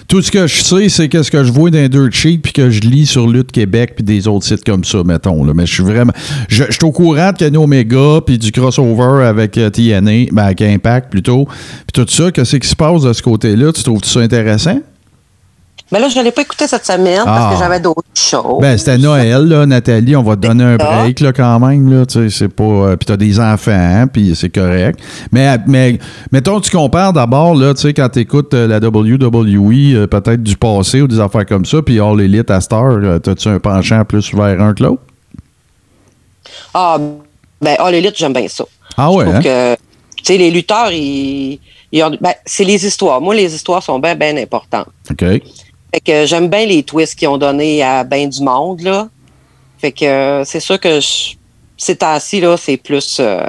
Tout 0.09 0.23
ce 0.23 0.31
que 0.31 0.47
je 0.47 0.63
sais, 0.63 0.89
c'est 0.89 1.09
qu'est-ce 1.09 1.31
que 1.31 1.45
je 1.45 1.53
vois 1.53 1.71
dans 1.71 1.79
les 1.79 1.89
Dirt 1.89 2.13
Sheet 2.13 2.39
puis 2.39 2.53
que 2.53 2.71
je 2.71 2.81
lis 2.81 3.07
sur 3.07 3.29
Lutte 3.29 3.53
Québec 3.53 3.93
puis 3.95 4.03
des 4.03 4.27
autres 4.27 4.47
sites 4.47 4.65
comme 4.65 4.85
ça, 4.85 5.05
mettons. 5.05 5.45
Là. 5.45 5.53
Mais 5.55 5.67
je 5.67 5.75
suis 5.75 5.85
vraiment... 5.85 6.13
Je, 6.49 6.65
je 6.65 6.73
suis 6.73 6.85
au 6.85 6.93
courant 6.93 7.33
de 7.33 7.37
Kenny 7.37 7.59
Omega 7.59 8.21
puis 8.27 8.39
du 8.39 8.51
crossover 8.53 9.25
avec 9.25 9.57
euh, 9.59 9.71
TNA, 9.71 10.31
ben 10.33 10.45
avec 10.45 10.63
Impact 10.63 11.11
plutôt, 11.11 11.45
puis 11.47 11.93
tout 11.93 12.07
ça. 12.09 12.33
Qu'est-ce 12.33 12.57
qui 12.57 12.69
se 12.69 12.77
passe 12.77 13.03
de 13.03 13.13
ce 13.13 13.23
côté-là? 13.23 13.73
Tu 13.73 13.83
trouves 13.83 14.03
ça 14.03 14.21
intéressant? 14.21 14.81
Mais 15.93 15.99
là, 15.99 16.09
je 16.09 16.19
ne 16.19 16.25
l'ai 16.25 16.31
pas 16.31 16.43
écouté 16.43 16.67
cette 16.69 16.87
semaine 16.87 17.23
Ah. 17.23 17.25
parce 17.25 17.55
que 17.55 17.59
j'avais 17.65 17.81
d'autres 17.81 18.03
choses. 18.15 18.61
Ben, 18.61 18.79
c'était 18.79 18.97
Noël, 18.99 19.45
là, 19.49 19.67
Nathalie. 19.67 20.15
On 20.15 20.23
va 20.23 20.37
te 20.37 20.43
donner 20.43 20.63
un 20.63 20.77
break, 20.77 21.19
là, 21.21 21.33
quand 21.33 21.59
même, 21.59 21.91
là. 21.93 22.07
Tu 22.07 22.31
c'est 22.31 22.49
pas. 22.49 22.63
euh, 22.63 22.97
puis 22.97 23.07
t'as 23.07 23.17
des 23.17 23.41
enfants, 23.41 23.73
hein, 23.73 24.07
puis 24.07 24.35
c'est 24.37 24.51
correct. 24.51 25.01
Mais, 25.33 25.57
mais, 25.67 25.99
mettons, 26.31 26.61
tu 26.61 26.71
compares 26.71 27.13
d'abord, 27.13 27.55
là, 27.57 27.75
tu 27.75 27.81
sais, 27.81 27.93
quand 27.95 28.09
t'écoutes 28.09 28.55
euh, 28.55 28.69
la 28.69 28.79
WWE, 28.79 29.97
euh, 29.97 30.07
peut-être 30.07 30.43
du 30.43 30.57
passé 30.57 31.03
ou 31.03 31.09
des 31.09 31.19
affaires 31.19 31.45
comme 31.47 31.65
ça, 31.65 31.83
puis 31.83 31.99
All 32.01 32.21
Elite 32.21 32.51
à 32.53 32.61
Star, 32.61 32.85
euh, 32.85 33.19
t'as-tu 33.19 33.49
un 33.49 33.59
penchant 33.59 34.05
plus 34.05 34.33
vers 34.33 34.61
un 34.61 34.75
que 34.75 34.85
l'autre? 34.85 35.03
Ah, 36.73 36.99
ben, 37.61 37.77
All 37.79 37.95
Elite, 37.95 38.15
j'aime 38.17 38.33
bien 38.33 38.47
ça. 38.49 38.65
Ah 38.97 39.09
Je 39.11 39.17
ouais, 39.17 39.25
trouve 39.25 39.37
hein? 39.37 39.43
que, 39.43 39.77
tu 40.23 40.37
les 40.37 40.51
lutteurs, 40.51 40.93
ils, 40.93 41.59
ils 41.93 42.03
ont- 42.05 42.17
ben, 42.21 42.33
c'est 42.45 42.65
les 42.65 42.85
histoires. 42.87 43.21
Moi, 43.21 43.35
les 43.35 43.53
histoires 43.55 43.83
sont 43.83 43.99
bien, 43.99 44.15
bien 44.15 44.37
importantes. 44.37 44.87
OK. 45.11 45.25
Fait 45.93 46.01
que 46.01 46.27
j'aime 46.27 46.49
bien 46.49 46.67
les 46.67 46.83
twists 46.83 47.15
qu'ils 47.19 47.29
ont 47.29 47.39
donnés 47.39 47.83
à 47.83 48.05
bien 48.05 48.27
du 48.29 48.43
monde, 48.43 48.81
là. 48.83 49.09
Fait 49.79 49.93
que 49.93 50.05
euh, 50.05 50.45
c'est 50.45 50.61
sûr 50.61 50.79
que 50.79 51.01
je- 51.01 51.35
ces 51.77 51.97
temps-ci, 51.97 52.41
là, 52.41 52.57
c'est 52.57 52.77
plus. 52.77 53.17
euh, 53.21 53.47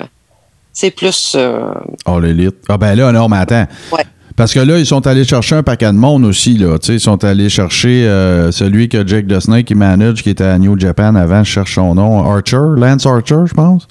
c'est 0.73 0.91
plus. 0.91 1.34
euh, 1.36 1.73
All 2.06 2.25
Elite. 2.25 2.56
Ah, 2.69 2.77
ben 2.77 2.95
là, 2.95 3.12
non, 3.12 3.27
mais 3.27 3.38
attends. 3.38 3.65
ouais. 3.91 4.04
Parce 4.38 4.54
que 4.54 4.60
là, 4.62 4.80
ils 4.80 4.86
sont 4.86 5.06
allés 5.06 5.25
chercher 5.25 5.56
un 5.56 5.62
paquet 5.63 5.88
de 5.88 5.91
monde 5.97 6.23
aussi, 6.23 6.58
là. 6.58 6.77
Ils 6.88 6.99
sont 7.01 7.23
allés 7.25 7.49
chercher 7.49 8.08
euh, 8.08 8.49
celui 8.51 8.88
que 8.88 9.06
Jake 9.06 9.27
the 9.27 9.39
Snake 9.41 9.65
qui 9.67 9.75
manage, 9.75 10.23
qui 10.23 10.30
était 10.30 10.45
à 10.45 10.58
New 10.58 10.80
Japan 10.80 11.13
avant, 11.15 11.43
je 11.43 11.51
cherche 11.51 11.75
son 11.75 11.93
nom. 11.95 12.23
Archer, 12.32 12.58
Lance 12.77 13.06
Archer, 13.06 13.41
je 13.45 13.54
pense. 13.54 13.88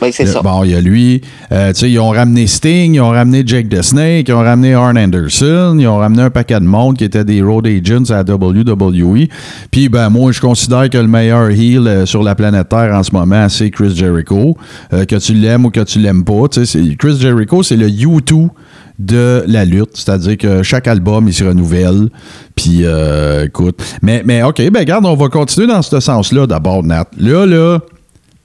Oui, 0.00 0.10
c'est 0.12 0.26
ça. 0.26 0.40
Bon, 0.42 0.62
il 0.64 0.70
y 0.70 0.74
a 0.74 0.80
lui. 0.80 1.20
Euh, 1.50 1.72
tu 1.72 1.80
sais, 1.80 1.90
ils 1.90 1.98
ont 1.98 2.10
ramené 2.10 2.46
Sting, 2.46 2.94
ils 2.94 3.00
ont 3.00 3.10
ramené 3.10 3.42
Jake 3.44 3.68
the 3.68 3.82
Snake, 3.82 4.28
ils 4.28 4.32
ont 4.34 4.38
ramené 4.44 4.74
Arn 4.74 4.96
Anderson, 4.96 5.76
ils 5.78 5.86
ont 5.88 5.96
ramené 5.96 6.22
un 6.22 6.30
paquet 6.30 6.60
de 6.60 6.64
monde 6.64 6.96
qui 6.96 7.04
étaient 7.04 7.24
des 7.24 7.42
road 7.42 7.66
agents 7.66 8.10
à 8.10 8.22
WWE. 8.22 9.26
Puis, 9.72 9.88
ben, 9.88 10.08
moi, 10.10 10.30
je 10.32 10.40
considère 10.40 10.88
que 10.88 10.98
le 10.98 11.08
meilleur 11.08 11.50
heel 11.50 11.86
euh, 11.88 12.06
sur 12.06 12.22
la 12.22 12.34
planète 12.34 12.68
Terre 12.68 12.94
en 12.94 13.02
ce 13.02 13.10
moment, 13.12 13.48
c'est 13.48 13.70
Chris 13.70 13.96
Jericho. 13.96 14.56
Euh, 14.92 15.04
que 15.04 15.16
tu 15.16 15.34
l'aimes 15.34 15.64
ou 15.66 15.70
que 15.70 15.80
tu 15.80 15.98
l'aimes 15.98 16.24
pas. 16.24 16.48
Tu 16.50 16.64
sais, 16.64 16.66
c'est- 16.66 16.96
Chris 16.96 17.18
Jericho, 17.20 17.62
c'est 17.64 17.76
le 17.76 17.88
U2 17.88 18.48
de 19.00 19.44
la 19.46 19.64
lutte. 19.64 19.90
C'est-à-dire 19.94 20.36
que 20.36 20.62
chaque 20.62 20.86
album, 20.88 21.26
il 21.28 21.34
se 21.34 21.44
renouvelle. 21.44 22.08
Puis, 22.54 22.80
euh, 22.82 23.46
écoute. 23.46 23.80
Mais, 24.02 24.22
mais 24.24 24.42
OK, 24.42 24.60
ben 24.70 24.80
regarde, 24.80 25.06
on 25.06 25.14
va 25.14 25.28
continuer 25.28 25.66
dans 25.66 25.82
ce 25.82 25.98
sens-là 26.00 26.46
d'abord, 26.46 26.82
Nat. 26.84 27.06
Là, 27.18 27.46
là, 27.46 27.78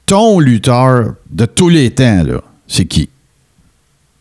ton 0.05 0.39
lutteur 0.39 1.13
de 1.29 1.45
tous 1.45 1.69
les 1.69 1.91
temps, 1.91 2.23
là, 2.23 2.41
c'est 2.67 2.85
qui? 2.85 3.09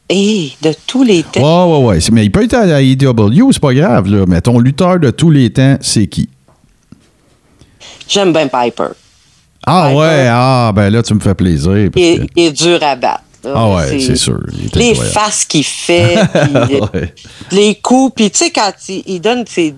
Et 0.08 0.52
de 0.62 0.74
tous 0.86 1.02
les 1.04 1.22
temps. 1.22 1.40
Ouais, 1.70 1.78
ouais, 1.78 1.86
ouais. 1.96 1.98
Mais 2.12 2.24
il 2.26 2.30
peut 2.30 2.44
être 2.44 2.54
à 2.54 2.66
la 2.66 2.82
AEW, 2.82 3.50
c'est 3.52 3.60
pas 3.62 3.72
grave, 3.74 4.08
là. 4.08 4.24
Mais 4.28 4.40
ton 4.40 4.58
lutteur 4.58 4.98
de 5.00 5.10
tous 5.10 5.30
les 5.30 5.50
temps, 5.50 5.76
c'est 5.80 6.06
qui? 6.06 6.28
J'aime 8.08 8.32
bien 8.32 8.48
Piper. 8.48 8.88
Ah 9.66 9.86
Piper. 9.88 9.98
ouais, 9.98 10.26
ah, 10.28 10.72
ben 10.74 10.90
là, 10.90 11.02
tu 11.02 11.14
me 11.14 11.20
fais 11.20 11.34
plaisir. 11.34 11.76
Il 11.78 11.90
parce 11.90 12.04
est, 12.04 12.18
que- 12.18 12.26
il 12.36 12.42
est 12.46 12.52
dur 12.52 12.82
à 12.82 12.96
battre. 12.96 13.22
là. 13.44 13.52
Ah 13.54 13.74
ouais, 13.76 13.98
c'est 14.00 14.16
sûr. 14.16 14.38
Les 14.74 14.90
incroyable. 14.90 15.10
faces 15.14 15.44
qu'il 15.44 15.64
fait, 15.64 16.16
puis 16.66 16.80
Ouais. 16.80 17.14
les 17.52 17.74
coups, 17.76 18.12
puis 18.16 18.30
tu 18.30 18.38
sais, 18.38 18.50
quand 18.50 18.72
il, 18.88 19.02
il 19.06 19.20
donne 19.20 19.44
ses. 19.46 19.74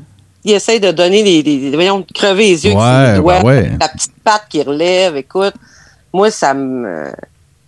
Il 0.47 0.53
essaie 0.53 0.81
de 0.81 0.91
donner 0.91 1.23
les. 1.23 1.43
les- 1.43 1.71
voyons, 1.71 2.01
de 2.01 2.07
crever 2.13 2.49
les 2.49 2.67
yeux 2.67 2.73
Ouais, 2.75 2.83
avec 2.83 3.17
ses 3.17 3.21
doigts, 3.23 3.39
ben 3.41 3.47
ouais. 3.47 3.71
la 3.81 3.89
petite 3.89 4.13
patte 4.25 4.45
qu'il 4.51 4.63
relève, 4.63 5.17
écoute. 5.17 5.55
Moi, 6.15 6.31
ça 6.31 6.55
me. 6.55 7.11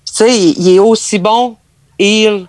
Tu 0.07 0.13
sais, 0.15 0.39
il, 0.39 0.55
il 0.59 0.75
est 0.77 0.79
aussi 0.79 1.19
bon, 1.19 1.57
heel, 1.99 2.47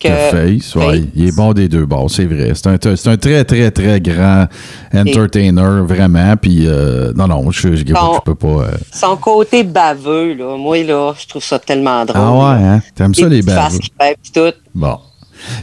que. 0.00 0.08
Face, 0.08 0.74
ouais. 0.74 0.84
Face. 1.00 1.04
Il 1.14 1.28
est 1.28 1.36
bon 1.36 1.52
des 1.52 1.68
deux 1.68 1.86
bords, 1.86 2.10
c'est 2.10 2.24
vrai. 2.24 2.52
C'est 2.54 2.66
un, 3.06 3.16
très, 3.16 3.44
très, 3.44 3.70
très 3.70 4.00
grand 4.00 4.46
entertainer, 4.92 5.84
vraiment. 5.86 6.34
Puis, 6.36 6.66
euh, 6.66 7.12
non, 7.14 7.28
non, 7.28 7.50
je, 7.52 7.76
je, 7.76 7.84
je 7.86 8.20
peux 8.24 8.34
pas. 8.34 8.48
euh, 8.48 8.70
Son 8.92 9.16
côté 9.16 9.62
baveux, 9.62 10.34
là, 10.34 10.56
moi, 10.58 10.82
là, 10.82 11.14
je 11.16 11.26
trouve 11.28 11.44
ça 11.44 11.60
tellement 11.60 12.04
drôle. 12.04 12.20
Ah 12.20 12.32
ouais, 12.32 12.64
hein? 12.66 12.82
T'aimes 12.96 13.14
ça, 13.14 13.28
les 13.28 13.42
baveux? 13.42 13.78
qu'il 13.78 13.92
fait, 13.98 14.18
puis 14.20 14.32
tout. 14.32 14.52
Bon. 14.74 14.98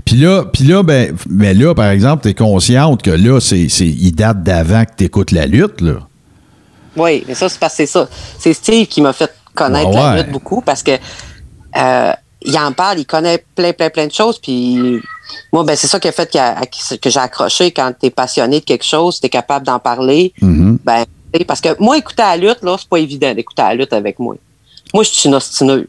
Puis 0.06 0.16
là, 0.16 0.46
puis 0.46 0.64
là, 0.64 0.84
ben, 0.84 1.14
mais 1.30 1.54
là, 1.54 1.76
par 1.76 1.90
exemple, 1.90 2.24
t'es 2.24 2.34
consciente 2.34 3.02
que 3.04 3.12
là, 3.12 3.40
c'est, 3.40 3.68
c'est, 3.70 3.86
il 3.86 4.12
date 4.14 4.42
d'avant 4.42 4.86
que 4.86 4.96
t'écoutes 4.96 5.32
la 5.32 5.46
lutte, 5.46 5.82
là. 5.82 6.00
Oui, 6.98 7.24
mais 7.28 7.36
ça, 7.36 7.48
c'est 7.48 7.60
parce 7.60 7.74
que 7.74 7.78
c'est 7.78 7.86
ça. 7.86 8.08
C'est 8.40 8.54
Steve 8.54 8.88
qui 8.88 9.02
m'a 9.02 9.14
fait 9.14 9.32
connaître 9.54 9.92
Ah 9.96 10.16
la 10.16 10.22
lutte 10.22 10.32
beaucoup 10.32 10.62
parce 10.62 10.84
que 10.84 10.92
euh, 11.78 12.12
il 12.42 12.58
en 12.58 12.72
parle, 12.72 13.00
il 13.00 13.06
connaît 13.06 13.44
plein, 13.56 13.74
plein, 13.74 13.90
plein 13.90 14.08
de 14.08 14.12
choses. 14.12 14.40
Puis 14.40 15.02
moi, 15.52 15.64
ben, 15.64 15.76
c'est 15.76 15.88
ça 15.88 16.00
qui 16.00 16.08
a 16.08 16.12
fait 16.12 16.36
a- 16.36 16.66
que 16.66 17.10
j'ai 17.10 17.20
accroché 17.20 17.72
quand 17.72 17.92
tu 18.00 18.08
es 18.08 18.10
passionné 18.10 18.60
de 18.60 18.66
quelque 18.66 18.86
chose, 18.86 19.20
tu 19.20 19.26
es 19.26 19.30
capable 19.30 19.66
d'en 19.66 19.80
parler. 19.80 20.34
Mhm. 20.42 20.80
Ben, 20.84 21.06
parce 21.48 21.62
que 21.62 21.70
moi, 21.80 21.98
écouter 21.98 22.24
la 22.24 22.38
lutte, 22.38 22.64
là, 22.64 22.76
c'est 22.80 22.88
pas 22.90 22.98
évident 22.98 23.34
d'écouter 23.34 23.62
la 23.62 23.76
lutte 23.76 23.94
avec 23.94 24.18
moi. 24.20 24.36
Moi, 24.94 25.04
je 25.04 25.10
suis 25.10 25.28
une 25.30 25.36
ostineuse. 25.36 25.86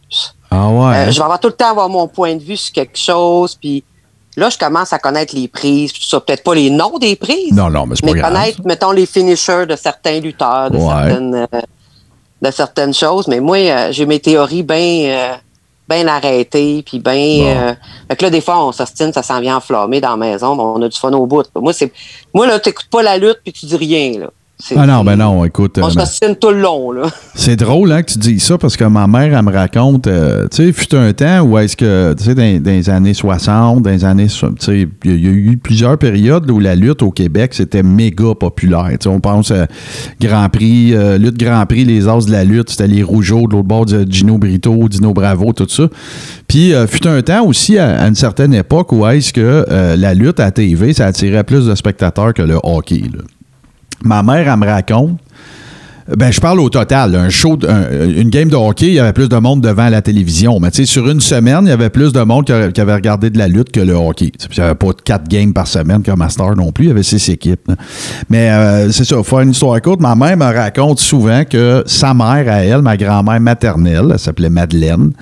Ah 0.51 0.68
ouais. 0.68 0.97
Euh, 0.97 1.11
je 1.11 1.18
vais 1.18 1.23
avoir 1.25 1.38
tout 1.38 1.49
le 1.49 1.55
temps 1.55 1.71
avoir 1.71 1.88
mon 1.88 2.09
point 2.09 2.35
de 2.35 2.42
vue 2.42 2.57
sur 2.57 2.73
quelque 2.73 2.99
chose, 2.99 3.55
puis 3.55 3.85
là, 4.38 4.48
je 4.51 4.57
commence 4.59 4.92
à 4.92 4.98
connaître 4.98 5.35
les 5.35 5.48
prises, 5.48 5.92
tout 5.92 6.03
ça. 6.03 6.20
Peut-être 6.20 6.42
pas 6.42 6.55
les 6.55 6.70
noms 6.70 6.98
des 6.98 7.16
prises, 7.16 7.53
non, 7.53 7.68
non, 7.70 7.87
mais 7.87 7.96
c'est 7.96 8.07
pas 8.07 8.12
mais 8.12 8.20
grave. 8.20 8.33
connaître, 8.33 8.59
mettons, 8.64 8.92
les 8.92 9.07
finishers 9.07 9.66
de 9.66 9.77
certains 9.77 10.20
lutteurs, 10.20 10.70
de, 10.70 10.77
Ouais. 10.79 10.85
certaines, 10.87 11.35
euh, 11.35 11.61
de 12.42 12.51
certaines 12.51 12.94
choses. 12.94 13.27
Mais 13.29 13.40
moi, 13.40 13.57
euh, 13.59 13.88
j'ai 13.92 14.07
mes 14.07 14.20
théories 14.20 14.62
bien 14.62 15.38
bien 15.88 16.07
arrêtées, 16.07 16.83
puis 16.85 16.98
bien... 16.98 17.16
Bon. 17.16 17.77
fait 18.11 18.16
que 18.16 18.24
là, 18.24 18.31
des 18.31 18.42
fois, 18.42 18.62
on 18.62 18.72
s'ostine, 18.72 19.11
ça 19.11 19.22
s'en 19.22 19.40
vient 19.40 19.57
enflammé 19.57 20.03
dans 20.03 20.11
la 20.11 20.16
maison, 20.18 20.55
mais 20.55 20.62
on 20.62 20.83
a 20.83 20.88
du 20.90 20.98
fun 20.98 21.11
au 21.14 21.24
bout. 21.24 21.46
Moi, 21.57 21.72
c'est 21.72 21.90
moi 22.35 22.46
là, 22.46 22.61
t'écoutes 22.61 22.90
pas 22.90 23.03
la 23.03 23.16
lutte, 23.16 23.38
puis 23.42 23.55
tu 23.55 23.64
dis 23.64 23.74
rien, 23.77 24.20
là. 24.20 24.27
Ah 24.75 24.87
non, 24.87 25.05
ben 25.05 25.14
non, 25.16 25.44
écoute. 25.44 25.79
On 25.81 25.87
euh, 25.87 25.90
s'ostine 25.90 26.35
tout 26.35 26.51
le 26.51 26.61
long, 26.61 26.90
là. 26.90 27.03
C'est 27.37 27.55
drôle 27.55 27.92
hein, 27.92 28.03
que 28.03 28.11
tu 28.12 28.18
dis 28.18 28.40
ça 28.40 28.59
parce 28.59 28.77
que 28.77 28.83
ma 28.85 29.07
mère, 29.07 29.33
elle 29.38 29.44
me 29.44 29.53
raconte, 29.53 30.09
euh, 30.09 30.49
tu 30.51 30.57
sais, 30.66 30.73
fut 30.73 30.97
un 30.97 31.12
temps 31.12 31.42
où 31.42 31.57
est-ce 31.59 31.77
que, 31.77 32.12
tu 32.18 32.25
sais, 32.25 32.35
dans, 32.35 32.61
dans 32.62 32.71
les 32.73 32.90
années 32.90 33.14
60, 33.14 33.83
dans 33.83 33.90
les 33.90 34.05
années, 34.05 34.27
tu 34.27 34.37
sais, 34.59 34.88
il 35.05 35.11
y, 35.25 35.27
a- 35.29 35.31
eu 35.31 35.57
plusieurs 35.62 35.97
périodes 35.97 36.51
où 36.51 36.59
la 36.59 36.75
lutte 36.75 37.03
au 37.03 37.12
Québec, 37.12 37.55
c'était 37.55 37.85
méga 37.85 38.35
populaire. 38.35 38.88
Tu 38.90 38.97
sais, 39.03 39.09
on 39.09 39.21
pense 39.21 39.53
à 39.53 39.68
Grand 40.21 40.49
Prix, 40.49 40.92
euh, 40.92 41.18
lutte 41.18 41.38
Grand 41.38 41.64
Prix, 41.64 41.85
les 41.85 42.09
As 42.09 42.27
de 42.27 42.33
la 42.33 42.42
lutte, 42.42 42.71
c'était 42.71 42.88
les 42.88 43.05
Rougeaux, 43.05 43.47
de 43.47 43.53
l'autre 43.53 43.68
bord, 43.68 43.87
de 43.87 44.05
Gino 44.11 44.38
Brito, 44.38 44.88
Dino 44.88 45.12
Bravo, 45.14 45.53
tout 45.53 45.68
ça. 45.68 45.85
Puis, 46.49 46.75
euh, 46.75 46.88
fut 46.88 47.07
un 47.07 47.23
temps 47.23 47.44
aussi, 47.47 47.79
à, 47.79 48.01
à 48.01 48.09
une 48.09 48.16
certaine 48.16 48.55
époque, 48.55 48.90
où 48.92 49.07
est-ce 49.07 49.33
que 49.33 49.64
euh, 49.71 49.94
la 49.94 50.14
lutte 50.14 50.40
à 50.40 50.51
TV, 50.51 50.94
ça 50.94 51.07
attirait 51.07 51.44
plus 51.44 51.66
de 51.66 51.75
spectateurs 51.77 52.35
que 52.35 52.42
le 52.42 52.59
hockey. 52.64 53.03
là. 53.14 53.23
Ma 54.04 54.22
mère, 54.22 54.50
elle 54.52 54.58
me 54.58 54.66
raconte 54.66 55.18
ben, 56.16 56.32
je 56.32 56.40
parle 56.40 56.58
au 56.61 56.70
total. 56.70 57.14
Un 57.14 57.28
show, 57.28 57.58
une 58.16 58.30
game 58.30 58.48
de 58.48 58.56
hockey, 58.56 58.87
il 58.87 58.92
y 58.94 58.98
avait 58.98 59.12
plus 59.12 59.28
de 59.28 59.37
monde 59.37 59.61
devant 59.61 59.90
la 59.90 60.00
télévision. 60.00 60.58
Mais 60.58 60.70
tu 60.70 60.78
sais, 60.78 60.87
sur 60.87 61.06
une 61.06 61.20
semaine, 61.20 61.61
il 61.64 61.68
y 61.68 61.72
avait 61.72 61.90
plus 61.90 62.14
de 62.14 62.20
monde 62.22 62.46
qui, 62.46 62.52
avait 62.52 62.94
regardé 62.94 63.28
de 63.28 63.37
la 63.37 63.46
lutte 63.46 63.70
que 63.70 63.80
le 63.80 63.92
hockey. 63.92 64.30
Puis 64.30 64.48
Il 64.56 64.58
n'y 64.61 64.64
avait 64.64 64.74
pas 64.74 64.88
quatre 65.04 65.28
games 65.28 65.52
par 65.52 65.66
semaine 65.66 66.02
comme 66.02 66.18
Master 66.18 66.56
non 66.56 66.72
plus. 66.72 66.87
Il 66.87 66.88
y 66.88 66.90
avait 66.92 67.02
six 67.02 67.28
équipes. 67.28 67.70
Mais 68.30 68.50
euh, 68.50 68.90
c'est 68.90 69.04
ça, 69.04 69.16
faut 69.16 69.22
faire 69.22 69.40
une 69.40 69.50
histoire 69.50 69.78
courte. 69.82 70.00
Ma 70.00 70.14
mère 70.14 70.38
me 70.38 70.46
raconte 70.46 70.98
souvent 70.98 71.44
que 71.44 71.82
sa 71.84 72.14
mère, 72.14 72.50
à 72.50 72.64
elle, 72.64 72.80
ma 72.80 72.96
grand-mère 72.96 73.40
maternelle, 73.40 74.08
elle 74.12 74.18
s'appelait 74.18 74.48
Madeleine, 74.48 75.12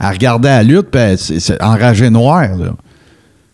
elle 0.00 0.08
regardait 0.08 0.48
la 0.48 0.62
lutte, 0.62 0.88
puis 0.90 1.02
elle- 1.02 1.18
c'est- 1.18 1.38
c'est 1.40 1.62
enragée 1.62 2.08
noire, 2.08 2.56
là 2.56 2.70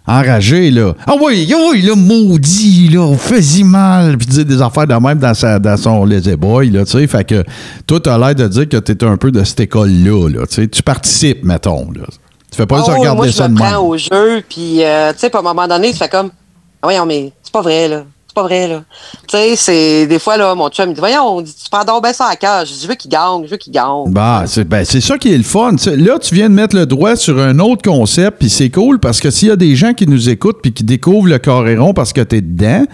enragé, 0.06 0.70
là. 0.70 0.94
Ah 1.06 1.14
oui, 1.20 1.48
ah 1.52 1.58
oui, 1.70 1.82
là, 1.82 1.94
maudit, 1.96 2.88
là, 2.88 3.00
on 3.00 3.16
faisait 3.16 3.64
mal. 3.64 4.16
Puis 4.18 4.26
dire 4.26 4.44
des 4.44 4.62
affaires 4.62 4.86
de 4.86 4.94
même 4.94 5.18
dans, 5.18 5.34
sa, 5.34 5.58
dans 5.58 5.76
son 5.76 6.04
lazy 6.04 6.36
boy, 6.36 6.70
là, 6.70 6.84
tu 6.84 6.92
sais. 6.92 7.06
Fait 7.06 7.24
que 7.24 7.42
toi, 7.86 8.00
t'as 8.00 8.16
l'air 8.18 8.34
de 8.34 8.46
dire 8.48 8.68
que 8.68 8.76
t'es 8.76 9.04
un 9.04 9.16
peu 9.16 9.30
de 9.32 9.42
cette 9.44 9.60
école-là, 9.60 10.28
là, 10.28 10.46
tu 10.46 10.54
sais. 10.54 10.68
Tu 10.68 10.82
participes, 10.82 11.44
mettons, 11.44 11.90
là. 11.92 12.04
Tu 12.50 12.56
fais 12.56 12.66
pas 12.66 12.76
juste 12.76 12.88
Ah 12.90 12.94
oui, 12.94 12.98
regarder 13.00 13.16
moi, 13.16 13.26
je 13.26 13.32
ça 13.32 13.48
de 13.48 13.52
me 13.54 13.58
même. 13.58 13.68
prends 13.72 13.82
au 13.86 13.96
jeu, 13.98 14.42
puis, 14.48 14.84
euh, 14.84 15.12
tu 15.12 15.18
sais, 15.18 15.34
à 15.34 15.38
un 15.38 15.42
moment 15.42 15.66
donné, 15.66 15.90
tu 15.92 15.98
fais 15.98 16.08
comme, 16.08 16.30
ah, 16.32 16.78
voyons, 16.84 17.04
mais 17.06 17.32
c'est 17.42 17.52
pas 17.52 17.62
vrai, 17.62 17.88
là. 17.88 18.04
Pas 18.36 18.42
vrai, 18.42 18.68
là. 18.68 18.84
Tu 19.26 19.34
sais, 19.34 19.56
c'est, 19.56 20.06
des 20.06 20.18
fois, 20.18 20.36
là, 20.36 20.54
mon 20.54 20.68
chum, 20.68 20.90
il 20.90 20.92
dit, 20.92 21.00
voyons, 21.00 21.38
on 21.38 21.40
dit, 21.40 21.54
tu 21.54 21.70
prends 21.70 21.86
donc 21.86 22.02
bien 22.02 22.12
ça 22.12 22.26
à 22.30 22.36
cœur. 22.36 22.66
Je 22.66 22.74
dis, 22.74 22.80
je 22.82 22.86
veux 22.86 22.94
qu'il 22.94 23.10
gagne, 23.10 23.46
je 23.46 23.50
veux 23.50 23.56
qu'il 23.56 23.72
gagne. 23.72 24.08
Bah, 24.08 24.44
c'est 24.46 24.68
ben, 24.68 24.84
ça 24.84 25.16
qui 25.16 25.32
est 25.32 25.38
le 25.38 25.42
fun. 25.42 25.72
Là, 25.96 26.18
tu 26.18 26.34
viens 26.34 26.50
de 26.50 26.54
mettre 26.54 26.76
le 26.76 26.84
doigt 26.84 27.16
sur 27.16 27.40
un 27.40 27.58
autre 27.60 27.80
concept, 27.80 28.40
puis 28.40 28.50
c'est 28.50 28.68
cool 28.68 29.00
parce 29.00 29.20
que 29.20 29.30
s'il 29.30 29.48
y 29.48 29.50
a 29.50 29.56
des 29.56 29.74
gens 29.74 29.94
qui 29.94 30.06
nous 30.06 30.28
écoutent 30.28 30.58
puis 30.60 30.74
qui 30.74 30.84
découvrent 30.84 31.28
le 31.28 31.38
Coréron 31.38 31.94
parce 31.94 32.12
que 32.12 32.20
tu 32.20 32.36
es 32.36 32.40
dedans, 32.42 32.84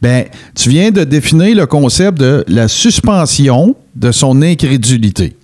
ben, 0.00 0.26
tu 0.54 0.68
viens 0.68 0.92
de 0.92 1.02
définir 1.02 1.56
le 1.56 1.66
concept 1.66 2.18
de 2.18 2.44
la 2.46 2.68
suspension 2.68 3.74
de 3.96 4.12
son 4.12 4.40
incrédulité. 4.40 5.36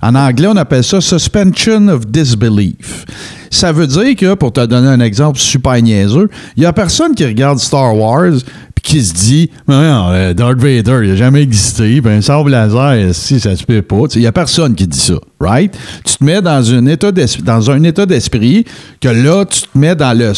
En 0.00 0.14
anglais, 0.14 0.46
on 0.46 0.56
appelle 0.56 0.84
ça 0.84 1.00
suspension 1.00 1.88
of 1.88 2.06
disbelief. 2.06 3.04
Ça 3.50 3.72
veut 3.72 3.86
dire 3.86 4.14
que, 4.14 4.34
pour 4.34 4.52
te 4.52 4.64
donner 4.64 4.88
un 4.88 5.00
exemple 5.00 5.38
super 5.38 5.80
niaiseux, 5.82 6.28
il 6.56 6.62
y 6.62 6.66
a 6.66 6.72
personne 6.72 7.14
qui 7.14 7.24
regarde 7.24 7.58
Star 7.58 7.96
Wars 7.96 8.34
qui 8.82 9.02
se 9.02 9.12
dit 9.14 9.50
non, 9.66 10.10
euh, 10.10 10.34
Darth 10.34 10.58
Vader, 10.58 11.00
il 11.02 11.10
n'a 11.10 11.16
jamais 11.16 11.42
existé, 11.42 12.00
puis 12.00 12.12
un 12.12 12.20
sable 12.20 12.50
laser, 12.50 13.14
si 13.14 13.40
ça 13.40 13.54
se 13.56 13.64
peut 13.64 13.82
pas. 13.82 14.04
Il 14.14 14.20
n'y 14.20 14.26
a 14.26 14.32
personne 14.32 14.74
qui 14.74 14.86
dit 14.86 14.98
ça, 14.98 15.14
right? 15.40 15.74
Tu 16.04 16.16
te 16.16 16.24
mets 16.24 16.40
dans 16.42 16.72
un 16.72 16.86
état 16.86 17.12
d'esprit, 17.12 17.42
dans 17.42 17.70
un 17.70 17.82
état 17.82 18.06
d'esprit 18.06 18.64
que 19.00 19.08
là, 19.08 19.44
tu 19.44 19.62
te 19.62 19.78
mets 19.78 19.94
dans 19.94 20.16
le- 20.16 20.32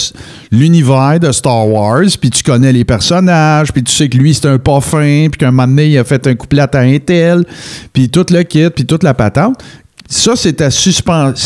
l'univers 0.51 1.19
de 1.21 1.33
Star 1.33 1.69
Wars, 1.69 2.05
puis 2.21 2.31
tu 2.31 2.43
connais 2.43 2.73
les 2.73 2.85
personnages, 2.85 3.73
puis 3.73 3.83
tu 3.83 3.93
sais 3.93 4.09
que 4.09 4.17
lui, 4.17 4.35
c'est 4.35 4.47
un 4.47 4.59
pas 4.59 4.81
fin, 4.81 5.27
puis 5.31 5.39
qu'un 5.39 5.51
moment 5.51 5.67
donné, 5.69 5.89
il 5.89 5.99
a 5.99 6.05
fait 6.05 6.27
un 6.27 6.35
couplet 6.35 6.63
à 6.63 6.79
un 6.81 6.99
tel, 6.99 7.45
puis 7.93 8.09
tout 8.09 8.27
le 8.31 8.43
kit, 8.43 8.71
puis 8.71 8.85
toute 8.87 9.03
la 9.03 9.15
patente. 9.15 9.59
Ça, 10.13 10.33
c'est 10.35 10.61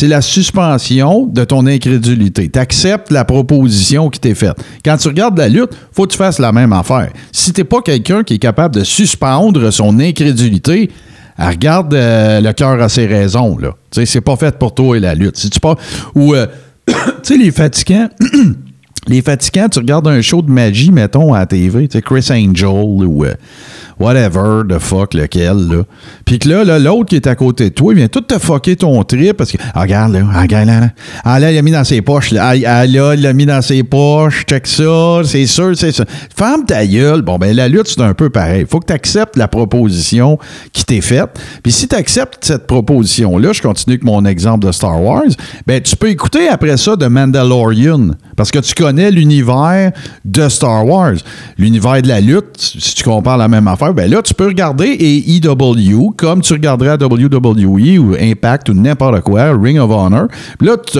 la 0.07 0.21
suspension 0.21 1.25
de 1.27 1.43
ton 1.43 1.67
incrédulité. 1.67 2.49
Tu 2.49 2.57
acceptes 2.57 3.11
la 3.11 3.23
proposition 3.23 4.09
qui 4.09 4.19
t'est 4.19 4.33
faite. 4.33 4.55
Quand 4.83 4.97
tu 4.97 5.07
regardes 5.07 5.37
la 5.37 5.47
lutte, 5.47 5.69
faut 5.91 6.07
que 6.07 6.13
tu 6.13 6.17
fasses 6.17 6.39
la 6.39 6.51
même 6.51 6.73
affaire. 6.73 7.11
Si 7.31 7.53
tu 7.53 7.63
pas 7.63 7.81
quelqu'un 7.81 8.23
qui 8.23 8.33
est 8.33 8.39
capable 8.39 8.73
de 8.73 8.83
suspendre 8.83 9.71
son 9.71 9.99
incrédulité, 9.99 10.89
elle 11.37 11.47
regarde 11.47 11.93
euh, 11.93 12.41
le 12.41 12.53
cœur 12.53 12.81
à 12.81 12.89
ses 12.89 13.05
raisons. 13.05 13.55
Là. 13.59 13.75
C'est 13.91 14.21
pas 14.21 14.35
fait 14.35 14.57
pour 14.57 14.73
toi 14.73 14.97
et 14.97 14.99
la 14.99 15.13
lutte. 15.13 15.37
Si 15.37 15.51
tu 15.51 15.59
pas. 15.59 15.75
Ou, 16.15 16.33
euh, 16.33 16.47
tu 16.87 16.93
sais, 17.21 17.37
les 17.37 17.51
fatigants. 17.51 18.09
Les 19.07 19.21
fatigants, 19.21 19.69
tu 19.69 19.77
regardes 19.77 20.07
un 20.07 20.19
show 20.21 20.41
de 20.41 20.49
magie, 20.49 20.89
mettons, 20.89 21.35
à 21.35 21.39
la 21.41 21.45
TV, 21.45 21.87
tu 21.87 22.01
Chris 22.01 22.25
Angel 22.31 22.67
ou 22.67 23.23
euh, 23.23 23.35
whatever, 23.99 24.63
the 24.67 24.79
fuck, 24.79 25.13
lequel, 25.13 25.67
là. 25.69 25.83
Puis 26.25 26.39
que 26.39 26.49
là, 26.49 26.63
là, 26.63 26.79
l'autre 26.79 27.05
qui 27.05 27.15
est 27.15 27.27
à 27.27 27.35
côté 27.35 27.69
de 27.69 27.75
toi, 27.75 27.93
il 27.93 27.97
vient 27.97 28.07
tout 28.07 28.21
te 28.21 28.37
fucker 28.37 28.75
ton 28.75 29.03
trip 29.03 29.37
parce 29.37 29.51
que, 29.51 29.57
ah, 29.73 29.81
regarde, 29.81 30.13
là, 30.13 30.21
ah, 30.33 30.41
regarde, 30.41 30.67
là, 30.67 30.79
là. 30.81 30.89
Ah, 31.23 31.39
là, 31.39 31.51
il 31.51 31.55
l'a 31.55 31.61
mis 31.61 31.71
dans 31.71 31.83
ses 31.83 32.01
poches, 32.01 32.31
là. 32.31 32.49
Ah, 32.49 32.55
ah, 32.65 32.85
là, 32.85 33.13
il 33.13 33.21
l'a 33.21 33.33
mis 33.33 33.45
dans 33.45 33.61
ses 33.61 33.83
poches, 33.83 34.45
check 34.45 34.67
ça, 34.67 35.21
c'est 35.23 35.45
sûr, 35.45 35.71
c'est 35.75 35.91
ça. 35.91 36.05
Ferme 36.35 36.65
ta 36.65 36.85
gueule. 36.85 37.21
Bon, 37.21 37.37
ben, 37.37 37.55
la 37.55 37.67
lutte, 37.67 37.87
c'est 37.87 38.01
un 38.01 38.13
peu 38.13 38.29
pareil. 38.29 38.65
Faut 38.69 38.79
que 38.79 38.87
tu 38.87 38.93
acceptes 38.93 39.35
la 39.37 39.47
proposition 39.47 40.37
qui 40.73 40.85
t'est 40.85 41.01
faite. 41.01 41.39
Puis 41.63 41.71
si 41.71 41.87
tu 41.87 41.95
acceptes 41.95 42.43
cette 42.43 42.67
proposition-là, 42.67 43.53
je 43.53 43.61
continue 43.61 43.95
avec 43.95 44.03
mon 44.03 44.25
exemple 44.25 44.65
de 44.65 44.71
Star 44.71 45.01
Wars, 45.01 45.23
ben, 45.65 45.81
tu 45.81 45.95
peux 45.95 46.09
écouter 46.09 46.47
après 46.47 46.77
ça 46.77 46.95
de 46.95 47.07
Mandalorian 47.07 48.09
parce 48.35 48.51
que 48.51 48.59
tu 48.59 48.73
connais 48.73 49.11
l'univers 49.11 49.91
de 50.23 50.49
Star 50.49 50.85
Wars. 50.85 51.15
L'univers 51.57 52.01
de 52.01 52.07
la 52.07 52.21
lutte, 52.21 52.57
si 52.57 52.95
tu 52.95 53.03
compares 53.03 53.37
la 53.37 53.47
même 53.47 53.67
affaire, 53.67 53.93
ben 53.93 54.09
là, 54.09 54.21
tu 54.21 54.33
peux 54.33 54.47
regarder 54.47 54.85
AEW 54.85 56.11
comme 56.17 56.41
tu 56.41 56.53
regarderais 56.53 56.97
WWE 57.01 57.99
ou 57.99 58.15
Impact 58.19 58.69
ou 58.69 58.73
n'importe 58.73 59.21
quoi, 59.21 59.51
Ring 59.57 59.79
of 59.79 59.91
Honor. 59.91 60.27
Là, 60.61 60.77
tu 60.77 60.99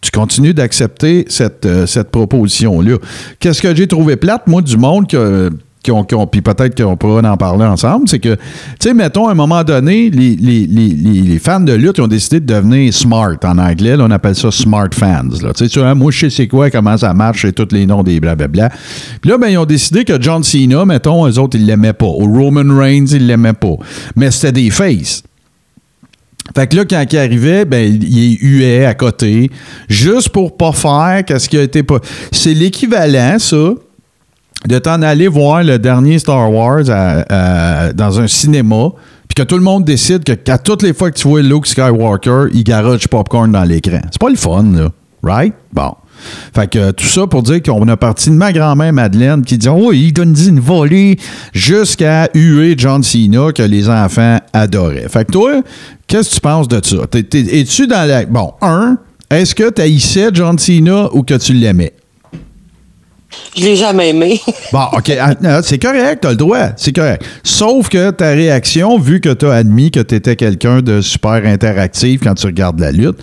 tu 0.00 0.10
continues 0.12 0.54
d'accepter 0.54 1.26
cette, 1.28 1.66
euh, 1.66 1.86
cette 1.86 2.10
proposition-là. 2.10 2.98
Qu'est-ce 3.40 3.60
que 3.60 3.74
j'ai 3.74 3.86
trouvé 3.86 4.16
plate, 4.16 4.46
moi, 4.46 4.62
du 4.62 4.76
monde 4.76 5.08
que 5.08 5.50
puis 5.82 6.42
peut-être 6.42 6.82
qu'on 6.82 6.96
pourra 6.96 7.20
en 7.30 7.36
parler 7.36 7.64
ensemble, 7.64 8.08
c'est 8.08 8.18
que, 8.18 8.34
tu 8.34 8.40
sais, 8.80 8.94
mettons, 8.94 9.28
à 9.28 9.32
un 9.32 9.34
moment 9.34 9.62
donné, 9.64 10.10
les, 10.10 10.36
les- 10.36 10.66
les- 10.66 10.88
les- 10.88 11.38
fans 11.38 11.60
de 11.60 11.72
lutte 11.72 12.00
ont 12.00 12.08
décidé 12.08 12.40
de 12.40 12.46
devenir 12.52 12.92
smart 12.92 13.36
en 13.44 13.58
anglais. 13.58 13.96
Là, 13.96 14.04
on 14.06 14.10
appelle 14.10 14.34
ça 14.34 14.50
smart 14.50 14.88
fans. 14.92 15.28
Tu 15.56 15.68
sais, 15.68 15.94
moi, 15.94 16.10
je 16.10 16.18
sais 16.18 16.30
c'est 16.30 16.48
quoi, 16.48 16.70
comment 16.70 16.96
ça 16.96 17.14
marche, 17.14 17.42
c'est 17.42 17.52
tous 17.52 17.74
les 17.74 17.86
noms 17.86 18.02
des 18.02 18.20
blablabla. 18.20 18.70
Puis 19.20 19.30
là, 19.30 19.38
ben, 19.38 19.48
ils 19.48 19.58
ont 19.58 19.64
décidé 19.64 20.04
que 20.04 20.20
John 20.20 20.42
Cena, 20.42 20.84
mettons, 20.84 21.26
eux 21.28 21.38
autres, 21.38 21.56
ils 21.58 21.64
l'aimaient 21.66 21.92
pas. 21.92 22.06
Ou 22.06 22.32
Roman 22.44 22.76
Reigns, 22.78 23.06
ils 23.12 23.26
l'aimaient 23.26 23.52
pas. 23.52 23.74
Mais 24.16 24.30
c'était 24.30 24.52
des 24.52 24.70
faces. 24.70 25.22
Fait 26.56 26.66
que 26.66 26.76
là, 26.76 26.84
quand 26.86 27.04
il 27.12 27.18
arrivait, 27.18 27.64
ben, 27.64 27.98
il 28.02 28.38
huait 28.40 28.84
à 28.86 28.94
côté, 28.94 29.50
juste 29.88 30.30
pour 30.30 30.56
pas 30.56 30.72
faire 30.72 31.22
qu'est-ce 31.26 31.48
qui 31.48 31.58
a 31.58 31.62
été 31.62 31.82
pas. 31.82 31.98
C'est 32.32 32.54
l'équivalent, 32.54 33.38
ça, 33.38 33.74
de 34.66 34.78
t'en 34.78 35.02
aller 35.02 35.28
voir 35.28 35.62
le 35.62 35.78
dernier 35.78 36.18
Star 36.18 36.52
Wars 36.52 36.84
dans 36.84 38.20
un 38.20 38.26
cinéma, 38.26 38.90
puis 39.28 39.34
que 39.36 39.42
tout 39.42 39.56
le 39.56 39.62
monde 39.62 39.84
décide 39.84 40.24
que 40.24 40.32
toutes 40.56 40.82
les 40.82 40.92
fois 40.92 41.10
que 41.10 41.16
tu 41.16 41.28
vois 41.28 41.42
Luke 41.42 41.66
Skywalker, 41.66 42.46
il 42.52 42.64
du 42.64 43.08
popcorn 43.08 43.52
dans 43.52 43.64
l'écran. 43.64 44.00
C'est 44.10 44.20
pas 44.20 44.30
le 44.30 44.36
fun, 44.36 44.64
là. 44.74 44.88
Right? 45.22 45.54
Bon. 45.72 45.94
Fait 46.54 46.68
que 46.68 46.90
tout 46.90 47.06
ça 47.06 47.26
pour 47.26 47.42
dire 47.42 47.62
qu'on 47.62 47.86
a 47.88 47.96
parti 47.96 48.30
de 48.30 48.34
ma 48.34 48.52
grand-mère 48.52 48.92
Madeleine 48.92 49.42
qui 49.42 49.58
dit 49.58 49.68
Oh, 49.68 49.92
il 49.92 50.12
donne 50.12 50.34
une 50.36 50.60
volée 50.60 51.16
jusqu'à 51.52 52.28
huer 52.34 52.74
John 52.76 53.02
Cena 53.02 53.52
que 53.52 53.62
les 53.62 53.88
enfants 53.88 54.38
adoraient. 54.52 55.08
Fait 55.08 55.24
que 55.24 55.32
toi, 55.32 55.62
qu'est-ce 56.06 56.30
que 56.30 56.34
tu 56.34 56.40
penses 56.40 56.68
de 56.68 56.80
ça? 56.82 56.96
Es-tu 57.12 57.86
dans 57.86 58.08
la. 58.08 58.24
Bon, 58.26 58.52
un, 58.62 58.98
est-ce 59.30 59.54
que 59.54 59.70
tu 59.70 59.80
haïssais 59.80 60.30
John 60.32 60.58
Cena 60.58 61.08
ou 61.12 61.22
que 61.22 61.34
tu 61.34 61.52
l'aimais? 61.52 61.92
Je 63.56 63.62
l'ai 63.62 63.76
jamais 63.76 64.10
aimé. 64.10 64.40
Bon, 64.72 64.84
OK. 64.92 65.10
ah, 65.20 65.62
C'est 65.62 65.78
correct, 65.78 66.20
t'as 66.22 66.30
le 66.30 66.36
droit. 66.36 66.68
C'est 66.76 66.94
correct. 66.94 67.22
Sauf 67.42 67.88
que 67.88 68.10
ta 68.10 68.30
réaction, 68.30 68.98
vu 68.98 69.20
que 69.20 69.30
t'as 69.32 69.54
admis 69.54 69.90
que 69.90 70.00
t'étais 70.00 70.36
quelqu'un 70.36 70.80
de 70.80 71.00
super 71.00 71.44
interactif 71.44 72.20
quand 72.22 72.34
tu 72.34 72.46
regardes 72.46 72.80
la 72.80 72.92
lutte, 72.92 73.18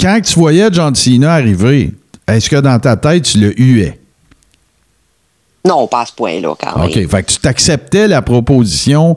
quand 0.00 0.20
tu 0.22 0.34
voyais 0.38 0.68
John 0.72 0.94
Cena 0.94 1.34
arriver, 1.34 1.92
est-ce 2.26 2.48
que 2.48 2.56
dans 2.56 2.78
ta 2.78 2.96
tête, 2.96 3.24
tu 3.24 3.38
le 3.38 3.58
huais? 3.60 3.98
non, 5.66 5.86
pas 5.86 6.02
à 6.02 6.06
ce 6.06 6.12
point-là, 6.12 6.54
quand 6.58 6.78
même. 6.78 6.88
OK. 6.88 7.08
Fait 7.10 7.22
que 7.22 7.30
tu 7.30 7.38
t'acceptais 7.38 8.08
la 8.08 8.22
proposition 8.22 9.16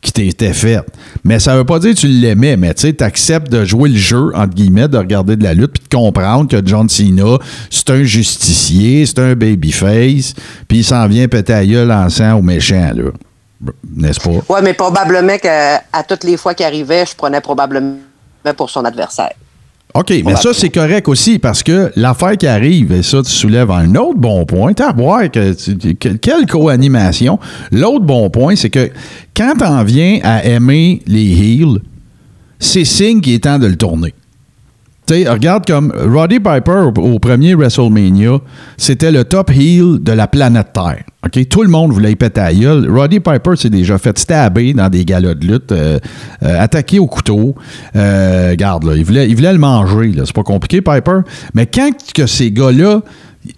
qui 0.00 0.12
t'était 0.12 0.52
faite. 0.52 0.86
Mais 1.24 1.38
ça 1.38 1.56
veut 1.56 1.64
pas 1.64 1.78
dire 1.78 1.94
que 1.94 2.00
tu 2.00 2.08
l'aimais, 2.08 2.56
mais 2.56 2.72
tu 2.74 2.82
sais, 2.82 2.92
t'acceptes 2.92 3.50
de 3.50 3.64
jouer 3.64 3.90
le 3.90 3.96
jeu, 3.96 4.32
entre 4.34 4.54
guillemets, 4.54 4.88
de 4.88 4.96
regarder 4.96 5.36
de 5.36 5.44
la 5.44 5.54
lutte, 5.54 5.72
puis 5.72 5.82
de 5.88 5.94
comprendre 5.94 6.48
que 6.48 6.66
John 6.66 6.88
Cena, 6.88 7.38
c'est 7.70 7.90
un 7.90 8.02
justicier, 8.02 9.04
c'est 9.04 9.18
un 9.18 9.34
babyface, 9.34 10.34
puis 10.68 10.78
il 10.78 10.84
s'en 10.84 11.06
vient 11.06 11.28
péter 11.28 11.52
à 11.52 11.66
gueule 11.66 11.92
en 11.92 12.08
sang 12.08 12.38
au 12.38 12.42
méchant, 12.42 12.92
là. 12.94 13.10
N'est-ce 13.94 14.20
pas? 14.20 14.54
Ouais, 14.54 14.62
mais 14.62 14.72
probablement 14.72 15.36
qu'à 15.36 15.82
toutes 16.08 16.24
les 16.24 16.38
fois 16.38 16.54
qu'il 16.54 16.64
arrivait, 16.64 17.04
je 17.04 17.14
prenais 17.14 17.42
probablement 17.42 17.98
pour 18.56 18.70
son 18.70 18.86
adversaire. 18.86 19.34
OK, 19.94 20.12
mais 20.24 20.36
ça, 20.36 20.52
c'est 20.54 20.68
correct 20.68 21.08
aussi 21.08 21.38
parce 21.38 21.62
que 21.62 21.90
l'affaire 21.96 22.36
qui 22.36 22.46
arrive, 22.46 22.92
et 22.92 23.02
ça, 23.02 23.22
tu 23.22 23.30
soulèves 23.30 23.70
un 23.70 23.94
autre 23.96 24.18
bon 24.18 24.44
point. 24.44 24.72
T'as 24.72 24.90
à 24.90 24.92
voir 24.92 25.28
que, 25.30 25.52
quelle 26.14 26.46
co-animation. 26.46 27.38
L'autre 27.72 28.04
bon 28.04 28.30
point, 28.30 28.54
c'est 28.54 28.70
que 28.70 28.90
quand 29.36 29.54
t'en 29.58 29.82
viens 29.82 30.20
à 30.22 30.44
aimer 30.44 31.02
les 31.06 31.32
heels, 31.32 31.80
c'est 32.60 32.84
signe 32.84 33.20
qu'il 33.20 33.34
est 33.34 33.44
temps 33.44 33.58
de 33.58 33.66
le 33.66 33.76
tourner. 33.76 34.14
Regarde 35.10 35.66
comme 35.66 35.92
Roddy 35.92 36.38
Piper 36.38 36.90
au, 36.96 37.18
premier 37.18 37.54
WrestleMania, 37.54 38.38
c'était 38.76 39.10
le 39.10 39.24
top 39.24 39.50
heel 39.50 39.98
de 40.00 40.12
la 40.12 40.28
planète 40.28 40.68
Terre. 40.72 41.04
Tout 41.48 41.62
le 41.62 41.68
monde 41.68 41.92
voulait 41.92 42.12
y 42.12 42.16
péter 42.16 42.40
à 42.40 42.54
gueule. 42.54 42.88
Roddy 42.88 43.18
Piper 43.18 43.56
s'est 43.56 43.70
déjà 43.70 43.98
fait 43.98 44.16
stabber 44.18 44.72
dans 44.72 44.88
des 44.88 45.04
galas 45.04 45.34
de 45.34 45.46
lutte, 45.46 45.72
euh, 45.72 45.98
euh, 46.42 46.60
attaqué 46.60 46.98
au 46.98 47.06
couteau. 47.06 47.56
Euh, 47.96 48.50
regarde, 48.50 48.84
là, 48.84 48.94
il 48.94 49.04
voulait, 49.04 49.28
il 49.28 49.34
voulait 49.34 49.52
le 49.52 49.58
manger. 49.58 50.12
C'est 50.16 50.32
pas 50.32 50.44
compliqué, 50.44 50.80
Piper. 50.80 51.20
Mais 51.54 51.66
quand 51.66 51.90
que 52.14 52.26
ces 52.26 52.52
gars-là, 52.52 53.02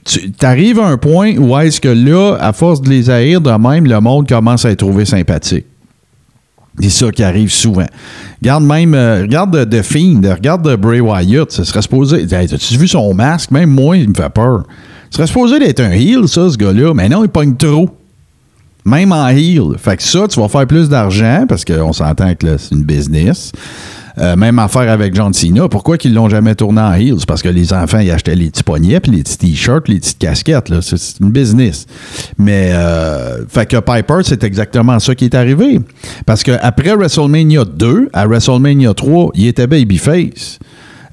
tu 0.04 0.20
à 0.46 0.86
un 0.86 0.96
point 0.96 1.36
où 1.36 1.56
est-ce 1.58 1.80
que 1.80 1.88
là, 1.88 2.36
à 2.40 2.52
force 2.52 2.80
de 2.80 2.88
les 2.88 3.10
haïr 3.10 3.40
de 3.40 3.50
même, 3.50 3.84
le 3.86 4.00
monde 4.00 4.28
commence 4.28 4.64
à 4.64 4.70
les 4.70 4.76
trouver 4.76 5.04
sympathiques. 5.04 5.66
C'est 6.80 6.90
ça 6.90 7.10
qui 7.10 7.22
arrive 7.22 7.52
souvent. 7.52 7.86
Regarde 8.40 8.64
même, 8.64 8.94
euh, 8.94 9.22
regarde 9.22 9.68
The 9.68 9.82
Fiend, 9.82 10.22
regarde 10.22 10.68
de 10.68 10.74
Bray 10.76 11.00
Wyatt, 11.00 11.52
ça 11.52 11.64
serait 11.64 11.82
supposé. 11.82 12.22
Hey, 12.22 12.52
As-tu 12.52 12.76
vu 12.76 12.88
son 12.88 13.12
masque? 13.14 13.50
Même 13.50 13.70
moi, 13.70 13.96
il 13.96 14.08
me 14.08 14.14
fait 14.14 14.30
peur. 14.30 14.64
Ce 15.10 15.16
serait 15.16 15.26
supposé 15.26 15.58
d'être 15.58 15.80
un 15.80 15.92
heel, 15.92 16.26
ça, 16.26 16.48
ce 16.48 16.56
gars-là. 16.56 16.94
Mais 16.94 17.08
non, 17.08 17.24
il 17.24 17.28
pogne 17.28 17.54
trop. 17.56 17.90
Même 18.84 19.12
en 19.12 19.28
heel. 19.28 19.76
Fait 19.78 19.96
que 19.96 20.02
ça, 20.02 20.26
tu 20.26 20.40
vas 20.40 20.48
faire 20.48 20.66
plus 20.66 20.88
d'argent 20.88 21.44
parce 21.48 21.64
qu'on 21.64 21.92
s'entend 21.92 22.34
que 22.34 22.56
c'est 22.56 22.74
une 22.74 22.82
business. 22.82 23.52
Euh, 24.18 24.36
même 24.36 24.58
affaire 24.58 24.90
avec 24.90 25.14
John 25.14 25.32
Cena. 25.32 25.68
Pourquoi 25.68 25.96
qu'ils 25.96 26.14
l'ont 26.14 26.28
jamais 26.28 26.54
tourné 26.54 26.80
en 26.80 26.92
heel? 26.92 27.14
C'est 27.18 27.26
parce 27.26 27.42
que 27.42 27.48
les 27.48 27.72
enfants, 27.72 27.98
ils 27.98 28.10
achetaient 28.10 28.34
les 28.34 28.50
petits 28.50 28.62
poignets, 28.62 29.00
puis 29.00 29.12
les 29.12 29.22
petits 29.22 29.38
t-shirts, 29.38 29.88
les 29.88 30.00
petites 30.00 30.18
casquettes. 30.18 30.72
C'est 30.80 31.20
une 31.20 31.30
business. 31.30 31.86
Mais, 32.38 32.70
euh, 32.72 33.46
fait 33.48 33.66
que 33.66 33.78
Piper, 33.78 34.20
c'est 34.22 34.44
exactement 34.44 34.98
ça 34.98 35.14
qui 35.14 35.24
est 35.24 35.34
arrivé. 35.34 35.80
Parce 36.26 36.42
que 36.42 36.52
après 36.60 36.94
WrestleMania 36.94 37.64
2, 37.64 38.10
à 38.12 38.26
WrestleMania 38.26 38.92
3, 38.94 39.30
il 39.34 39.46
était 39.46 39.66
babyface. 39.66 40.58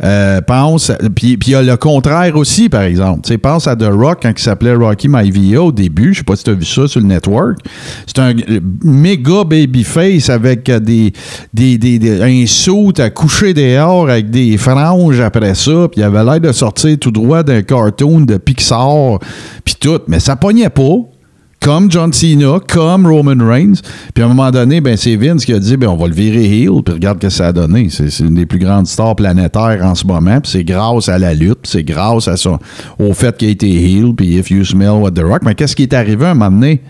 Euh, 0.02 0.40
pense, 0.42 0.92
puis 1.16 1.38
il 1.42 1.50
y 1.50 1.56
a 1.56 1.62
le 1.62 1.76
contraire 1.76 2.36
aussi, 2.38 2.70
par 2.70 2.84
exemple. 2.84 3.38
Pense 3.38 3.68
à 3.68 3.76
The 3.76 3.90
Rock 3.92 4.20
quand 4.24 4.32
il 4.36 4.42
s'appelait 4.42 4.74
Rocky 4.74 5.08
Maivia 5.10 5.62
au 5.62 5.72
début. 5.72 6.14
Je 6.14 6.20
sais 6.20 6.24
pas 6.24 6.36
si 6.38 6.44
tu 6.46 6.50
as 6.52 6.54
vu 6.54 6.64
ça 6.66 6.88
sur 6.88 7.02
le 7.02 7.08
network. 7.08 7.58
C'est 8.08 8.20
un 8.20 8.34
méga 8.84 9.44
babyface 9.44 10.30
avec 10.30 10.70
euh, 10.70 10.80
des, 10.80 11.12
des, 11.54 11.78
des, 11.78 12.00
des- 12.00 12.22
un 12.22 12.46
saut 12.48 12.94
à 12.98 13.10
coucher 13.10 13.54
dehors 13.54 14.10
avec 14.10 14.30
des 14.30 14.58
franges 14.58 15.20
après 15.20 15.54
ça. 15.56 15.88
Puis 15.92 16.02
il 16.02 16.04
avait 16.04 16.24
l'air 16.24 16.40
de 16.40 16.52
sortir 16.52 16.98
tout 16.98 17.12
droit 17.12 17.44
d'un 17.44 17.62
cartoon 17.62 18.22
de 18.22 18.38
Pixar. 18.38 19.20
Puis 19.66 19.76
tout. 19.80 20.00
Mais 20.08 20.20
ça 20.20 20.36
pognait 20.36 20.70
pas 20.70 20.98
comme 21.62 21.92
John 21.92 22.14
Cena, 22.14 22.60
comme 22.68 23.06
Roman 23.06 23.46
Reigns. 23.46 23.82
Puis 24.14 24.24
à 24.24 24.26
un 24.26 24.30
moment 24.30 24.52
donné, 24.52 24.82
ben, 24.82 24.96
c'est 24.96 25.16
Vince 25.16 25.46
qui 25.46 25.54
a 25.54 25.60
dit 25.60 25.78
ben, 25.78 25.88
on 25.88 25.98
va 25.98 26.08
le 26.08 26.14
virer 26.14 26.46
heel, 26.46 26.82
puis 26.84 26.94
regarde 26.94 27.18
ce 27.22 27.28
que 27.28 27.30
ça 27.30 27.48
a 27.48 27.52
donné. 27.52 27.90
C'est 27.90 28.20
une 28.20 28.36
des 28.36 28.46
plus 28.46 28.60
grandes 28.60 28.88
stars 28.88 29.16
planétaires 29.16 29.80
en 29.84 29.96
ce 29.96 30.06
moment, 30.06 30.40
puis 30.42 30.52
c'est 30.52 30.64
grâce 30.64 31.10
à 31.10 31.20
la 31.20 31.34
lutte, 31.34 31.60
c'est 31.64 31.84
grâce 31.84 32.28
à 32.28 32.38
son, 32.38 32.60
au 32.98 33.14
fait 33.14 33.36
qu'il 33.38 33.50
a 33.50 33.52
été 33.52 33.68
heel, 33.68 34.14
puis 34.16 34.38
If 34.38 34.52
You 34.52 34.64
Smell 34.64 35.02
What 35.02 35.12
The 35.12 35.24
Rock. 35.24 35.42
Mais 35.44 35.56
qu'est-ce 35.56 35.76
qui 35.76 35.84
est 35.84 35.94
arrivé 35.94 36.26
à 36.26 36.32
un 36.32 36.34
moment 36.34 36.52
donné? 36.52 36.82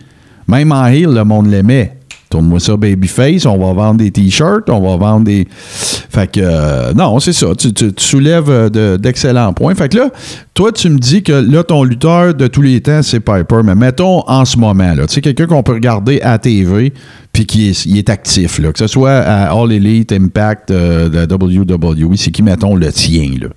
Même 0.48 0.72
en 0.72 0.88
heel, 0.88 1.14
le 1.14 1.24
monde 1.24 1.48
l'aimait. 1.48 1.99
Tourne-moi 2.30 2.60
ça, 2.60 2.78
Babyface, 2.78 3.48
on 3.48 3.58
va 3.58 3.74
vendre 3.74 3.98
des 3.98 4.12
t-shirts, 4.12 4.70
on 4.70 4.80
va 4.82 4.98
vendre 4.98 5.26
des. 5.26 5.48
Fait 5.50 6.30
que, 6.32 6.40
euh, 6.44 6.94
non, 6.94 7.20
c'est 7.20 7.34
ça. 7.34 7.48
Tu, 7.58 7.74
tu- 7.74 7.92
tu 7.92 8.04
soulèves 8.06 8.50
euh, 8.52 8.70
de- 8.70 8.98
d'excellents 8.98 9.52
points. 9.54 9.74
Fait 9.74 9.90
que 9.90 9.98
là, 9.98 10.10
toi, 10.54 10.72
tu 10.72 10.90
me 10.90 11.00
dis 11.00 11.24
que 11.24 11.32
là, 11.34 11.64
ton 11.64 11.84
lutteur 11.84 12.36
de 12.36 12.46
tous 12.46 12.62
les 12.62 12.82
temps, 12.82 13.02
c'est 13.02 13.20
Piper. 13.20 13.62
Mais 13.64 13.74
mettons 13.74 14.20
en 14.30 14.46
ce 14.46 14.58
moment, 14.58 14.94
là, 14.94 15.08
tu 15.08 15.16
sais, 15.16 15.22
quelqu'un 15.22 15.48
qu'on 15.48 15.64
peut 15.64 15.74
regarder 15.74 16.22
à 16.22 16.38
TV, 16.38 16.94
puis 17.34 17.48
qui 17.48 17.70
est, 17.70 17.86
il 17.88 17.98
est 17.98 18.10
actif, 18.12 18.60
là, 18.60 18.72
que 18.74 18.78
ce 18.80 18.86
soit 18.86 19.12
à 19.12 19.52
All 19.52 19.72
Elite, 19.72 20.12
Impact, 20.12 20.70
euh, 20.70 21.10
de 21.10 21.34
WWE, 21.34 22.16
c'est 22.16 22.30
qui, 22.30 22.44
mettons, 22.44 22.76
le 22.76 22.92
tien, 22.94 23.28
là? 23.42 23.48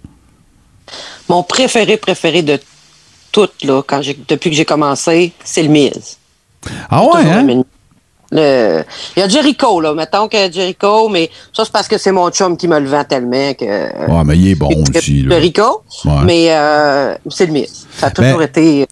Mon 1.29 1.43
préféré, 1.43 1.99
préféré 1.99 2.41
de 2.43 2.59
toutes, 3.33 3.65
là, 3.65 3.83
quand 3.87 4.01
depuis 4.29 4.49
que 4.51 4.57
j'ai 4.57 4.65
commencé, 4.65 5.33
c'est 5.45 5.63
le 5.63 5.69
Miz. 5.69 6.17
Ah 6.91 7.03
ouais, 7.05 7.11
hein? 7.31 7.63
Le- 8.33 8.83
Il 9.17 9.21
y 9.21 9.23
a 9.23 9.29
Jericho, 9.29 9.81
là. 9.81 9.95
Mettons 9.95 10.27
que 10.27 10.51
Jericho, 10.51 11.09
mais 11.09 11.31
ça, 11.53 11.65
c'est 11.65 11.73
parce 11.73 11.87
que 11.87 11.99
c'est 11.99 12.11
mon 12.13 12.31
chum 12.31 12.57
qui 12.57 12.67
me 12.67 12.81
le 12.81 12.89
vend 12.89 13.05
tellement 13.05 13.55
que. 13.55 13.65
Ouais, 14.11 14.25
mais 14.25 14.37
il 14.37 14.49
est 14.49 14.55
bon 14.55 14.71
aussi, 14.97 15.23
là. 15.23 15.37
Jericho, 15.37 15.83
Ouais. 16.05 16.13
mais 16.25 16.47
euh, 16.51 17.15
c'est 17.31 17.47
le 17.47 17.53
Miz. 17.53 17.87
Ça 17.97 18.07
a 18.07 18.11
toujours 18.11 18.39
Ben- 18.39 18.45
été. 18.47 18.87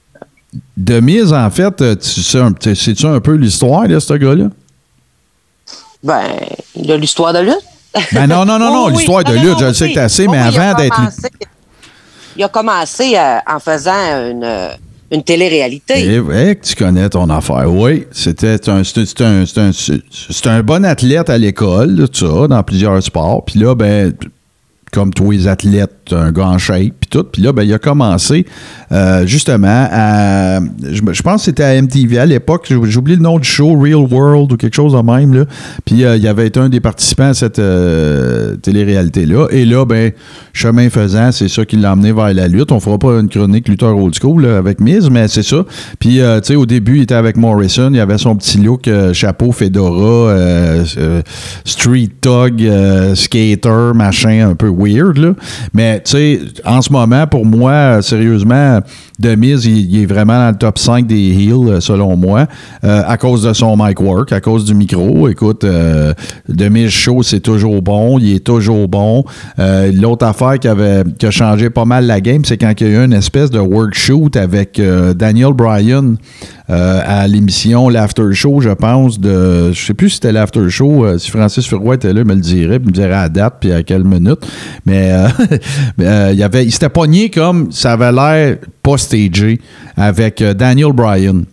De 0.77 0.99
mise, 1.01 1.33
en 1.33 1.49
fait, 1.51 1.81
euh, 1.81 1.95
tu 1.95 2.23
sais 2.23 2.39
un- 2.41 2.53
tu- 2.53 2.75
sais-tu 2.75 3.07
un 3.07 3.21
peu 3.21 3.35
l'histoire 3.35 3.87
de 3.87 3.99
ce 4.01 4.15
gars-là? 4.15 4.47
Ben, 6.03 6.23
il 6.75 6.91
a 6.91 6.97
l'histoire 6.97 7.33
de 7.33 7.41
lutte. 7.41 7.61
Ben 8.13 8.27
non, 8.27 8.45
non, 8.45 8.59
non, 8.59 8.73
non, 8.73 8.85
Oui, 8.87 8.93
oui. 8.93 8.99
l'histoire 8.99 9.25
de 9.25 9.33
lutte, 9.35 9.45
non, 9.53 9.59
je 9.59 9.65
le 9.67 9.75
sais 9.75 9.91
que 9.91 9.95
t'as 9.95 10.05
assez, 10.05 10.27
Oh, 10.27 10.31
mais 10.31 10.41
oui, 10.41 10.57
avant 10.57 10.75
d'être. 10.75 10.95
commencé- 10.97 11.29
Il 12.37 12.45
a 12.45 12.49
commencé 12.49 13.17
euh, 13.17 13.39
en 13.47 13.59
faisant 13.61 13.93
une, 14.31 14.45
euh, 14.45 14.69
une 15.11 15.23
télé-réalité. 15.23 15.95
Eh 15.99 16.21
ouais, 16.21 16.57
que 16.57 16.67
tu 16.67 16.75
connais 16.77 17.09
ton 17.09 17.29
affaire. 17.31 17.73
Oui, 17.73 18.05
c'était 18.13 18.69
un, 18.69 18.83
un, 18.83 19.41
un, 19.57 20.51
un 20.51 20.63
bon 20.63 20.85
athlète 20.85 21.31
à 21.31 21.39
l'école, 21.39 22.07
ça, 22.13 22.47
dans 22.49 22.63
plusieurs 22.63 23.03
sports. 23.03 23.45
Puis 23.45 23.59
là, 23.59 23.75
ben, 23.75 24.13
comme 24.93 25.13
tous 25.13 25.31
les 25.31 25.49
athlètes, 25.49 25.93
t'es 26.07 26.15
un 26.15 26.33
gars 26.33 26.47
en 26.47 26.59
shape, 26.59 27.00
tout. 27.11 27.25
Puis 27.25 27.43
là, 27.43 27.53
ben, 27.53 27.63
il 27.63 27.73
a 27.73 27.79
commencé 27.79 28.47
euh, 28.93 29.27
justement 29.27 29.89
à. 29.91 30.61
Je, 30.83 31.23
pense 31.23 31.43
que 31.43 31.45
c'était 31.47 31.65
à 31.65 31.81
MTV 31.81 32.19
à 32.19 32.27
l'époque. 32.27 32.73
Oublié 32.97 33.17
le 33.17 33.23
nom 33.23 33.39
du 33.39 33.49
show, 33.49 33.79
Real 33.79 34.07
World 34.11 34.53
ou 34.53 34.57
quelque 34.57 34.75
chose 34.75 34.93
de 34.93 35.03
même. 35.03 35.35
Là. 35.35 35.45
Puis 35.85 36.05
euh, 36.05 36.17
il 36.17 36.27
avait 36.27 36.47
été 36.47 36.61
un 36.61 36.69
des 36.69 36.81
participants 36.81 37.31
à 37.31 37.35
cette 37.35 37.59
euh, 37.59 38.57
télé-réalité-là. 38.57 39.49
Et 39.51 39.65
là, 39.65 39.85
ben, 39.85 40.13
chemin 40.53 40.89
faisant, 40.91 41.33
c'est 41.33 41.49
ça 41.49 41.65
qui 41.65 41.77
l'a 41.77 41.93
emmené 41.93 42.13
vers 42.13 42.33
la 42.33 42.49
lutte. 42.49 42.73
On 42.73 42.81
fera 42.81 42.99
pas 42.99 43.21
une 43.21 43.29
chronique 43.29 43.69
lutteur 43.69 43.97
old 43.97 44.15
school 44.15 44.43
là, 44.43 44.59
avec 44.59 44.81
Miz, 44.81 45.11
mais 45.11 45.29
c'est 45.29 45.43
ça. 45.43 45.65
Puis, 45.99 46.21
euh, 46.21 46.41
tu 46.41 46.49
sais, 46.49 46.57
au 46.57 46.67
début, 46.67 46.97
il 46.97 47.03
était 47.03 47.15
avec 47.15 47.37
Morrison. 47.37 47.91
Il 47.93 48.01
avait 48.01 48.19
son 48.19 48.37
petit 48.37 48.59
look, 48.59 48.89
chapeau, 49.13 49.53
fedora, 49.53 50.35
street 51.65 52.11
euh, 52.27 53.15
skater, 53.15 53.93
machin, 53.95 54.51
un 54.51 54.55
peu 54.55 54.69
weird, 54.69 55.17
là. 55.19 55.35
Mais, 55.73 56.01
tu 56.03 56.11
sais, 56.13 56.41
en 56.65 56.83
ce 56.83 56.93
moment, 56.93 57.00
pour 57.31 57.47
moi, 57.47 58.03
sérieusement, 58.03 58.81
de 59.19 59.35
Miz, 59.35 59.67
il, 59.67 60.03
est 60.03 60.07
vraiment 60.07 60.39
dans 60.39 60.51
le 60.51 60.57
top 60.57 60.79
5 60.79 61.07
des 61.07 61.15
heels, 61.15 61.69
euh, 61.69 61.81
selon 61.81 62.17
moi, 62.17 62.47
euh, 62.85 63.03
à 63.07 63.17
cause 63.17 63.43
de 63.43 63.53
son 63.53 63.77
mic 63.77 64.01
work, 64.01 64.33
à 64.33 64.41
cause 64.41 64.65
du 64.65 64.75
micro. 64.75 65.29
Écoute, 65.29 65.65
euh, 65.65 66.15
de 66.49 66.69
Miz 66.69 66.91
Show, 66.91 67.23
c'est 67.23 67.41
toujours 67.41 67.83
bon, 67.83 68.19
il 68.19 68.37
est 68.37 68.45
toujours 68.45 68.89
bon. 68.89 69.25
Euh, 69.59 69.93
L'autre 69.93 70.27
affaire 70.27 70.59
qui, 70.59 70.69
avait, 70.69 71.05
qui 71.19 71.27
a 71.27 71.31
changé 71.31 71.71
pas 71.71 71.85
mal 71.85 72.07
la 72.07 72.21
game, 72.21 72.45
c'est 72.45 72.57
quand 72.57 72.73
il 72.81 72.87
y 72.87 72.91
a 72.91 73.01
eu 73.01 73.05
une 73.05 73.13
espèce 73.13 73.51
de 73.51 73.59
workshoot 73.59 74.37
avec 74.37 74.79
euh, 74.79 75.13
Daniel 75.13 75.53
Bryan 75.53 76.17
euh, 76.71 77.03
à 77.05 77.27
l'émission 77.27 77.89
L'After 77.89 78.33
Show, 78.33 78.61
je 78.61 78.71
pense, 78.71 79.19
de. 79.19 79.73
Je 79.73 79.87
sais 79.87 79.95
plus 79.95 80.11
si 80.11 80.15
c'était 80.17 80.33
l'After 80.33 80.71
Show, 80.71 81.05
euh, 81.05 81.19
si 81.19 81.31
Francis 81.31 81.67
Furoy 81.67 81.97
était 81.97 82.13
là, 82.13 82.21
il 82.21 82.27
me 82.27 82.35
le 82.35 82.41
dirait, 82.41 82.79
puis 82.79 82.87
il 82.87 82.91
me 82.91 82.95
dirait 82.95 83.13
à 83.13 83.23
la 83.23 83.29
date, 83.29 83.55
puis 83.61 83.73
à 83.73 83.83
quelle 83.83 84.05
minute. 84.05 84.41
Mais 84.87 85.11
euh, 85.99 86.31
il, 86.33 86.39
y 86.39 86.43
avait, 86.43 86.65
il 86.65 86.73
s'était 86.73 86.89
pogné 86.89 87.29
comme 87.31 87.73
ça 87.73 87.93
avait 87.93 88.13
l'air 88.13 88.57
pas 88.83 88.97
stagé 88.99 89.61
avec 89.97 90.43
Daniel 90.43 90.93
Bryan. 90.93 91.45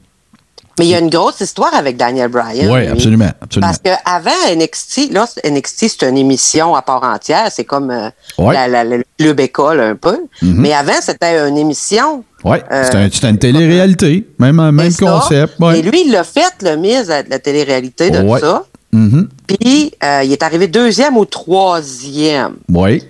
Mais 0.80 0.86
il 0.86 0.90
y 0.92 0.94
a 0.96 1.00
une 1.00 1.10
grosse 1.10 1.42
histoire 1.42 1.74
avec 1.74 1.98
Daniel 1.98 2.30
Bryan. 2.30 2.72
Oui, 2.72 2.86
absolument. 2.86 3.32
absolument. 3.42 3.72
Parce 3.74 3.80
qu'avant 3.80 4.56
NXT, 4.56 5.12
là, 5.12 5.26
NXT, 5.44 5.86
c'est 5.88 6.04
une 6.08 6.18
émission 6.18 6.76
à 6.76 6.84
part 6.84 7.02
entière. 7.04 7.48
C'est 7.50 7.64
comme 7.64 7.90
euh, 7.90 8.10
Ouais. 8.38 8.54
la, 8.54 8.68
la- 8.68 8.84
le 8.84 9.04
club 9.18 9.40
école 9.40 9.80
un 9.80 9.96
peu. 9.96 10.20
Mhm. 10.44 10.54
Mais 10.56 10.74
avant, 10.74 10.94
c'était 11.02 11.40
une 11.50 11.58
émission. 11.58 12.24
Oui, 12.44 12.58
euh, 12.72 12.84
c'était 13.12 13.28
un- 13.28 13.30
une 13.32 13.38
télé-réalité. 13.40 14.28
Même, 14.40 14.56
même 14.72 14.92
C'est 14.92 15.04
concept. 15.06 15.60
ouais. 15.60 15.80
Et 15.80 15.82
lui, 15.82 16.04
il 16.06 16.12
l'a 16.12 16.24
fait, 16.24 16.54
le 16.62 16.76
mise 16.76 17.10
à 17.10 17.24
la 17.24 17.40
télé-réalité 17.40 18.10
de 18.12 18.20
Ouais. 18.20 18.40
ça. 18.40 18.64
Mhm. 18.92 19.28
Puis, 19.48 19.92
euh, 20.04 20.22
il 20.24 20.32
est 20.32 20.44
arrivé 20.44 20.68
deuxième 20.68 21.18
ou 21.18 21.26
troisième. 21.26 22.56
Oui. 22.70 23.04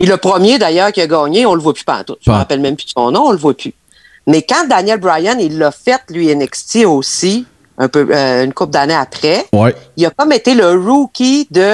Et 0.00 0.06
le 0.06 0.16
premier, 0.16 0.58
d'ailleurs, 0.58 0.92
qui 0.92 1.00
a 1.00 1.06
gagné, 1.06 1.46
on 1.46 1.54
le 1.54 1.60
voit 1.60 1.72
plus 1.72 1.84
pantoute. 1.84 2.18
Je 2.20 2.26
Pas. 2.26 2.32
me 2.32 2.38
rappelle 2.38 2.60
même 2.60 2.76
plus 2.76 2.84
de 2.86 2.90
son 2.96 3.10
nom, 3.10 3.26
on 3.26 3.32
le 3.32 3.38
voit 3.38 3.54
plus. 3.56 3.72
Mais 4.26 4.42
quand 4.42 4.66
Daniel 4.68 4.98
Bryan, 4.98 5.38
il 5.40 5.58
l'a 5.58 5.70
fait, 5.70 6.00
lui, 6.10 6.28
NXT 6.34 6.84
aussi, 6.84 7.46
un 7.78 7.88
peu, 7.88 8.06
euh, 8.10 8.44
une 8.44 8.52
couple 8.52 8.72
d'années 8.72 8.94
après, 8.94 9.46
il 9.96 10.06
a 10.06 10.10
comme 10.10 10.32
été 10.32 10.54
le 10.54 10.72
rookie 10.72 11.46
de 11.50 11.72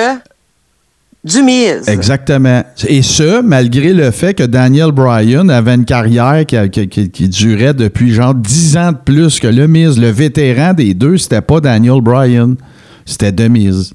du 1.22 1.42
Miz. 1.42 1.86
Exactement. 1.86 2.62
Et 2.86 3.02
ce, 3.02 3.42
malgré 3.42 3.92
le 3.92 4.10
fait 4.10 4.34
que 4.34 4.44
Daniel 4.44 4.92
Bryan 4.92 5.48
avait 5.50 5.74
une 5.74 5.84
carrière 5.84 6.46
qui, 6.46 7.28
durait 7.28 7.74
depuis 7.74 8.12
genre 8.12 8.34
10 8.34 8.76
ans 8.78 8.92
de 8.92 8.98
plus 9.04 9.38
que 9.38 9.48
le 9.48 9.66
Miz. 9.66 9.98
Le 9.98 10.08
vétéran 10.08 10.72
des 10.72 10.94
deux, 10.94 11.18
c'était 11.18 11.42
pas 11.42 11.60
Daniel 11.60 12.00
Bryan. 12.00 12.56
C'était 13.04 13.32
The 13.32 13.50
Miz. 13.50 13.92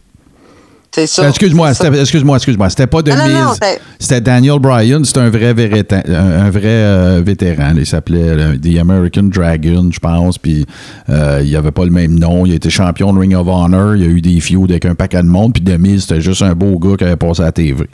C'est 0.96 1.08
ça. 1.08 1.28
Excuse-moi, 1.28 1.72
excuse-moi, 1.72 2.36
excuse-moi. 2.38 2.70
C'était 2.70 2.88
pas 2.88 3.04
The 3.04 3.10
Non, 3.10 3.16
non, 3.18 3.28
non, 3.28 3.50
Miz. 3.52 3.60
c'était- 4.00 4.22
Daniel 4.22 4.60
Bryan. 4.60 5.04
C'était 5.04 5.20
un 5.20 5.30
vrai, 5.30 5.54
vérétan- 5.54 6.10
un, 6.10 6.46
un 6.46 6.50
vrai 6.50 6.62
euh, 6.66 7.22
vétéran. 7.26 7.74
Il 7.76 7.86
s'appelait 7.86 8.22
euh, 8.22 8.58
The 8.58 8.80
American 8.80 9.24
Dragon, 9.24 9.90
je 9.92 10.00
pense. 10.00 10.38
Puis 10.38 10.66
euh, 11.10 11.42
il 11.44 11.54
avait 11.58 11.72
pas 11.72 11.84
le 11.84 11.92
même 11.92 12.18
nom. 12.18 12.46
Il 12.46 12.54
a 12.54 12.56
été 12.56 12.70
champion 12.70 13.12
de 13.14 13.20
Ring 13.20 13.36
of 13.36 13.46
Honor. 13.46 13.96
Il 13.98 14.04
a 14.04 14.08
eu 14.08 14.22
des 14.22 14.40
feuds 14.40 14.64
avec 14.70 14.86
un 14.86 14.96
paquet 14.96 15.22
de 15.22 15.28
monde. 15.28 15.54
Puis 15.54 15.78
Miz, 15.78 16.04
c'était 16.08 16.22
juste 16.22 16.42
un 16.44 16.54
beau 16.54 16.80
gars 16.80 16.96
qui 16.98 17.04
avait 17.04 17.18
passé 17.18 17.42
à 17.42 17.46
la 17.46 17.52
TV. 17.52 17.88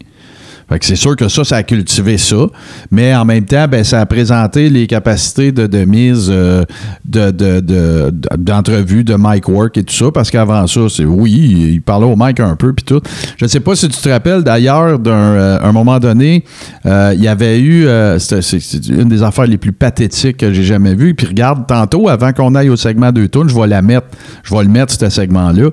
Fait 0.72 0.80
que 0.80 0.86
c'est 0.86 0.96
sûr 0.96 1.18
que 1.18 1.28
ça, 1.28 1.44
ça 1.44 1.58
a 1.58 1.64
cultivé 1.64 2.18
ça. 2.18 2.48
Mais 2.92 3.14
en 3.14 3.26
même 3.26 3.44
temps, 3.44 3.68
ben, 3.68 3.84
ça 3.84 4.00
a 4.00 4.06
présenté 4.06 4.70
les 4.70 4.88
capacités 4.88 5.52
de, 5.52 5.68
de 5.68 5.84
mise 5.84 6.28
euh, 6.30 6.64
de, 7.04 7.30
de, 7.30 7.60
de- 7.60 8.14
d'entrevue, 8.38 9.04
de 9.04 9.16
mic 9.20 9.50
work 9.50 9.78
et 9.78 9.84
tout 9.84 9.94
ça. 9.94 10.12
Parce 10.14 10.32
qu'avant 10.32 10.66
ça, 10.68 10.82
c'est 10.90 11.04
oui, 11.04 11.74
il 11.74 11.82
parlait 11.82 12.06
au 12.06 12.16
mic 12.16 12.40
un 12.40 12.56
peu 12.56 12.72
puis 12.72 12.86
tout. 12.86 13.02
Je 13.38 13.44
ne 13.44 13.50
sais 13.50 13.60
pas 13.60 13.76
si 13.76 13.90
tu 13.90 14.00
te 14.00 14.08
rappelles 14.08 14.44
d'ailleurs 14.44 14.98
d'un 14.98 15.12
euh, 15.12 15.60
un 15.62 15.74
moment 15.74 16.00
donné, 16.00 16.46
euh, 16.86 17.12
il 17.18 17.22
y 17.22 17.28
avait 17.28 17.60
eu 17.60 17.86
c'est, 18.20 18.40
une 18.88 19.10
des 19.10 19.24
affaires 19.24 19.48
les 19.48 19.58
plus 19.58 19.74
pathétiques 19.74 20.38
que 20.38 20.54
j'ai 20.54 20.64
jamais 20.64 20.96
vues. 20.96 21.16
Puis 21.16 21.28
regarde, 21.28 21.68
tantôt, 21.68 22.08
avant 22.08 22.32
qu'on 22.32 22.56
aille 22.56 22.70
au 22.70 22.78
segment 22.78 23.12
de 23.12 23.26
tournes, 23.26 23.50
je 23.50 23.60
vais 23.60 23.68
la 23.68 23.82
mettre, 23.82 24.08
je 24.44 24.56
vais 24.56 24.64
le 24.64 24.70
mettre, 24.70 24.94
ce 24.94 25.10
segment-là. 25.10 25.70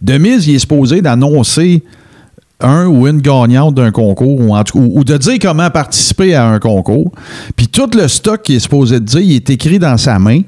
Demise, 0.00 0.46
il 0.46 0.54
est 0.54 0.58
supposé 0.60 1.02
d'annoncer 1.02 1.82
un 2.62 2.86
ou 2.86 3.06
une 3.06 3.20
gagnante 3.20 3.74
d'un 3.74 3.90
concours 3.90 4.40
ou, 4.40 4.54
en 4.54 4.62
de 4.62 5.16
dire 5.16 5.38
comment 5.40 5.70
participer 5.70 6.34
à 6.34 6.46
un 6.46 6.58
concours. 6.58 7.12
Puis 7.56 7.68
tout 7.68 7.90
le 7.94 8.08
stock 8.08 8.42
qu'il 8.42 8.56
est 8.56 8.60
supposé 8.60 9.00
de 9.00 9.04
dire, 9.04 9.20
il 9.20 9.34
est 9.34 9.50
écrit 9.50 9.78
dans 9.78 9.96
sa 9.96 10.18
main 10.18 10.42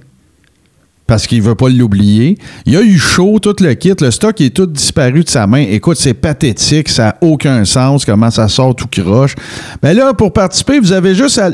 parce 1.06 1.26
qu'il 1.26 1.42
veut 1.42 1.54
pas 1.54 1.68
l'oublier. 1.68 2.38
Il 2.64 2.76
a 2.76 2.82
eu 2.82 2.96
chaud, 2.98 3.38
tout 3.38 3.56
le 3.60 3.74
kit, 3.74 3.92
le 4.00 4.10
stock 4.10 4.40
est 4.40 4.54
tout 4.54 4.66
disparu 4.66 5.24
de 5.24 5.28
sa 5.28 5.46
main. 5.46 5.64
Écoute, 5.68 5.98
c'est 5.98 6.14
pathétique, 6.14 6.88
ça 6.88 7.04
n'a 7.04 7.16
aucun 7.20 7.64
sens 7.64 8.04
comment 8.04 8.30
ça 8.30 8.48
sort 8.48 8.74
tout 8.74 8.86
croche. 8.90 9.34
Mais 9.82 9.94
là, 9.94 10.14
pour 10.14 10.32
participer, 10.32 10.78
vous 10.78 10.92
avez 10.92 11.14
juste 11.14 11.38
à... 11.38 11.50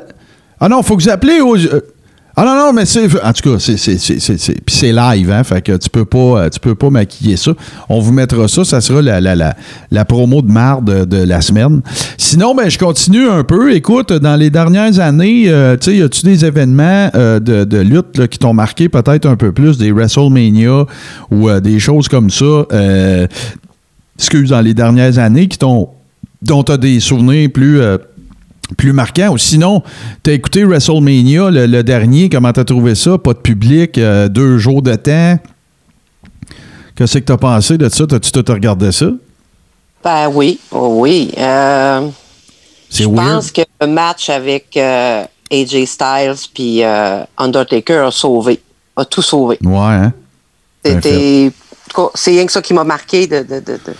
Ah 0.60 0.68
non, 0.68 0.82
faut 0.82 0.96
que 0.96 1.02
vous 1.02 1.08
appelez 1.08 1.40
aux... 1.40 1.56
Ah 2.40 2.44
non, 2.44 2.54
non, 2.54 2.72
mais 2.72 2.86
c'est. 2.86 3.20
En 3.20 3.32
tout 3.32 3.50
cas, 3.50 3.58
c'est. 3.58 3.76
c'est- 3.76 4.92
live, 4.92 5.32
hein? 5.32 5.42
Fait 5.42 5.60
que 5.60 5.76
tu 5.76 5.90
peux 5.90 6.04
pas, 6.04 6.18
euh, 6.18 6.48
tu 6.48 6.60
peux 6.60 6.76
pas 6.76 6.88
maquiller 6.88 7.36
ça. 7.36 7.50
On 7.88 7.98
vous 7.98 8.12
mettra 8.12 8.46
ça. 8.46 8.62
Ça 8.62 8.80
sera 8.80 9.02
la, 9.02 9.20
la, 9.20 9.34
la, 9.34 9.56
la 9.90 10.04
promo 10.04 10.40
de 10.40 10.52
marde 10.52 11.04
de, 11.04 11.16
la 11.16 11.40
semaine. 11.40 11.82
Sinon, 12.16 12.54
ben, 12.54 12.68
je 12.70 12.78
continue 12.78 13.28
un 13.28 13.42
peu. 13.42 13.74
Écoute, 13.74 14.12
dans 14.12 14.36
les 14.36 14.50
dernières 14.50 15.00
années, 15.00 15.46
euh, 15.48 15.76
tu 15.76 15.90
sais, 15.90 15.96
y 15.96 16.02
a-tu 16.02 16.24
des 16.26 16.44
événements 16.44 17.10
euh, 17.16 17.40
de, 17.40 17.64
de 17.64 17.78
lutte 17.78 18.28
qui 18.28 18.38
t'ont 18.38 18.54
marqué 18.54 18.88
peut-être 18.88 19.26
un 19.26 19.34
peu 19.34 19.50
plus, 19.50 19.76
des 19.76 19.90
WrestleMania 19.90 20.86
ou 21.32 21.50
des 21.58 21.80
choses 21.80 22.06
comme 22.06 22.30
ça? 22.30 22.66
excuse, 24.16 24.50
dans 24.50 24.60
les 24.60 24.74
dernières 24.74 25.18
années 25.18 25.48
qui 25.48 25.58
t'ont 25.58 25.88
dont 26.42 26.62
tu 26.62 26.70
as 26.70 26.76
des 26.76 27.00
souvenirs 27.00 27.50
plus, 27.52 27.80
plus 28.76 28.92
marquants. 28.92 29.30
Ou 29.32 29.38
sinon, 29.38 29.82
tu 30.22 30.30
as 30.30 30.32
écouté 30.34 30.64
WrestleMania, 30.64 31.50
le, 31.50 31.66
le 31.66 31.82
dernier, 31.82 32.28
comment 32.28 32.52
tu 32.52 32.60
as 32.60 32.64
trouvé 32.64 32.94
ça? 32.94 33.18
Pas 33.18 33.32
de 33.32 33.38
public, 33.38 33.96
euh, 33.98 34.28
deux 34.28 34.58
jours 34.58 34.82
de 34.82 34.94
temps. 34.94 35.38
Qu'est-ce 36.94 37.18
que 37.18 37.24
tu 37.24 37.32
as 37.32 37.36
pensé 37.38 37.78
de 37.78 37.88
ça? 37.88 38.06
T'as-tu 38.06 38.32
tout 38.32 38.44
regardé 38.48 38.92
ça? 38.92 39.06
Ben 40.04 40.28
oui, 40.32 40.58
oh 40.70 40.96
oui. 41.00 41.32
Euh, 41.38 42.08
je 42.90 43.04
pense 43.04 43.50
que 43.52 43.62
le 43.80 43.86
match 43.86 44.30
avec 44.30 44.76
euh, 44.76 45.24
AJ 45.50 45.84
Styles 45.86 46.34
puis 46.54 46.82
Undertaker 47.36 48.06
a 48.06 48.10
sauvé, 48.10 48.60
a 48.96 49.04
tout 49.04 49.22
sauvé. 49.22 49.58
Ouais, 49.62 49.76
hein? 49.76 50.12
C'était, 50.84 51.50
c'est 52.14 52.30
rien 52.30 52.46
que 52.46 52.52
ça 52.52 52.62
qui 52.62 52.72
m'a 52.72 52.84
marqué 52.84 53.26
de, 53.26 53.38
de, 53.40 53.60
de, 53.60 53.72
de- 53.72 53.94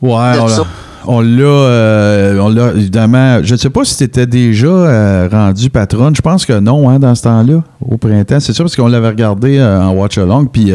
Ouais, 0.00 0.32
de 0.34 0.62
on 1.06 1.20
l'a- 1.20 1.42
euh, 1.44 2.38
on 2.40 2.48
l'a 2.48 2.72
évidemment. 2.72 3.42
Je 3.42 3.52
ne 3.54 3.58
sais 3.58 3.70
pas 3.70 3.84
si 3.84 3.96
tu 3.96 4.04
étais 4.04 4.26
déjà 4.26 4.66
euh, 4.66 5.28
rendu 5.30 5.68
patronne. 5.70 6.14
Je 6.14 6.22
pense 6.22 6.46
que 6.46 6.58
non, 6.58 6.88
hein, 6.88 6.98
dans 6.98 7.14
ce 7.14 7.22
temps-là, 7.22 7.62
au 7.80 7.96
printemps. 7.98 8.40
C'est 8.40 8.52
ça, 8.52 8.62
parce 8.62 8.76
qu'on 8.76 8.88
l'avait 8.88 9.08
regardé 9.08 9.58
euh, 9.58 9.82
en 9.82 9.92
watch 9.92 10.18
along. 10.18 10.46
Puis 10.50 10.72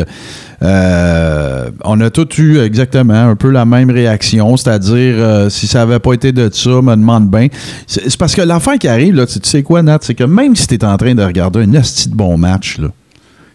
on 0.61 2.01
a 2.01 2.09
tous 2.09 2.37
eu 2.39 2.59
exactement 2.59 3.29
un 3.29 3.35
peu 3.35 3.49
la 3.51 3.65
même 3.65 3.89
réaction, 3.91 4.57
c'est-à-dire 4.57 5.49
si 5.51 5.67
ça 5.67 5.79
n'avait 5.79 5.99
pas 5.99 6.13
été 6.13 6.31
de 6.31 6.49
ça, 6.51 6.69
me 6.81 6.95
demande 6.95 7.29
bien. 7.29 7.47
C'est 7.85 8.17
parce 8.17 8.33
que 8.35 8.41
l'affaire 8.41 8.77
qui 8.79 8.87
arrive, 8.87 9.25
tu 9.27 9.39
sais 9.43 9.63
quoi, 9.63 9.81
Nat, 9.83 9.99
c'est 10.01 10.15
que 10.15 10.23
même 10.23 10.55
si 10.55 10.67
tu 10.67 10.75
es 10.75 10.83
en 10.85 10.97
train 10.97 11.13
de 11.15 11.23
regarder 11.23 11.61
un 11.63 11.73
asti 11.75 12.09
de 12.09 12.15
bon 12.15 12.37
match, 12.37 12.77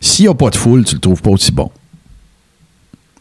s'il 0.01 0.25
n'y 0.27 0.31
a 0.31 0.35
pas 0.35 0.51
de 0.51 0.57
foule, 0.57 0.85
tu 0.85 0.95
le 0.95 1.01
trouves 1.01 1.23
pas 1.23 1.31
aussi 1.31 1.53
bon. 1.53 1.71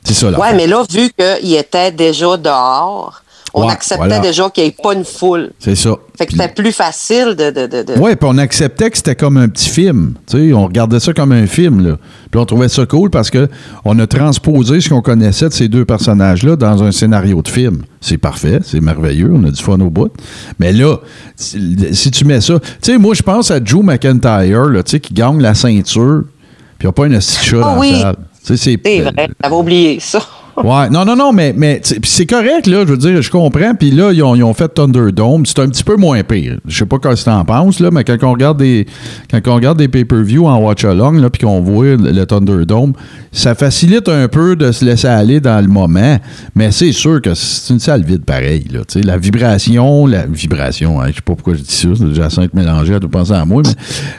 C'est 0.03 0.13
ça, 0.15 0.31
là. 0.31 0.39
Ouais, 0.39 0.55
mais 0.55 0.65
là, 0.67 0.83
vu 0.89 1.09
qu'il 1.15 1.53
était 1.53 1.91
déjà 1.91 2.35
dehors, 2.37 3.21
on 3.53 3.65
Ouais, 3.65 3.71
acceptait 3.73 3.97
voilà. 4.05 4.19
déjà 4.19 4.49
qu'il 4.49 4.63
n'y 4.63 4.69
ait 4.69 4.75
pas 4.81 4.93
une 4.93 5.03
foule. 5.05 5.51
C'est 5.59 5.75
ça. 5.75 5.95
Fait 6.17 6.25
que 6.25 6.31
c'était 6.33 6.47
plus 6.49 6.71
facile 6.71 7.35
de. 7.37 7.49
de, 7.51 7.67
de, 7.67 7.83
de- 7.83 7.99
Oui, 7.99 8.15
puis 8.15 8.29
on 8.29 8.37
acceptait 8.37 8.89
que 8.89 8.97
c'était 8.97 9.15
comme 9.15 9.37
un 9.37 9.49
petit 9.49 9.69
film. 9.69 10.13
Tu 10.27 10.49
sais, 10.49 10.53
on 10.53 10.65
regardait 10.65 10.99
ça 10.99 11.13
comme 11.13 11.31
un 11.31 11.47
film. 11.47 11.85
Là. 11.85 11.97
Puis 12.29 12.39
on 12.39 12.45
trouvait 12.45 12.69
ça 12.69 12.85
cool 12.85 13.09
parce 13.09 13.29
que 13.29 13.49
on 13.83 13.97
a 13.99 14.07
transposé 14.07 14.79
ce 14.81 14.89
qu'on 14.89 15.01
connaissait 15.01 15.49
de 15.49 15.53
ces 15.53 15.67
deux 15.67 15.83
personnages-là 15.85 16.55
dans 16.55 16.83
un 16.83 16.91
scénario 16.91 17.41
de 17.41 17.47
film. 17.49 17.81
C'est 17.99 18.17
parfait, 18.17 18.59
c'est 18.63 18.79
merveilleux, 18.81 19.31
on 19.33 19.43
a 19.45 19.51
du 19.51 19.61
fun 19.61 19.79
au 19.79 19.89
bout. 19.89 20.11
Mais 20.59 20.71
là, 20.71 20.97
si 21.35 22.11
tu 22.11 22.25
mets 22.25 22.41
ça... 22.41 22.59
Tu 22.59 22.67
sais, 22.93 22.97
moi, 22.97 23.13
je 23.13 23.21
pense 23.21 23.51
à 23.51 23.59
Drew 23.59 23.83
McIntyre, 23.83 24.65
là, 24.65 24.81
tu 24.83 24.91
sais, 24.91 24.99
qui 24.99 25.13
gagne 25.13 25.39
la 25.41 25.53
ceinture, 25.53 26.23
puis 26.79 26.85
il 26.85 26.85
n'y 26.87 26.89
a 26.89 26.91
pas 26.93 27.05
une 27.07 27.17
petite 27.17 27.39
chat 27.43 27.57
Ah 27.63 27.75
dans 27.75 27.79
oui. 27.79 27.91
la 27.91 27.99
salle. 27.99 28.15
C'est 28.43 28.55
vrai, 28.83 29.13
j'avais 29.41 29.55
oublié 29.55 29.99
ça. 29.99 30.19
Ouais, 30.71 30.89
non, 30.89 31.05
non, 31.05 31.15
non, 31.15 31.33
mais, 31.33 31.53
mais 31.55 31.81
c'est 32.03 32.25
correct, 32.25 32.67
là, 32.67 32.81
je 32.85 32.91
veux 32.91 32.97
dire, 32.97 33.21
je 33.21 33.31
comprends. 33.31 33.73
Puis 33.75 33.91
là, 33.91 34.11
ils 34.11 34.23
ont, 34.23 34.35
ils 34.35 34.43
ont 34.43 34.53
fait 34.53 34.67
Thunderdome. 34.69 35.45
C'est 35.45 35.59
un 35.59 35.67
petit 35.67 35.83
peu 35.83 35.95
moins 35.95 36.23
pire. 36.23 36.59
Je 36.67 36.77
sais 36.77 36.85
pas 36.85 36.99
quoi 36.99 37.15
tu 37.15 37.29
en 37.29 37.43
penses, 37.45 37.79
là, 37.79 37.89
mais 37.91 38.03
quand 38.03 38.17
on 38.23 38.31
regarde 38.31 38.57
des, 38.57 38.85
quand 39.29 39.39
on 39.47 39.55
regarde 39.55 39.77
des 39.77 39.87
pay-per-view 39.87 40.45
en 40.45 40.57
watch-along, 40.59 41.19
là, 41.19 41.29
puis 41.29 41.41
qu'on 41.45 41.61
voit 41.61 41.95
le, 41.95 42.25
Thunderdome, 42.25 42.93
ça 43.31 43.55
facilite 43.55 44.07
un 44.07 44.27
peu 44.27 44.55
de 44.55 44.71
se 44.71 44.85
laisser 44.85 45.07
aller 45.07 45.39
dans 45.39 45.59
le 45.61 45.67
moment. 45.67 46.17
Mais 46.55 46.71
c'est 46.71 46.91
sûr 46.91 47.21
que 47.21 47.33
c'est 47.33 47.73
une 47.73 47.79
salle 47.79 48.03
vide 48.03 48.23
pareil, 48.23 48.65
là. 48.71 48.81
Tu 48.87 48.99
sais, 48.99 49.01
la 49.01 49.17
vibration, 49.17 50.05
la 50.05 50.25
vibration, 50.25 51.01
hein, 51.01 51.07
je 51.09 51.15
sais 51.15 51.21
pas 51.21 51.33
pourquoi 51.33 51.55
je 51.55 51.61
dis 51.61 51.73
ça, 51.73 51.89
c'est 51.97 52.13
Jacinthe 52.13 52.53
mélangé, 52.53 52.93
elle 52.93 52.99
doit 52.99 53.09
penser 53.09 53.33
à 53.33 53.45
moi, 53.45 53.63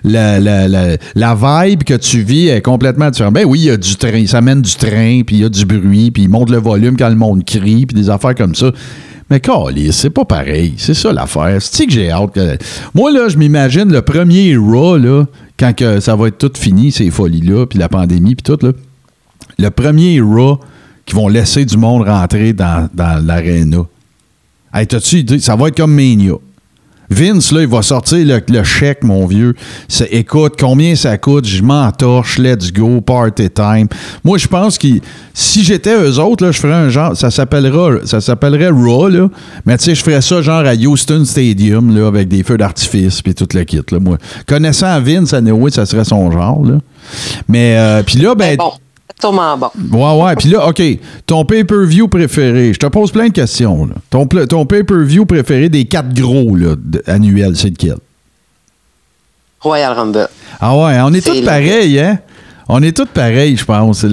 mais 0.05 0.41
la, 0.41 0.69
la, 0.69 1.35
vibe 1.35 1.85
que 1.85 1.95
tu 1.95 2.23
vis 2.23 2.49
est 2.49 2.61
complètement 2.61 3.11
différente. 3.11 3.35
Ben 3.35 3.45
oui, 3.47 3.61
il 3.61 3.65
y 3.67 3.71
a 3.71 3.77
du 3.77 3.97
train, 3.97 4.27
ça 4.27 4.41
mène 4.41 4.63
du 4.63 4.75
train, 4.75 5.23
puis 5.27 5.37
il 5.37 5.43
y 5.43 5.45
a 5.45 5.49
du 5.49 5.65
bruit, 5.65 6.11
puis 6.11 6.29
monte 6.33 6.51
le 6.51 6.59
volume 6.59 6.97
quand 6.97 7.09
le 7.09 7.15
monde 7.15 7.45
crie, 7.45 7.87
puis 7.87 7.95
des 7.95 8.11
affaires 8.11 8.35
comme 8.35 8.55
ça. 8.57 8.73
Mais 9.31 9.39
calisse, 9.41 9.97
c'est 9.97 10.11
pas 10.11 10.25
pareil. 10.25 10.75
C'est 10.77 10.95
ça 10.95 11.13
l'affaire. 11.13 11.57
C'est 11.61 11.87
que 11.87 11.93
j'ai 11.93 12.11
hâte. 12.11 12.33
que- 12.35 12.59
Moi, 12.95 13.13
là, 13.13 13.29
je 13.29 13.39
m'imagine 13.39 13.91
le 13.93 14.03
premier 14.03 14.57
Raw, 14.57 14.97
là, 14.99 15.25
quand 15.59 15.73
ça 16.01 16.17
va 16.17 16.29
être 16.29 16.39
tout 16.39 16.51
fini, 16.59 16.91
ces 16.93 17.11
folies-là, 17.11 17.67
puis 17.67 17.79
la 17.79 17.89
pandémie, 17.89 18.35
puis 18.35 18.43
tout, 18.43 18.59
là. 18.67 18.73
Le 19.59 19.71
premier 19.71 20.21
Raw 20.21 20.59
qui 21.07 21.15
vont 21.15 21.29
laisser 21.29 21.65
du 21.65 21.77
monde 21.77 22.03
rentrer 22.07 22.53
dans, 22.53 22.89
dans 22.93 23.25
l'aréna. 23.25 23.85
Hey, 24.75 24.87
t'as-tu? 24.87 25.25
Ça 25.41 25.55
va 25.57 25.69
être 25.69 25.77
comme 25.77 25.95
Mania. 25.95 26.35
Vince, 27.11 27.53
là, 27.53 27.61
il 27.61 27.67
va 27.67 27.83
sortir 27.83 28.25
le, 28.27 28.41
le 28.49 28.65
chèque, 28.65 29.05
mon 29.05 29.27
vieux. 29.27 29.55
C'est- 29.89 30.09
écoute, 30.13 30.55
combien 30.59 30.95
ça 30.95 31.19
coûte? 31.19 31.47
Je 31.47 31.63
m'entorche, 31.63 32.39
let's 32.39 32.73
go, 32.73 33.01
party 33.01 33.51
time. 33.51 33.87
Moi, 34.25 34.39
je 34.39 34.47
pense 34.47 34.79
que 34.79 34.89
si 35.35 35.63
j'étais 35.63 35.95
eux 35.95 36.19
autres, 36.19 36.45
là, 36.45 36.53
je 36.53 36.59
ferais 36.61 36.73
un 36.75 36.89
genre, 36.89 37.17
ça 37.17 37.31
s'appellera, 37.31 37.97
ça 38.05 38.21
s'appellerait 38.21 38.69
Raw, 38.71 39.09
là. 39.09 39.29
Mais 39.67 39.77
tu 39.77 39.85
sais, 39.85 39.95
je 39.95 40.03
ferais 40.03 40.23
ça 40.23 40.41
genre 40.41 40.65
à 40.65 40.75
Houston 40.75 41.25
Stadium, 41.27 41.95
là, 41.95 42.07
avec 42.07 42.29
des 42.29 42.43
feux 42.43 42.57
d'artifice 42.57 43.21
puis 43.21 43.35
tout 43.35 43.49
le 43.53 43.65
kit, 43.65 43.81
là. 43.91 43.99
Moi, 44.01 44.17
connaissant 44.47 44.99
Vince, 45.01 45.35
anyway, 45.35 45.71
ça 45.71 45.85
serait 45.85 46.05
son 46.05 46.31
genre, 46.31 46.65
là. 46.65 46.79
Mais, 47.49 47.77
euh, 47.77 48.03
puis 48.03 48.19
là, 48.19 48.35
ben, 48.35 48.57
bon. 49.31 49.71
Ouais, 49.93 50.25
ouais. 50.25 50.37
Puis 50.37 50.49
là, 50.49 50.67
OK, 50.67 50.83
ton 51.27 51.45
pay-per-view 51.45 52.09
préféré. 52.09 52.73
Je 52.73 52.79
te 52.79 52.87
pose 52.87 53.13
plein 53.13 53.29
de 53.29 53.33
questions. 53.33 53.87
Là. 53.87 53.95
Ton, 54.11 54.27
ton 54.27 54.67
pay-per-view 54.67 55.27
préféré 55.27 55.69
des 55.69 55.85
quatre 55.85 56.13
gros 56.15 56.57
là, 56.57 56.75
annuels, 57.07 57.57
c'est 57.57 57.71
lequel? 57.71 57.97
Royal 59.61 59.93
Rumble. 59.93 60.29
Ah 60.61 60.77
ouais, 60.77 60.99
on 61.05 61.13
est 61.15 61.25
tous 61.25 61.39
le- 61.39 61.45
pareils, 61.45 61.99
hein? 62.01 62.19
On 62.69 62.83
est 62.83 62.97
tous 62.97 63.07
pareils, 63.07 63.57
je 63.57 63.65
pense. 63.65 64.05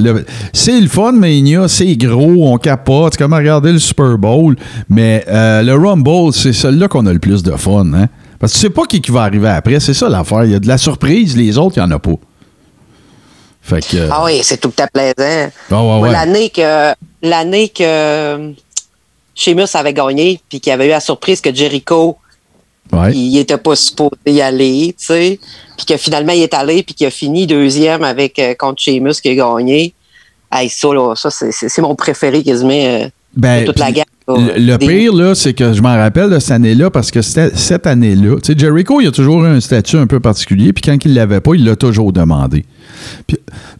C'est 0.53 0.81
le 0.81 0.87
fun, 0.87 1.11
Mania, 1.13 1.67
c'est 1.67 1.95
gros, 1.95 2.51
on 2.51 2.57
capote. 2.57 3.13
C'est 3.13 3.19
comme 3.19 3.33
à 3.33 3.37
regarder 3.37 3.71
le 3.71 3.79
Super 3.79 4.17
Bowl. 4.17 4.55
Mais 4.89 5.23
euh, 5.27 5.61
le 5.61 5.73
Rumble, 5.75 6.33
c'est 6.33 6.51
celui-là 6.53 6.87
qu'on 6.87 7.05
a 7.05 7.13
le 7.13 7.19
plus 7.19 7.41
de 7.41 7.51
fun, 7.51 7.85
hein? 7.93 8.07
Parce 8.39 8.53
que 8.53 8.57
tu 8.57 8.61
sais 8.65 8.69
pas 8.69 8.83
qui, 8.85 9.01
qui 9.01 9.11
va 9.11 9.23
arriver 9.23 9.47
après. 9.49 9.79
C'est 9.79 9.93
ça 9.93 10.09
l'affaire. 10.09 10.45
Il 10.45 10.51
y 10.51 10.55
a 10.55 10.59
de 10.59 10.67
la 10.67 10.77
surprise, 10.77 11.35
les 11.37 11.57
autres, 11.57 11.77
il 11.77 11.79
n'y 11.79 11.85
en 11.85 11.91
a 11.91 11.99
pas. 11.99 12.15
Fait 13.69 13.81
que. 13.81 14.09
Ah 14.09 14.23
oui, 14.25 14.39
c'est 14.41 14.57
tout 14.57 14.69
le 14.69 14.73
temps 14.73 14.87
plaisant. 14.91 15.51
Ah 15.71 15.75
ouais, 15.75 15.81
Moi, 15.83 15.99
ouais. 15.99 16.11
L'année 16.11 16.49
que 16.49 16.93
l'année 17.21 17.69
que 17.69 17.83
euh, 17.83 18.51
Sheamus 19.35 19.67
avait 19.75 19.93
gagné, 19.93 20.41
puis 20.49 20.59
qu'il 20.59 20.71
y 20.71 20.73
avait 20.73 20.87
eu 20.87 20.89
la 20.89 20.99
surprise 20.99 21.39
que 21.39 21.53
Jericho, 21.53 22.17
ouais. 22.91 23.13
il 23.13 23.37
était 23.37 23.57
pas 23.57 23.75
supposé 23.75 24.15
y 24.27 24.41
aller, 24.41 24.95
tu 24.97 25.05
sais, 25.05 25.39
puis 25.77 25.85
que 25.85 25.97
finalement 25.97 26.33
il 26.33 26.41
est 26.41 26.53
allé, 26.53 26.81
puis 26.83 26.95
qu'il 26.95 27.05
a 27.07 27.11
fini 27.11 27.45
deuxième 27.45 28.03
avec 28.03 28.39
euh, 28.39 28.55
contre 28.57 28.81
Sheamus 28.81 29.21
qui 29.21 29.29
a 29.29 29.35
gagné. 29.35 29.93
Hey, 30.51 30.67
ça, 30.67 30.87
là, 30.93 31.13
ça 31.15 31.29
c'est- 31.29 31.77
mon 31.79 31.93
préféré 31.93 32.41
quasiment 32.41 32.71
euh, 32.73 33.07
Ben, 33.35 33.61
de 33.61 33.65
toute 33.67 33.77
la 33.79 33.91
gamme. 33.91 34.05
Le, 34.27 34.77
pire, 34.77 35.13
là, 35.13 35.35
c'est 35.35 35.53
que 35.53 35.73
je 35.73 35.81
m'en 35.81 35.95
rappelle 35.95 36.29
de 36.29 36.39
cette 36.39 36.51
année-là 36.51 36.89
parce 36.89 37.11
que 37.11 37.21
cette 37.21 37.87
année-là. 37.87 38.35
Tu 38.43 38.53
sais, 38.53 38.59
Jericho, 38.59 39.01
il 39.01 39.07
a 39.07 39.11
toujours 39.11 39.43
eu 39.43 39.47
un 39.47 39.59
statut 39.59 39.97
un 39.97 40.07
peu 40.07 40.19
particulier, 40.19 40.71
puis 40.73 40.83
quand 40.83 40.97
il 41.03 41.13
l'avait 41.13 41.39
pas, 41.39 41.53
il 41.55 41.65
l'a 41.65 41.75
toujours 41.75 42.13
demandé. 42.13 42.65
Puis 43.27 43.37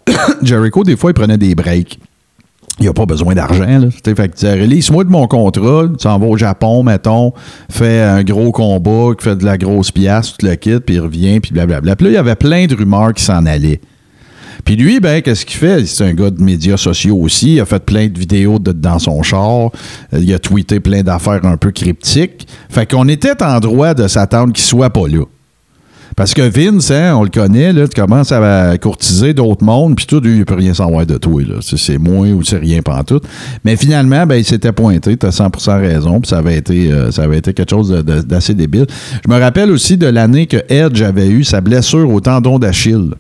Jericho, 0.44 0.84
des 0.84 0.98
fois, 0.98 1.12
il 1.12 1.14
prenait 1.14 1.38
des 1.38 1.56
breaks. 1.56 2.00
Il 2.80 2.86
n'a 2.86 2.94
pas 2.94 3.06
besoin 3.06 3.34
d'argent. 3.34 3.90
Fait 4.04 4.14
que 4.14 4.36
tu 4.38 4.46
release-moi 4.46 5.04
de 5.04 5.10
mon 5.10 5.28
contrat, 5.28 5.84
tu 5.90 6.04
s'en 6.04 6.18
vas 6.18 6.28
au 6.28 6.38
Japon, 6.38 6.82
mettons, 6.84 7.34
fais 7.70 8.02
un 8.02 8.24
gros 8.24 8.54
combat, 8.54 9.12
fait 9.20 9.36
de 9.36 9.44
la 9.44 9.58
grosse 9.58 9.92
pièce, 9.92 10.34
tout 10.38 10.46
le 10.46 10.56
kit, 10.56 10.80
puis 10.80 10.96
il 10.96 11.02
revient, 11.02 11.42
puis 11.42 11.52
blablabla. 11.52 11.98
Puis 11.98 12.06
là, 12.06 12.12
il 12.12 12.16
y 12.16 12.18
avait 12.18 12.36
plein 12.36 12.68
de 12.68 12.76
rumeurs 12.76 13.14
qui 13.14 13.24
s'en 13.24 13.46
allaient. 13.46 13.82
Puis 14.64 14.76
lui, 14.76 15.00
ben, 15.00 15.22
qu'est-ce 15.22 15.46
qu'il 15.46 15.58
fait? 15.58 15.86
C'est 15.86 16.06
un 16.06 16.14
gars 16.14 16.30
de 16.30 16.42
médias 16.42 16.78
sociaux 16.78 17.18
aussi. 17.18 17.56
Il 17.56 17.60
a 17.62 17.66
fait 17.66 17.84
plein 17.84 18.08
de 18.08 18.18
vidéos 18.18 18.60
dans 18.60 19.00
son 19.00 19.24
char. 19.24 19.72
Euh, 20.14 20.20
Il 20.20 20.34
a 20.34 20.40
tweeté 20.40 20.80
plein 20.80 21.02
d'affaires 21.02 21.44
un 21.46 21.58
peu 21.58 21.72
cryptiques. 21.72 22.48
Fait 22.70 22.90
qu'on 22.90 23.08
était 23.08 23.42
en 23.42 23.60
droit 23.60 23.94
de 23.94 24.08
s'attendre 24.08 24.54
qu'il 24.54 24.64
soit 24.64 24.90
pas 24.90 25.08
là. 25.08 25.24
Parce 26.16 26.34
que 26.34 26.42
Vince, 26.42 26.92
hein, 26.92 27.16
on 27.16 27.24
le 27.24 27.30
connaît, 27.30 27.74
là, 27.74 27.88
tu 27.88 28.00
commences 28.00 28.32
à 28.32 28.78
courtiser 28.78 29.34
d'autres 29.34 29.64
mondes, 29.64 29.96
puis 29.96 30.06
tout, 30.06 30.20
lui, 30.20 30.38
il 30.38 30.46
peut 30.46 30.56
rien 30.56 30.74
savoir 30.74 31.06
de 31.06 31.18
toi. 31.18 31.42
C'est, 31.62 31.98
moins 31.98 32.30
ou 32.32 32.44
c'est 32.44 32.58
rien 32.58 32.82
pantoute. 32.82 33.24
Mais 33.64 33.76
finalement, 33.76 34.26
ben, 34.26 34.36
il 34.36 34.46
s'était 34.46 34.72
pointé, 34.72 35.18
tu 35.18 35.26
as 35.26 35.30
100% 35.30 35.80
raison, 35.80 36.20
puis 36.20 36.30
ça 36.30 36.40
avait 36.40 36.58
été, 36.58 36.92
euh, 36.92 37.12
ça 37.12 37.24
avait 37.24 37.38
été 37.38 37.54
quelque 37.54 37.70
chose 37.70 37.90
d'assez 38.04 38.54
débile. 38.54 38.88
Je 39.26 39.32
me 39.32 39.40
rappelle 39.40 39.72
aussi 39.72 39.98
de 39.98 40.08
l'année 40.08 40.48
que 40.48 40.58
Edge 40.70 41.02
avait 41.02 41.28
eu 41.28 41.44
sa 41.44 41.62
blessure 41.62 42.10
au 42.10 42.20
tendon 42.20 42.60
d'Achille. 42.60 43.12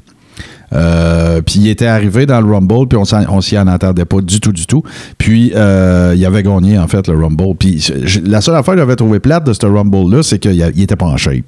Euh, 0.74 1.42
puis 1.42 1.60
il 1.62 1.68
était 1.68 1.88
arrivé 1.88 2.26
dans 2.26 2.42
le 2.42 2.52
Rumble, 2.52 2.88
puis 2.88 2.98
on, 2.98 3.42
s'y 3.42 3.58
en 3.58 3.68
attendait 3.68 4.06
pas 4.06 4.22
du 4.22 4.40
tout, 4.40 4.52
du 4.52 4.66
tout. 4.66 4.84
Puis 5.18 5.52
euh, 5.56 6.14
il 6.16 6.26
avait 6.26 6.44
gagné, 6.44 6.78
en 6.78 6.88
fait, 6.88 7.08
le 7.08 7.18
Rumble. 7.18 7.56
Puis 7.58 7.92
la 8.26 8.42
seule 8.42 8.56
affaire 8.56 8.76
que 8.76 8.80
j'avais 8.80 8.96
trouvé 8.96 9.20
plate 9.20 9.46
de 9.46 9.54
ce 9.54 9.66
Rumble-là, 9.66 10.24
c'est 10.24 10.40
qu'il 10.40 10.62
était 10.82 10.96
pas 10.96 11.08
en 11.08 11.18
shape. 11.18 11.44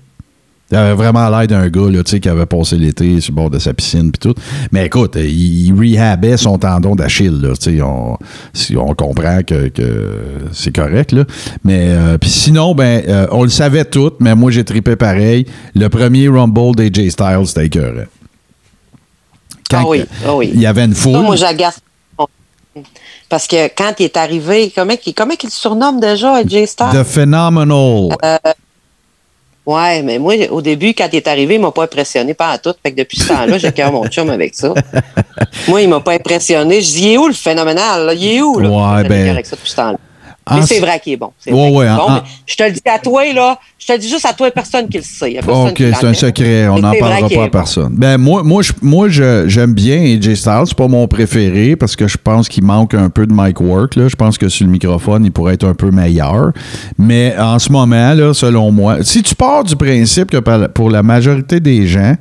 Il 0.71 0.77
avait 0.77 0.93
vraiment 0.93 1.29
l'air 1.29 1.47
d'un 1.47 1.67
gars 1.67 1.89
là, 1.89 2.03
qui 2.03 2.29
avait 2.29 2.45
passé 2.45 2.77
l'été 2.77 3.19
sur 3.19 3.31
le 3.33 3.35
bord 3.35 3.49
de 3.49 3.59
sa 3.59 3.73
piscine 3.73 4.11
puis 4.11 4.19
tout. 4.19 4.35
Mais 4.71 4.85
écoute, 4.85 5.15
il, 5.17 5.75
il 5.83 5.97
rehabait 5.99 6.37
son 6.37 6.57
tendon 6.57 6.95
d'Achille. 6.95 7.41
là, 7.41 7.53
On, 7.85 8.17
si 8.53 8.77
on 8.77 8.93
comprend 8.95 9.41
que, 9.45 9.67
que 9.67 10.09
c'est 10.53 10.73
correct. 10.73 11.11
Là. 11.11 11.25
Mais 11.63 11.87
euh, 11.89 12.17
puis 12.17 12.29
sinon, 12.29 12.73
ben, 12.73 13.03
euh, 13.07 13.27
on 13.31 13.43
le 13.43 13.49
savait 13.49 13.85
tout, 13.85 14.13
mais 14.19 14.35
moi 14.35 14.51
j'ai 14.51 14.63
tripé 14.63 14.95
pareil. 14.95 15.45
Le 15.75 15.89
premier 15.89 16.27
Rumble 16.29 16.75
d'AJ 16.75 17.09
Styles, 17.09 17.47
c'était 17.47 17.65
écœurant. 17.65 18.05
Quand 19.69 19.81
Ah 19.81 19.87
oui, 19.87 20.03
ah 20.25 20.35
oui. 20.35 20.51
Il 20.53 20.61
y 20.61 20.65
avait 20.65 20.85
une 20.85 20.95
foule. 20.95 21.13
Ça, 21.13 21.21
moi, 21.21 21.35
j'agace. 21.35 21.79
Parce 23.29 23.47
que 23.47 23.67
quand 23.67 23.93
il 23.99 24.03
est 24.05 24.17
arrivé, 24.17 24.71
comment, 24.75 24.93
comment 25.15 25.35
qu'il 25.35 25.47
le 25.47 25.53
surnomme 25.53 25.99
déjà, 26.01 26.35
AJ 26.35 26.65
Styles? 26.65 26.87
The 26.93 27.03
Phenomenal. 27.03 28.09
Ouais, 29.65 30.01
mais 30.01 30.17
moi, 30.17 30.33
au 30.49 30.61
début, 30.61 30.93
quand 30.93 31.07
il 31.11 31.17
est 31.17 31.27
arrivé, 31.27 31.55
il 31.55 31.61
m'a 31.61 31.71
pas 31.71 31.83
impressionné 31.83 32.33
pas 32.33 32.49
à 32.49 32.57
tout. 32.57 32.73
Fait 32.81 32.91
que 32.91 32.97
depuis 32.97 33.19
ce 33.19 33.27
temps-là, 33.27 33.57
j'ai 33.59 33.71
cœur 33.71 33.91
mon 33.91 34.07
chum 34.07 34.29
avec 34.29 34.55
ça. 34.55 34.73
moi, 35.67 35.81
il 35.81 35.89
m'a 35.89 35.99
pas 35.99 36.13
impressionné. 36.13 36.81
Je 36.81 36.87
dis, 36.87 37.03
il 37.03 37.13
est 37.13 37.17
où 37.17 37.27
le 37.27 37.33
phénoménal? 37.33 38.07
là? 38.07 38.13
Il 38.13 38.25
est 38.25 38.41
où? 38.41 38.59
Là? 38.59 38.69
Ouais, 38.69 39.07
ben, 39.07 39.29
avec 39.29 39.45
ça 39.45 39.55
depuis 39.55 39.69
ce 39.69 39.75
temps-là. 39.75 39.97
Mais 40.49 40.61
c'est 40.63 40.79
vrai 40.79 40.99
qu'il 40.99 41.13
est 41.13 41.17
bon. 41.17 41.31
C'est 41.39 41.51
Ouais, 41.51 41.57
vrai 41.59 41.67
qu'il 41.69 41.77
ouais, 41.77 41.85
est 41.85 41.95
bon, 41.95 42.01
en- 42.01 42.13
mais 42.15 42.21
je 42.47 42.55
te 42.55 42.63
le 42.63 42.71
dis 42.71 42.81
à 42.85 42.97
toi, 42.99 43.21
là. 43.33 43.59
Je 43.77 43.87
te 43.87 43.93
le 43.93 43.99
dis 43.99 44.09
juste 44.09 44.25
à 44.25 44.33
toi 44.33 44.47
et 44.47 44.51
personne 44.51 44.87
qui 44.89 44.97
le 44.97 45.03
sait. 45.03 45.39
OK, 45.47 45.77
c'est 45.77 46.03
un 46.05 46.13
secret. 46.13 46.67
On 46.67 46.79
n'en 46.79 46.93
parlera 46.93 47.19
pas 47.29 47.35
à 47.35 47.45
bon. 47.45 47.49
personne. 47.49 47.93
Ben, 47.95 48.17
moi, 48.17 48.41
moi, 48.43 48.61
je- 48.63 48.73
moi 48.81 49.07
j'aime 49.09 49.73
bien 49.73 49.97
AJ 50.01 50.35
Styles. 50.35 50.63
C'est 50.65 50.75
pas 50.77 50.87
mon 50.87 51.07
préféré 51.07 51.75
parce 51.75 51.95
que 51.95 52.07
je 52.07 52.17
pense 52.17 52.47
qu'il 52.49 52.63
manque 52.63 52.93
un 52.95 53.09
peu 53.09 53.25
de 53.27 53.33
mic 53.33 53.59
work. 53.61 53.95
Là. 53.95 54.07
Je 54.07 54.15
pense 54.15 54.37
que 54.37 54.49
sur 54.49 54.65
le 54.65 54.71
microphone, 54.71 55.25
il 55.25 55.31
pourrait 55.31 55.53
être 55.55 55.67
un 55.67 55.73
peu 55.75 55.91
meilleur. 55.91 56.51
Mais 56.97 57.35
en 57.37 57.57
ce 57.59 57.71
moment, 57.71 58.13
là, 58.13 58.33
selon 58.33 58.71
moi, 58.71 58.97
si 59.03 59.21
tu 59.23 59.35
pars 59.35 59.63
du 59.63 59.75
principe 59.75 60.31
que 60.31 60.67
pour 60.67 60.89
la 60.89 61.03
majorité 61.03 61.59
des 61.59 61.87
gens, 61.87 62.15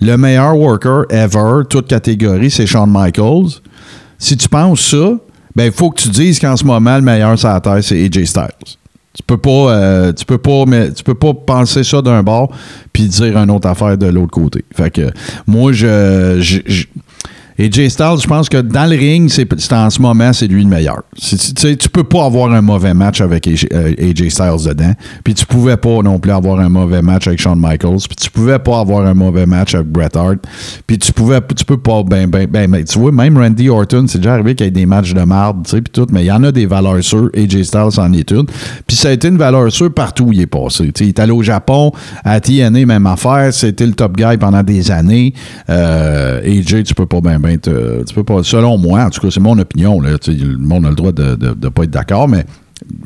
le 0.00 0.16
meilleur 0.16 0.56
worker 0.56 1.04
ever, 1.10 1.62
toute 1.68 1.88
catégorie, 1.88 2.50
c'est 2.50 2.66
Shawn 2.66 2.90
Michaels. 2.90 3.60
Si 4.18 4.36
tu 4.36 4.48
penses 4.48 4.80
ça, 4.90 5.12
ben 5.56 5.64
il 5.66 5.72
faut 5.72 5.90
que 5.90 6.00
tu 6.02 6.08
dises 6.08 6.38
qu'en 6.38 6.56
ce 6.56 6.64
moment, 6.64 6.96
le 6.96 7.02
meilleur 7.02 7.38
sur 7.38 7.48
la 7.48 7.82
c'est 7.82 8.04
AJ 8.04 8.24
Styles. 8.24 8.48
Tu 9.14 9.22
peux 9.26 9.36
pas, 9.36 9.50
euh, 9.50 10.12
tu 10.14 10.24
peux 10.24 10.38
pas, 10.38 10.64
mais 10.66 10.90
tu 10.90 11.04
peux 11.04 11.14
pas 11.14 11.34
penser 11.34 11.84
ça 11.84 12.00
d'un 12.00 12.22
bord 12.22 12.50
puis 12.94 13.04
dire 13.08 13.36
une 13.36 13.50
autre 13.50 13.68
affaire 13.68 13.98
de 13.98 14.06
l'autre 14.06 14.30
côté. 14.30 14.64
Fait 14.74 14.90
que 14.90 15.10
moi, 15.46 15.72
je- 16.40 16.84
AJ 17.62 17.90
Styles, 17.90 18.18
je 18.20 18.26
pense 18.26 18.48
que 18.48 18.56
dans 18.56 18.90
le 18.90 18.96
ring, 18.96 19.30
c'est 19.30 19.72
en 19.72 19.88
ce 19.88 20.02
moment, 20.02 20.32
c'est 20.32 20.48
lui 20.48 20.64
le 20.64 20.68
meilleur. 20.68 21.02
Tu 21.16 21.76
tu 21.76 21.88
peux 21.88 22.02
pas 22.02 22.24
avoir 22.24 22.50
un 22.52 22.60
mauvais 22.60 22.92
match 22.92 23.20
avec 23.20 23.46
AJ, 23.46 23.68
euh, 23.72 24.30
Styles 24.30 24.68
dedans. 24.68 24.92
Puis 25.22 25.34
tu 25.34 25.46
pouvais 25.46 25.76
pas 25.76 26.02
non 26.02 26.18
plus 26.18 26.32
avoir 26.32 26.58
un 26.58 26.68
mauvais 26.68 27.02
match 27.02 27.28
avec 27.28 27.40
Shawn 27.40 27.60
Michaels. 27.60 28.08
Puis 28.08 28.16
tu 28.16 28.30
pouvais 28.30 28.58
pas 28.58 28.80
avoir 28.80 29.06
un 29.06 29.14
mauvais 29.14 29.46
match 29.46 29.76
avec 29.76 29.86
Bret 29.86 30.16
Hart. 30.16 30.38
Puis 30.88 30.98
tu 30.98 31.12
pouvais, 31.12 31.40
tu 31.56 31.64
peux 31.64 31.76
pas, 31.76 32.02
ben, 32.02 32.28
ben, 32.28 32.48
ben, 32.50 32.68
ben, 32.68 32.82
tu 32.82 32.98
vois, 32.98 33.12
même 33.12 33.38
Randy 33.38 33.68
Orton, 33.68 34.06
c'est 34.08 34.18
déjà 34.18 34.34
arrivé 34.34 34.56
qu'il 34.56 34.66
y 34.66 34.68
ait 34.68 34.72
des 34.72 34.86
matchs 34.86 35.14
de 35.14 35.22
marde, 35.22 35.64
tu 35.64 35.70
sais, 35.70 35.82
puis 35.82 35.92
tout. 35.92 36.06
Mais 36.10 36.22
il 36.22 36.26
y 36.26 36.32
en 36.32 36.42
a 36.42 36.50
des 36.50 36.66
valeurs 36.66 37.02
sûres. 37.04 37.30
AJ 37.36 37.62
Styles 37.62 37.98
en 38.00 38.12
est 38.12 38.30
une. 38.32 38.46
Puis 38.86 38.96
ça 38.96 39.08
a 39.08 39.12
été 39.12 39.28
une 39.28 39.38
valeur 39.38 39.70
sûre 39.70 39.92
partout 39.94 40.24
où 40.24 40.32
il 40.32 40.40
est 40.40 40.46
passé. 40.46 40.90
Tu 40.92 41.04
il 41.04 41.08
est 41.10 41.18
allé 41.20 41.32
au 41.32 41.42
Japon, 41.42 41.92
à 42.24 42.40
TNA, 42.40 42.86
même 42.86 43.06
affaire. 43.06 43.52
C'était 43.52 43.86
le 43.86 43.92
top 43.92 44.16
guy 44.16 44.36
pendant 44.38 44.64
des 44.64 44.90
années. 44.90 45.32
Euh, 45.70 46.40
AJ, 46.40 46.82
tu 46.82 46.94
peux 46.94 47.06
pas 47.06 47.20
bien 47.20 47.38
ben 47.38 47.51
euh, 47.66 48.04
tu 48.04 48.14
peux 48.14 48.24
pas. 48.24 48.42
Selon 48.42 48.78
moi, 48.78 49.04
en 49.04 49.10
tout 49.10 49.20
cas, 49.20 49.28
c'est 49.30 49.40
mon 49.40 49.58
opinion. 49.58 50.00
Là, 50.00 50.10
le 50.26 50.56
monde 50.56 50.86
a 50.86 50.90
le 50.90 50.94
droit 50.94 51.12
de 51.12 51.36
ne 51.40 51.68
pas 51.68 51.84
être 51.84 51.90
d'accord, 51.90 52.28
mais 52.28 52.44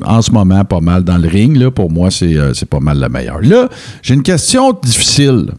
en 0.03 0.21
ce 0.21 0.31
moment, 0.31 0.63
pas 0.65 0.81
mal 0.81 1.03
dans 1.03 1.17
le 1.17 1.27
ring. 1.27 1.55
Là, 1.57 1.71
pour 1.71 1.91
moi, 1.91 2.11
c'est 2.11 2.35
euh, 2.35 2.53
pas 2.69 2.79
mal 2.79 2.99
la 2.99 3.09
meilleure. 3.09 3.41
Là, 3.41 3.69
j'ai 4.01 4.13
une 4.13 4.23
question 4.23 4.73
difficile. 4.73 5.51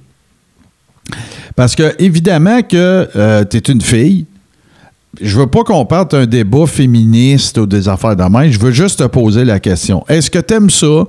Parce 1.57 1.75
que, 1.75 1.95
évidemment, 1.99 2.63
que 2.63 3.09
tu 3.51 3.57
es 3.57 3.73
une 3.73 3.81
fille. 3.81 4.27
Je 5.21 5.39
veux 5.39 5.47
pas 5.47 5.65
qu'on 5.65 5.85
parte 5.85 6.15
un 6.15 6.27
débat 6.27 6.67
féministe 6.67 7.59
ou 7.59 7.67
des 7.67 7.89
affaires 7.89 8.15
de 8.15 8.23
même. 8.23 8.53
Je 8.53 8.59
veux 8.59 8.71
juste 8.71 9.01
te 9.01 9.05
poser 9.05 9.45
la 9.45 9.59
question. 9.59 10.05
Est-ce 10.09 10.31
que 10.31 10.39
tu 10.39 10.55
aimes 10.55 10.71
ça, 10.71 11.05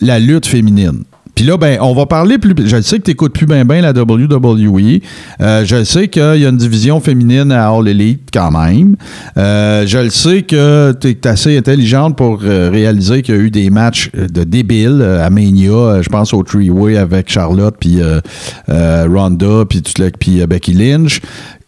la 0.00 0.18
lutte 0.18 0.46
féminine? 0.46 1.04
Puis 1.34 1.46
là, 1.46 1.56
ben, 1.56 1.78
on 1.80 1.94
va 1.94 2.06
parler 2.06 2.38
plus. 2.38 2.54
Je 2.66 2.80
sais 2.82 2.98
que 2.98 3.04
tu 3.04 3.10
n'écoutes 3.10 3.32
plus 3.32 3.46
bien 3.46 3.64
ben 3.64 3.80
la 3.80 3.92
WWE. 3.92 5.00
Euh, 5.40 5.64
je 5.64 5.82
sais 5.84 6.08
qu'il 6.08 6.22
y 6.22 6.46
a 6.46 6.48
une 6.48 6.56
division 6.56 7.00
féminine 7.00 7.50
à 7.52 7.68
All 7.68 7.88
Elite 7.88 8.28
quand 8.32 8.50
même. 8.50 8.96
Euh, 9.38 9.86
je 9.86 9.98
le 9.98 10.10
sais 10.10 10.42
que 10.42 10.94
tu 11.00 11.08
es 11.08 11.26
assez 11.26 11.56
intelligente 11.56 12.16
pour 12.16 12.40
euh, 12.44 12.68
réaliser 12.70 13.22
qu'il 13.22 13.34
y 13.34 13.38
a 13.38 13.40
eu 13.40 13.50
des 13.50 13.70
matchs 13.70 14.10
de 14.12 14.44
débiles 14.44 15.02
à 15.02 15.30
Mania. 15.30 16.02
je 16.02 16.08
pense 16.08 16.34
au 16.34 16.42
Three-Way 16.42 16.98
avec 16.98 17.30
Charlotte, 17.30 17.74
puis 17.80 18.00
Ronda, 18.68 19.64
puis 19.68 20.46
Becky 20.46 20.74
Lynch. 20.74 21.20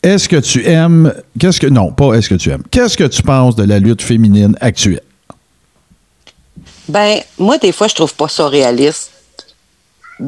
Est-ce 0.03 0.29
que 0.29 0.37
tu 0.37 0.63
aimes. 0.67 1.13
Qu'est-ce 1.39 1.59
que. 1.59 1.67
Non, 1.67 1.91
pas 1.91 2.13
est-ce 2.13 2.29
que 2.29 2.35
tu 2.35 2.51
aimes. 2.51 2.63
Qu'est-ce 2.71 2.99
que 2.99 3.05
tu 3.05 3.23
penses 3.23 3.57
de 3.57 3.65
la 3.65 3.79
lutte 3.79 4.03
féminine 4.03 4.55
actuelle? 4.61 5.01
Ben, 6.89 7.21
moi, 7.39 7.57
des 7.57 7.73
fois, 7.73 7.89
je 7.89 7.95
trouve 7.95 8.15
pas 8.15 8.29
ça 8.29 8.47
réaliste 8.47 9.14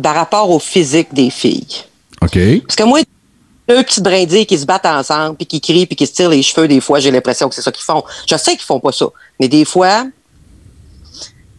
par 0.02 0.14
rapport 0.14 0.50
au 0.50 0.58
physique 0.58 1.12
des 1.12 1.30
filles. 1.30 1.84
OK. 2.22 2.38
Parce 2.66 2.76
que 2.76 2.84
moi, 2.84 3.00
deux 3.68 3.82
petites 3.82 4.02
brindilles 4.02 4.46
qui 4.46 4.58
se 4.58 4.66
battent 4.66 4.86
ensemble, 4.86 5.36
puis 5.36 5.46
qui 5.46 5.60
crient, 5.60 5.86
puis 5.86 5.96
qui 5.96 6.06
se 6.06 6.12
tirent 6.12 6.30
les 6.30 6.42
cheveux, 6.42 6.68
des 6.68 6.80
fois, 6.80 7.00
j'ai 7.00 7.10
l'impression 7.10 7.48
que 7.48 7.54
c'est 7.54 7.62
ça 7.62 7.72
qu'ils 7.72 7.84
font. 7.84 8.04
Je 8.28 8.36
sais 8.36 8.52
qu'ils 8.52 8.60
font 8.60 8.80
pas 8.80 8.92
ça. 8.92 9.06
Mais 9.40 9.48
des 9.48 9.64
fois, 9.64 10.06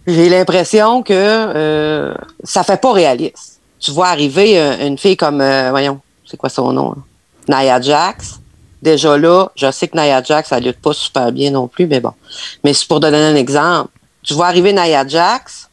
j'ai 0.06 0.30
l'impression 0.30 1.04
que 1.04 1.14
euh, 1.14 2.14
ça 2.44 2.64
fait 2.64 2.80
pas 2.80 2.94
réaliste. 2.94 3.60
Tu 3.80 3.92
vois 3.92 4.08
arriver 4.08 4.60
euh, 4.60 4.88
une 4.88 4.98
fille 4.98 5.18
comme, 5.18 5.42
euh, 5.42 5.70
voyons, 5.70 6.00
c'est 6.26 6.38
quoi 6.38 6.50
son 6.50 6.72
nom? 6.72 6.96
hein? 6.98 7.04
Nia 7.48 7.80
Jax. 7.82 8.40
Déjà 8.82 9.18
là, 9.18 9.50
je 9.56 9.72
sais 9.72 9.88
que 9.88 9.98
Nia 9.98 10.22
Jax, 10.22 10.52
elle 10.52 10.64
lutte 10.64 10.80
pas 10.80 10.94
super 10.94 11.32
bien 11.32 11.52
non 11.52 11.68
plus, 11.68 11.88
mais 11.88 12.00
bon. 12.00 12.14
Mais 12.64 12.74
c'est 12.74 12.88
pour 12.88 13.00
donner 13.00 13.18
un 13.18 13.36
exemple. 13.36 13.90
Tu 14.24 14.34
vois 14.34 14.48
arriver 14.48 14.72
Nia 14.72 15.06
Jax, 15.08 15.67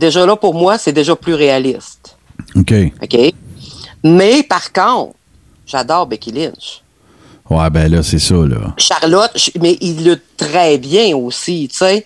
déjà 0.00 0.26
là, 0.26 0.34
pour 0.34 0.54
moi, 0.54 0.78
c'est 0.78 0.92
déjà 0.92 1.14
plus 1.14 1.34
réaliste. 1.34 2.16
OK. 2.56 2.72
OK? 3.02 3.34
Mais 4.02 4.42
par 4.42 4.72
contre, 4.72 5.14
j'adore 5.66 6.06
Becky 6.06 6.32
Lynch. 6.32 6.82
Ouais, 7.48 7.68
ben 7.70 7.90
là, 7.90 8.02
c'est 8.02 8.18
ça, 8.18 8.34
là. 8.34 8.74
Charlotte, 8.78 9.32
mais 9.60 9.76
il 9.80 10.04
lutte 10.04 10.22
très 10.36 10.78
bien 10.78 11.16
aussi, 11.16 11.68
tu 11.70 11.76
sais. 11.78 12.04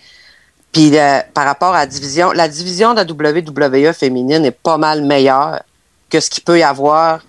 Puis 0.71 0.97
euh, 0.97 1.19
par 1.33 1.45
rapport 1.45 1.73
à 1.73 1.79
la 1.79 1.85
division, 1.87 2.31
la 2.31 2.47
division 2.47 2.93
de 2.93 3.01
la 3.01 3.05
WWE 3.05 3.93
féminine 3.93 4.43
est 4.45 4.51
pas 4.51 4.77
mal 4.77 5.03
meilleure 5.03 5.61
que 6.09 6.19
ce 6.19 6.29
qu'il 6.29 6.43
peut 6.43 6.59
y 6.59 6.63
avoir 6.63 7.21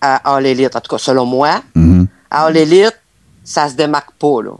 à 0.00 0.34
All 0.36 0.44
Elite. 0.44 0.76
En 0.76 0.80
tout 0.80 0.90
cas, 0.90 0.98
selon 0.98 1.24
moi, 1.24 1.62
Mhm. 1.74 2.06
à 2.30 2.44
All 2.46 2.56
Elite, 2.56 2.96
ça 3.44 3.68
se 3.68 3.74
démarque 3.74 4.12
pas, 4.18 4.42
là. 4.42 4.50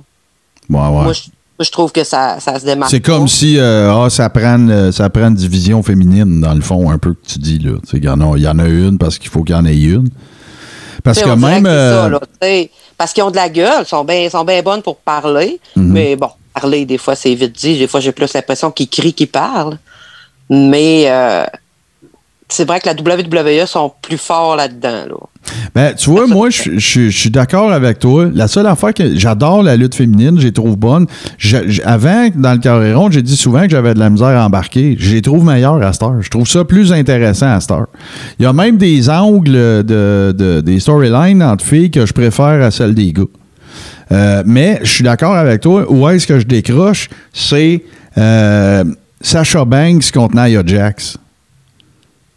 Ouais, 0.70 0.78
ouais. 0.80 1.03
Moi, 1.05 1.12
je, 1.12 1.22
je 1.61 1.70
trouve 1.70 1.92
que 1.92 2.04
ça, 2.04 2.38
ça 2.40 2.59
se 2.59 2.64
démarque 2.64 2.90
C'est 2.90 3.00
comme 3.00 3.28
si 3.28 3.59
euh, 3.59 3.90
ah, 3.92 4.11
ça, 4.11 4.28
prenne, 4.28 4.70
euh, 4.70 4.92
ça 4.92 5.09
prend 5.11 5.28
une 5.28 5.34
division 5.34 5.82
féminine, 5.82 6.40
dans 6.40 6.54
le 6.54 6.61
fond, 6.61 6.90
un 6.90 6.98
peu 6.98 7.14
que 7.14 7.26
tu 7.26 7.38
dis. 7.38 7.59
là. 7.59 7.72
Tu 7.82 7.90
sais, 7.92 7.96
Il 7.98 8.04
y, 8.04 8.09
en 8.09 8.20
a- 8.20 8.36
il 8.36 8.42
y 8.42 8.48
en 8.48 8.59
a 8.59 8.66
une 8.66 8.98
parce 8.98 9.18
qu'il 9.18 9.30
faut 9.30 9.42
qu'il 9.42 9.54
y 9.54 9.59
en 9.59 9.64
ait 9.64 9.76
une. 9.76 10.09
Parce 11.02 11.22
que 11.22 11.28
même. 11.30 11.62
que 11.62 11.68
c'est 11.68 11.74
euh, 11.74 12.02
ça, 12.02 12.09
là, 12.09 12.20
parce 12.98 13.12
qu'ils 13.12 13.22
ont 13.22 13.30
de 13.30 13.36
la 13.36 13.48
gueule, 13.48 13.84
sont 13.86 14.04
bien 14.04 14.28
sont 14.30 14.44
bien 14.44 14.62
bonnes 14.62 14.82
pour 14.82 14.96
parler. 14.96 15.61
Mhm. 15.76 15.92
Mais 15.92 16.16
bon, 16.16 16.30
parler, 16.54 16.84
des 16.84 16.98
fois, 16.98 17.14
c'est 17.14 17.34
vite 17.34 17.52
dit. 17.57 17.78
Des 17.78 17.86
fois, 17.86 18.00
j'ai 18.00 18.12
plus 18.12 18.32
l'impression 18.34 18.70
qu'ils 18.70 18.88
crient 18.88 19.12
qu'ils 19.14 19.28
parlent. 19.28 19.78
Mais 20.50 21.04
euh, 21.09 21.44
c'est 22.49 22.66
vrai 22.66 22.80
que 22.80 22.86
la 22.88 22.94
WWE 22.94 23.66
sont 23.66 23.92
plus 24.03 24.18
forts 24.18 24.55
là-dedans. 24.57 25.05
Là. 25.09 25.16
Ben, 25.74 25.94
tu 25.94 26.11
vois, 26.11 26.26
moi, 26.26 26.49
je 26.51 27.09
suis 27.11 27.30
d'accord 27.30 27.72
avec 27.72 27.99
toi. 27.99 28.28
La 28.32 28.47
seule 28.49 28.66
affaire 28.66 28.94
que 28.94 29.16
j'adore 29.18 29.62
la 29.62 29.76
lutte 29.76 29.94
féminine, 29.94 30.38
je 30.38 30.47
les 30.47 30.53
trouve 30.53 30.76
bonne. 30.76 31.07
Avant, 31.84 32.28
dans 32.34 32.53
le 32.53 32.59
carré 32.59 32.94
rond, 32.94 33.11
j'ai 33.11 33.22
dit 33.22 33.36
souvent 33.36 33.62
que 33.64 33.70
j'avais 33.70 33.94
de 33.94 33.99
la 33.99 34.11
misère 34.11 34.28
à 34.28 34.47
embarquer. 34.47 34.97
Je 34.99 35.14
les 35.14 35.22
trouve 35.22 35.44
meilleures 35.44 35.82
à 35.82 35.92
cette 35.92 36.03
heure. 36.05 36.20
Je 36.22 36.30
trouve 36.30 36.47
ça 36.49 36.64
plus 36.64 36.92
intéressant 36.92 37.49
à 37.53 37.61
cette 37.61 37.70
heure. 37.72 37.86
Il 38.38 38.44
y 38.44 38.47
a 38.47 38.53
même 38.53 38.76
des 38.76 39.11
angles 39.11 39.53
de, 39.53 40.32
de- 40.36 40.61
des 40.64 40.80
storylines 40.80 41.42
entre 41.42 41.64
filles 41.64 41.90
que 41.90 42.07
je 42.07 42.12
préfère 42.12 42.62
à 42.64 42.70
celles 42.70 42.94
des 42.94 43.12
gars. 43.12 43.22
Euh, 44.12 44.42
mais 44.47 44.78
je 44.82 44.90
suis 44.90 45.05
d'accord 45.05 45.34
avec 45.34 45.61
toi. 45.62 45.84
Où 45.90 46.09
est-ce 46.09 46.26
que 46.28 46.38
je 46.38 46.47
décroche? 46.47 47.09
C'est 47.32 47.82
euh, 48.18 48.84
Sasha 49.20 49.64
Banks 49.64 50.11
contre 50.12 50.36
Nia 50.36 50.62
Jax. 50.64 51.18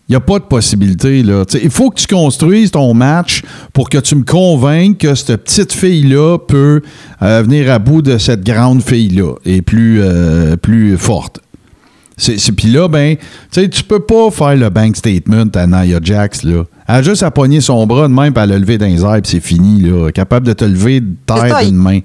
Il 0.09 0.13
n'y 0.13 0.15
a 0.15 0.21
pas 0.21 0.39
de 0.39 0.43
possibilité. 0.45 1.21
Là. 1.21 1.43
Il 1.61 1.69
faut 1.69 1.91
que 1.91 1.99
tu 2.01 2.07
construises 2.07 2.71
ton 2.71 2.93
match 2.95 3.43
pour 3.73 3.89
que 3.89 3.99
tu 3.99 4.15
me 4.15 4.23
convainques 4.23 4.97
que 4.97 5.13
cette 5.13 5.43
petite 5.43 5.71
fille-là 5.71 6.39
peut 6.39 6.81
euh, 7.21 7.43
venir 7.43 7.71
à 7.71 7.77
bout 7.77 8.01
de 8.01 8.17
cette 8.17 8.43
grande 8.43 8.81
fille-là 8.81 9.35
et 9.45 9.61
plus, 9.61 9.99
euh, 10.01 10.55
plus 10.55 10.97
forte. 10.97 11.39
Puis 12.17 12.67
là, 12.69 12.87
ben, 12.89 13.15
tu 13.15 13.23
sais, 13.61 13.69
tu 13.69 13.83
peux 13.83 13.99
pas 14.01 14.29
faire 14.31 14.55
le 14.55 14.69
bank 14.69 14.97
statement 14.97 15.45
à 15.53 15.67
Nia 15.67 15.99
Jax, 16.03 16.43
là. 16.43 16.63
Elle 16.87 16.95
a 16.95 17.01
juste 17.03 17.21
à 17.23 17.29
pogner 17.31 17.61
son 17.61 17.85
bras 17.87 18.07
de 18.07 18.13
même, 18.13 18.33
puis 18.33 18.43
elle 18.43 18.51
a 18.51 18.57
levé 18.59 18.77
dans 18.77 18.87
les 18.87 19.01
airs, 19.03 19.21
puis 19.21 19.31
c'est 19.31 19.39
fini, 19.39 19.81
là. 19.83 20.11
Capable 20.11 20.45
de 20.47 20.53
te 20.53 20.65
lever 20.65 20.99
de 21.01 21.13
terre 21.25 21.59
d'une 21.63 21.75
main. 21.77 21.99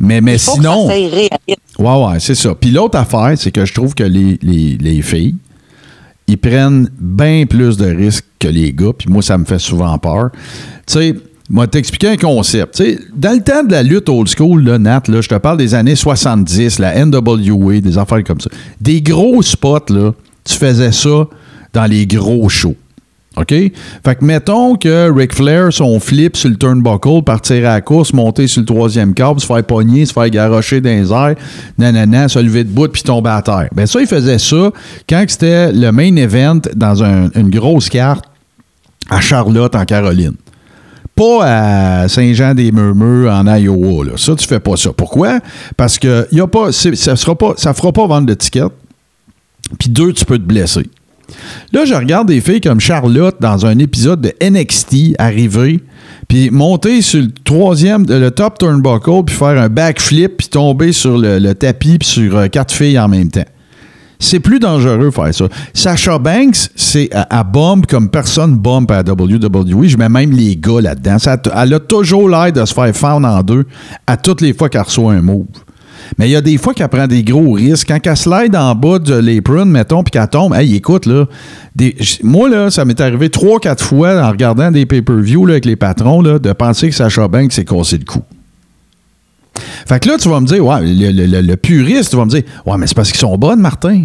Mais, 0.00 0.20
mais 0.20 0.38
sinon. 0.38 0.88
que 0.88 0.92
ça. 0.92 1.54
Ouais, 1.78 2.06
ouais, 2.12 2.20
c'est 2.20 2.34
ça. 2.34 2.54
Puis 2.54 2.70
l'autre 2.72 2.98
affaire, 2.98 3.32
c'est 3.36 3.50
que 3.52 3.64
je 3.64 3.72
trouve 3.72 3.94
que 3.94 4.02
les, 4.04 4.38
les- 4.42 4.76
les 4.78 5.00
filles, 5.02 5.36
ils 6.30 6.38
prennent 6.38 6.88
bien 6.98 7.44
plus 7.44 7.76
de 7.76 7.86
risques 7.86 8.24
que 8.38 8.46
les 8.46 8.72
gars, 8.72 8.92
puis 8.96 9.08
moi, 9.10 9.20
ça 9.20 9.36
me 9.36 9.44
fait 9.44 9.58
souvent 9.58 9.98
peur. 9.98 10.30
Tu 10.86 10.92
sais, 10.94 11.14
moi, 11.48 11.66
t'expliquer 11.66 12.10
un 12.10 12.16
concept. 12.16 12.76
Tu 12.76 12.84
sais, 12.84 12.98
dans 13.14 13.32
le 13.32 13.42
temps 13.42 13.64
de 13.64 13.72
la 13.72 13.82
lutte 13.82 14.08
old 14.08 14.28
school, 14.28 14.62
là, 14.62 14.78
Nat, 14.78 15.02
là, 15.08 15.20
je 15.20 15.28
te 15.28 15.34
parle 15.34 15.58
des 15.58 15.74
années 15.74 15.96
70, 15.96 16.78
la 16.78 17.04
NWA, 17.04 17.80
des 17.80 17.98
affaires 17.98 18.22
comme 18.22 18.40
ça. 18.40 18.48
Des 18.80 19.02
gros 19.02 19.42
spots, 19.42 19.92
là, 19.92 20.12
tu 20.44 20.54
faisais 20.54 20.92
ça 20.92 21.26
dans 21.72 21.86
les 21.86 22.06
gros 22.06 22.48
shows. 22.48 22.76
OK? 23.36 23.48
Fait 23.50 23.72
que 24.18 24.24
mettons 24.24 24.74
que 24.74 25.08
Ric 25.12 25.32
Flair, 25.34 25.72
son 25.72 26.00
flip 26.00 26.36
sur 26.36 26.50
le 26.50 26.56
turnbuckle, 26.56 27.22
partir 27.24 27.58
à 27.68 27.74
la 27.74 27.80
course, 27.80 28.12
monter 28.12 28.48
sur 28.48 28.60
le 28.60 28.66
troisième 28.66 29.14
câble, 29.14 29.40
se 29.40 29.46
faire 29.46 29.62
pogner, 29.64 30.04
se 30.04 30.12
faire 30.12 30.28
garocher 30.30 30.80
dans 30.80 30.90
les 30.90 31.12
airs, 31.12 31.36
nanana, 31.78 32.28
se 32.28 32.40
lever 32.40 32.64
de 32.64 32.70
bout 32.70 32.88
puis 32.88 33.02
tomber 33.04 33.30
à 33.30 33.40
terre. 33.40 33.68
Ben 33.72 33.86
ça, 33.86 34.00
il 34.00 34.08
faisait 34.08 34.38
ça 34.38 34.70
quand 35.08 35.24
c'était 35.28 35.72
le 35.72 35.92
main 35.92 36.14
event 36.16 36.58
dans 36.74 37.04
un- 37.04 37.30
une 37.36 37.50
grosse 37.50 37.88
carte 37.88 38.24
à 39.08 39.20
Charlotte, 39.20 39.74
en 39.76 39.84
Caroline. 39.84 40.34
Pas 41.14 41.40
à 42.02 42.08
Saint-Jean-des-Murmures, 42.08 43.30
en 43.32 43.46
Iowa. 43.56 44.06
Là. 44.06 44.12
Ça, 44.16 44.34
tu 44.34 44.46
fais 44.46 44.60
pas 44.60 44.76
ça. 44.76 44.92
Pourquoi? 44.92 45.38
Parce 45.76 45.98
que 45.98 46.26
y 46.32 46.40
a 46.40 46.46
pas, 46.48 46.72
ça 46.72 46.90
ne 46.90 47.16
fera 47.16 47.92
pas 47.92 48.06
vendre 48.06 48.26
de 48.26 48.34
tickets. 48.34 48.72
Puis 49.78 49.88
deux, 49.88 50.12
tu 50.12 50.24
peux 50.24 50.38
te 50.38 50.42
blesser. 50.42 50.88
Là, 51.72 51.84
je 51.84 51.94
regarde 51.94 52.28
des 52.28 52.40
filles 52.40 52.60
comme 52.60 52.80
Charlotte 52.80 53.36
dans 53.40 53.66
un 53.66 53.78
épisode 53.78 54.20
de 54.20 54.32
NXT 54.42 55.14
arriver, 55.18 55.80
puis 56.28 56.50
monter 56.50 57.02
sur 57.02 57.20
le 57.20 57.30
troisième, 57.44 58.06
le 58.08 58.30
top 58.30 58.58
turnbuckle, 58.58 59.24
puis 59.26 59.36
faire 59.36 59.60
un 59.60 59.68
backflip, 59.68 60.38
puis 60.38 60.48
tomber 60.48 60.92
sur 60.92 61.18
le, 61.18 61.52
tapis, 61.54 61.98
puis 61.98 62.08
sur 62.08 62.36
euh, 62.36 62.48
quatre 62.48 62.72
filles 62.72 62.98
en 62.98 63.08
même 63.08 63.30
temps. 63.30 63.44
C'est 64.22 64.40
plus 64.40 64.58
dangereux 64.58 65.10
faire 65.10 65.34
ça. 65.34 65.46
Sasha 65.72 66.18
Banks, 66.18 66.68
c'est 66.76 67.08
à, 67.14 67.38
à 67.38 67.42
bombe 67.42 67.86
comme 67.86 68.10
personne 68.10 68.54
bombe 68.54 68.90
à 68.92 69.00
WWE. 69.00 69.86
Je 69.86 69.96
mets 69.96 70.10
même 70.10 70.30
les 70.32 70.56
gars 70.56 70.82
là-dedans. 70.82 71.16
Elle 71.56 71.74
a 71.74 71.80
toujours 71.80 72.28
l'air 72.28 72.52
de 72.52 72.62
se 72.66 72.74
faire 72.74 72.94
fendre 72.94 73.26
en 73.26 73.42
deux 73.42 73.64
à 74.06 74.18
toutes 74.18 74.42
les 74.42 74.52
fois 74.52 74.68
qu'elle 74.68 74.82
reçoit 74.82 75.14
un 75.14 75.22
move. 75.22 75.46
Mais 76.18 76.28
il 76.28 76.32
y 76.32 76.36
a 76.36 76.40
des 76.40 76.58
fois 76.58 76.74
qu'elle 76.74 76.88
prend 76.88 77.06
des 77.06 77.22
gros 77.22 77.52
risques. 77.52 77.88
Quand 77.88 77.98
elle 78.04 78.16
slide 78.16 78.56
en 78.56 78.74
bas 78.74 78.98
de 78.98 79.14
l'apron, 79.14 79.64
mettons, 79.66 80.02
puis 80.02 80.10
qu'elle 80.10 80.28
tombe, 80.28 80.54
hey, 80.54 80.74
écoute, 80.76 81.06
là, 81.06 81.26
moi, 82.22 82.48
là, 82.48 82.70
ça 82.70 82.84
m'est 82.84 83.00
arrivé 83.00 83.30
trois, 83.30 83.58
quatre 83.60 83.84
fois 83.84 84.20
en 84.22 84.30
regardant 84.30 84.70
des 84.70 84.86
pay-per-view 84.86 85.48
avec 85.48 85.64
les 85.64 85.76
patrons, 85.76 86.20
là, 86.22 86.38
de 86.38 86.52
penser 86.52 86.88
que 86.88 86.94
Sacha 86.94 87.28
Banks 87.28 87.52
s'est 87.52 87.64
cassé 87.64 87.98
le 87.98 88.04
cou. 88.04 88.20
Fait 89.86 90.00
que 90.00 90.08
là, 90.08 90.16
tu 90.18 90.28
vas 90.28 90.40
me 90.40 90.46
dire, 90.46 90.64
ouais, 90.64 90.80
le, 90.82 91.10
le- 91.12 91.26
le- 91.26 91.40
le 91.42 91.56
puriste, 91.56 92.10
tu 92.10 92.16
vas 92.16 92.24
me 92.24 92.30
dire, 92.30 92.42
ouais, 92.66 92.76
mais 92.78 92.86
c'est 92.86 92.94
parce 92.94 93.10
qu'ils 93.10 93.20
sont 93.20 93.36
bonnes, 93.36 93.60
Martin. 93.60 94.04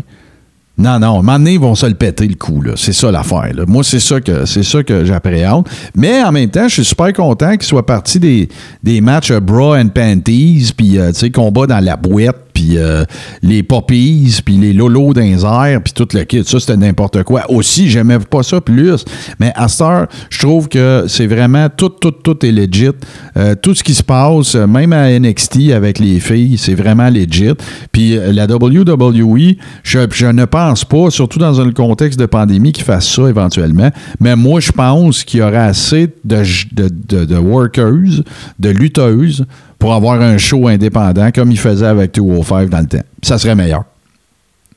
Non, 0.78 1.00
non, 1.00 1.22
à 1.22 1.52
ils 1.52 1.60
vont 1.60 1.76
se 1.76 1.86
le 1.86 1.94
péter 1.94 2.28
le 2.28 2.36
coup. 2.36 2.62
C'est 2.76 2.92
ça 2.92 3.10
l'affaire. 3.10 3.54
Moi, 3.66 3.84
c'est 3.84 4.00
ça 4.00 4.20
que 4.20 4.46
c'est 4.46 4.64
que 4.84 5.06
j'appréhende. 5.06 5.68
Mais 5.96 6.22
en 6.22 6.32
même 6.34 6.50
temps, 6.50 6.68
je 6.68 6.74
suis 6.76 6.86
super 6.86 7.14
content 7.14 7.52
qu'ils 7.52 7.64
soient 7.64 7.86
partis 7.86 8.20
des, 8.20 8.50
des 8.84 9.00
matchs 9.00 9.32
euh, 9.32 9.40
bra 9.40 9.80
and 9.80 9.90
panties, 9.90 10.74
puis 10.76 11.00
euh, 11.00 11.12
tu 11.14 11.32
combat 11.32 11.66
dans 11.66 11.84
la 11.84 11.96
boîte. 11.96 12.45
Puis 12.56 12.78
euh, 12.78 13.04
les 13.44 13.62
poppies, 13.62 14.40
puis 14.44 14.56
les 14.56 14.74
lolos 14.74 15.14
airs, 15.14 15.82
puis 15.84 15.94
tout 15.94 16.08
le 16.14 16.24
kit. 16.24 16.44
Ça, 16.44 16.60
c'était 16.60 16.78
n'importe 16.78 17.22
quoi. 17.24 17.44
Aussi, 17.50 17.90
j'aimais 17.90 18.18
pas 18.18 18.42
ça 18.42 18.62
plus. 18.62 19.04
Mais 19.40 19.52
à 19.56 19.68
cette 19.68 19.82
heure, 19.82 20.08
je 20.30 20.40
trouve 20.40 20.70
que 20.70 21.04
c'est 21.08 21.28
vraiment 21.28 21.68
tout, 21.70 21.90
tout, 21.90 22.12
tout 22.12 22.44
est 22.46 22.54
legit. 22.54 22.92
Euh, 23.38 23.56
tout 23.62 23.76
ce 23.76 23.84
qui 23.84 23.94
se 23.94 24.04
passe, 24.04 24.56
même 24.56 24.94
à 24.94 25.20
NXT 25.20 25.72
avec 25.74 26.00
les 26.00 26.22
filles, 26.22 26.58
c'est 26.58 26.76
vraiment 26.76 27.10
legit. 27.10 27.54
Puis 27.92 28.18
euh, 28.18 28.32
la 28.32 28.46
WWE, 28.46 29.56
je, 29.84 30.26
ne 30.28 30.46
pense 30.46 30.86
pas, 30.86 31.10
surtout 31.10 31.40
dans 31.40 31.60
un 31.60 31.72
contexte 31.72 32.18
de 32.18 32.26
pandémie, 32.26 32.72
qu'ils 32.72 32.86
fassent 32.86 33.10
ça 33.10 33.28
éventuellement. 33.28 33.92
Mais 34.22 34.38
moi, 34.38 34.62
je 34.62 34.72
pense 34.72 35.26
qu'il 35.26 35.42
y 35.42 35.44
aura 35.44 35.66
assez 35.66 36.08
de, 36.24 37.26
de 37.26 37.36
workers, 37.36 38.24
de 38.60 38.70
lutteuses, 38.70 39.46
pour 39.80 39.94
avoir 39.94 40.22
un 40.22 40.38
show 40.38 40.68
indépendant 40.68 41.32
comme 41.32 41.52
ils 41.52 41.60
faisaient 41.60 41.86
avec 41.86 42.14
205 42.14 42.70
dans 42.70 42.80
le 42.80 42.88
temps. 42.88 43.04
Ça 43.24 43.38
serait 43.38 43.56
meilleur. 43.56 43.84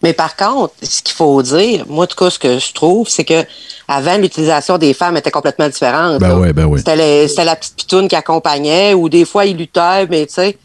Mais 0.03 0.13
par 0.13 0.37
contre, 0.37 0.75
ce 0.83 1.03
qu'il 1.03 1.15
faut 1.15 1.43
dire, 1.43 1.85
moi, 1.89 2.05
en 2.05 2.07
tout 2.07 2.17
cas, 2.17 2.31
ce 2.31 2.39
que 2.39 2.59
je 2.59 2.73
trouve, 2.73 3.09
c'est 3.09 3.25
que 3.25 3.45
avant, 3.89 4.17
l'utilisation 4.17 4.79
des 4.79 4.95
femmes 4.95 5.17
était 5.17 5.31
complètement 5.31 5.69
différente. 5.69 6.21
Ben 6.21 6.39
oui, 6.39 6.53
ben 6.53 6.67
oui. 6.67 6.79
C'était 6.79 7.45
la 7.45 7.57
petite 7.57 7.75
pitoune 7.75 8.07
qui 8.07 8.15
accompagnait, 8.15 8.95
ou 8.95 9.09
des 9.09 9.25
fois, 9.25 9.45
ils 9.45 9.57
luttaient, 9.57 10.07
mais 10.09 10.27
tu 10.27 10.35
sais. 10.35 10.57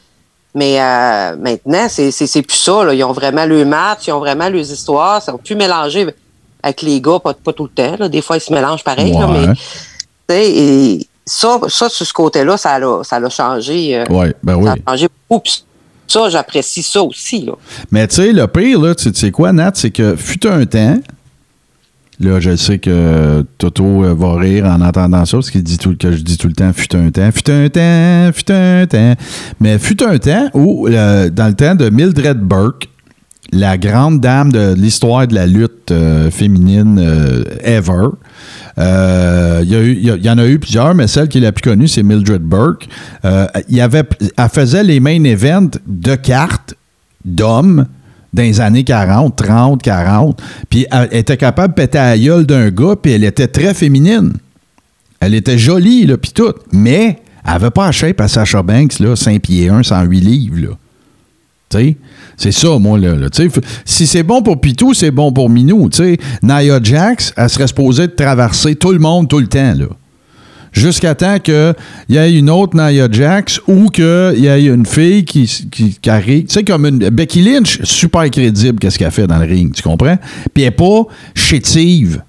Mais 0.56 0.80
euh, 0.80 1.36
maintenant, 1.38 1.88
c'est 1.90 2.42
plus 2.44 2.58
ça. 2.58 2.84
Là. 2.84 2.94
Ils 2.94 3.04
ont 3.04 3.12
vraiment 3.12 3.46
le 3.46 3.66
match, 3.66 4.02
ils 4.06 4.12
ont 4.12 4.20
vraiment 4.20 4.50
leurs 4.50 4.72
histoires. 4.72 5.20
Ils 5.24 5.32
sont 5.32 5.38
plus 5.40 5.56
mélangés 5.56 6.06
avec 6.62 6.82
les 6.84 7.02
gars, 7.02 7.20
pas, 7.20 7.34
pas 7.34 7.54
tout 7.54 7.64
le 7.64 7.70
temps. 7.70 7.96
là. 7.98 8.08
Des 8.08 8.22
fois, 8.22 8.38
ils 8.38 8.42
se 8.42 8.54
mélangent 8.54 8.84
pareil. 8.84 9.14
là, 9.14 9.28
mais 9.28 9.48
et 10.30 11.08
ça, 11.26 11.60
ça, 11.70 11.90
sur 11.90 12.06
ce 12.06 12.14
côté-là, 12.14 12.58
ça 12.58 12.80
l'a 12.80 13.04
ça 13.04 13.30
changé. 13.30 13.98
euh, 13.98 14.04
Oui, 14.10 14.28
ben 14.44 14.56
oui. 14.56 14.66
Ça 14.66 14.76
a 14.86 14.92
changé 14.92 15.08
beaucoup. 15.30 15.50
Ça, 16.08 16.30
j'apprécie 16.30 16.84
ça 16.84 17.02
aussi. 17.02 17.46
Là. 17.46 17.54
Mais 17.92 18.08
tu 18.08 18.16
sais, 18.16 18.34
le 18.34 18.46
pire, 18.48 18.80
là, 18.80 18.94
tu 18.94 19.12
sais 19.14 19.32
quoi, 19.32 19.54
Nat, 19.54 19.72
c'est 19.76 19.90
que 19.92 20.16
fut 20.16 20.46
un 20.46 20.66
temps, 20.66 21.00
là, 22.20 22.40
je 22.40 22.56
sais 22.56 22.78
que 22.78 23.46
Toto 23.58 24.04
euh, 24.04 24.14
va 24.14 24.36
rire 24.36 24.66
en 24.66 24.82
entendant 24.82 25.26
ça, 25.26 25.38
parce 25.38 25.50
qu'il 25.50 25.64
dit 25.64 25.78
tout, 25.78 25.96
que 25.98 26.12
je 26.12 26.22
dis 26.22 26.38
tout 26.38 26.48
le 26.48 26.54
temps, 26.54 26.72
fut 26.74 26.94
un 26.96 27.10
temps, 27.10 27.32
fut 27.32 27.50
un 27.50 27.70
temps, 27.70 28.32
fut 28.34 28.52
un 28.52 28.86
temps. 28.86 29.16
Mais 29.60 29.80
fut 29.80 30.04
un 30.04 30.18
temps 30.20 30.50
où, 30.54 30.88
euh, 30.88 31.30
dans 31.30 31.48
le 31.48 31.56
temps 31.56 31.74
de 31.76 31.90
Mildred 31.90 32.40
Burke, 32.40 32.90
la 33.52 33.78
grande 33.78 34.20
dame 34.20 34.52
de 34.52 34.74
l'histoire 34.74 35.28
de 35.28 35.36
la 35.36 35.46
lutte 35.48 35.92
euh, 35.92 36.30
féminine 36.32 37.00
euh, 37.00 37.44
ever. 37.64 38.08
Euh, 38.78 39.62
Il 39.64 39.70
y, 39.72 39.76
a 39.76 39.82
eu- 39.82 39.94
il 40.18 40.26
y 40.26 40.30
en 40.30 40.38
a 40.38 40.46
eu 40.48 40.60
plusieurs, 40.60 40.94
mais 40.96 41.08
celle 41.08 41.28
qui 41.28 41.38
est 41.38 41.42
la 41.42 41.52
plus 41.52 41.62
connue, 41.62 41.88
c'est 41.88 42.04
Mildred 42.04 42.42
Burke. 42.42 42.88
Euh, 43.24 43.48
elle 43.70 44.50
faisait 44.52 44.84
les 44.84 45.00
main 45.00 45.24
events 45.24 45.78
de 45.88 46.16
cartes 46.16 46.74
d'hommes 47.24 47.86
dans 48.34 48.42
les 48.42 48.60
années 48.60 48.84
40, 48.84 49.36
30, 49.38 49.82
40. 49.82 50.42
Puis 50.70 50.86
elle 50.92 51.08
était 51.12 51.38
capable 51.38 51.76
de 51.76 51.82
péter 51.82 51.98
à 52.00 52.10
la 52.10 52.18
gueule 52.18 52.46
d'un 52.46 52.70
gars, 52.72 52.96
puis 53.02 53.12
elle 53.14 53.24
était 53.24 53.48
très 53.48 53.74
féminine. 53.74 54.34
Elle 55.20 55.36
était 55.36 55.58
jolie, 55.58 56.06
là, 56.06 56.18
puis 56.18 56.32
tout. 56.34 56.52
Mais 56.72 57.20
elle 57.46 57.54
avait 57.54 57.70
pas 57.72 57.86
la 57.86 57.92
shape 57.92 58.20
à 58.20 58.28
Sacha 58.28 58.62
Banks, 58.64 59.00
là, 59.00 59.16
5 59.16 59.42
pieds 59.42 59.70
1, 59.70 59.84
108 59.84 60.20
livres. 60.20 60.78
C'est 62.38 62.52
ça, 62.52 62.78
moi, 62.80 62.98
là. 62.98 63.16
là. 63.16 63.28
Si 63.86 64.08
c'est 64.08 64.24
bon 64.24 64.42
pour 64.42 64.60
Pitou, 64.60 64.94
c'est 64.94 65.12
bon 65.12 65.32
pour 65.32 65.50
Minou. 65.50 65.90
Tu 65.90 65.98
sais, 65.98 66.18
Nia 66.42 66.80
Jax, 66.82 67.34
elle 67.38 67.50
serait 67.50 67.68
supposée 67.68 68.08
de 68.08 68.14
traverser 68.14 68.76
tout 68.76 68.92
le 68.92 69.00
monde 69.00 69.28
tout 69.28 69.40
le 69.40 69.48
temps, 69.48 69.74
là. 69.76 69.86
Jusqu'à 70.72 71.14
temps 71.14 71.38
qu'il 71.38 71.76
y 72.10 72.18
ait 72.18 72.34
une 72.36 72.50
autre 72.50 72.76
Nia 72.76 73.08
Jax 73.12 73.62
ou 73.68 73.90
qu'il 73.90 74.04
y 74.38 74.48
ait 74.48 74.66
une 74.66 74.88
fille 74.88 75.24
qui, 75.24 75.48
qui, 76.02 76.10
arrive. 76.10 76.46
Tu 76.48 76.54
sais, 76.56 76.64
comme 76.64 76.90
Becky 76.90 77.44
Lynch, 77.44 77.80
super 77.84 78.28
crédible, 78.32 78.80
qu'est-ce 78.80 78.98
qu'elle 78.98 79.12
fait 79.12 79.28
dans 79.28 79.38
le 79.38 79.46
ring, 79.46 79.72
tu 79.72 79.84
comprends? 79.84 80.18
Puis 80.52 80.64
elle 80.64 80.70
n'est 80.70 80.72
pas 80.72 81.04
chétive. 81.36 82.24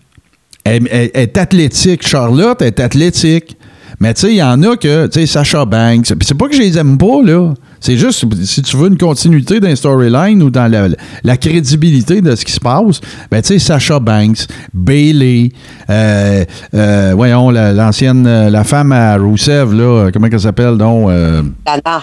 Elle, 0.63 0.87
elle- 0.91 1.11
elle 1.15 1.23
est 1.23 1.39
athlétique. 1.39 2.07
Charlotte 2.07 2.61
est 2.61 2.81
athlétique. 2.81 3.57
Mais 4.01 4.13
tu 4.13 4.23
sais, 4.23 4.33
il 4.33 4.37
y 4.37 4.43
en 4.43 4.63
a 4.63 4.77
que, 4.77 5.07
tu 5.07 5.21
sais, 5.21 5.27
Sacha 5.27 5.65
Banks. 5.65 6.13
C'est 6.21 6.35
pas 6.37 6.49
que 6.49 6.55
je 6.55 6.61
les 6.61 6.77
aime 6.77 6.99
pas, 6.99 7.23
là. 7.23 7.55
C'est 7.85 7.99
juste, 7.99 8.25
si 8.45 8.63
tu 8.63 8.79
veux 8.79 8.89
une 8.89 8.97
continuité 8.97 9.61
d'un 9.61 9.77
storyline 9.77 10.43
ou 10.43 10.49
dans 10.49 10.69
la, 10.71 10.89
la 11.23 11.37
crédibilité 11.37 12.23
de 12.23 12.35
ce 12.35 12.43
qui 12.43 12.53
se 12.53 12.61
passe, 12.61 13.03
ben 13.31 13.43
tu 13.43 13.49
sais, 13.49 13.59
Sacha 13.59 13.99
Banks, 14.01 14.47
Bailey, 14.73 15.51
euh, 15.91 16.47
euh, 16.73 17.13
voyons, 17.15 17.51
la- 17.51 17.75
l'ancienne, 17.75 18.27
euh, 18.27 18.49
la 18.49 18.65
femme 18.65 18.91
à 18.93 19.19
Rousseff, 19.19 19.71
là, 19.73 20.09
comment 20.15 20.29
elle 20.33 20.41
s'appelle, 20.41 20.79
donc? 20.79 21.11
euh, 21.11 21.43
Lana. 21.67 22.03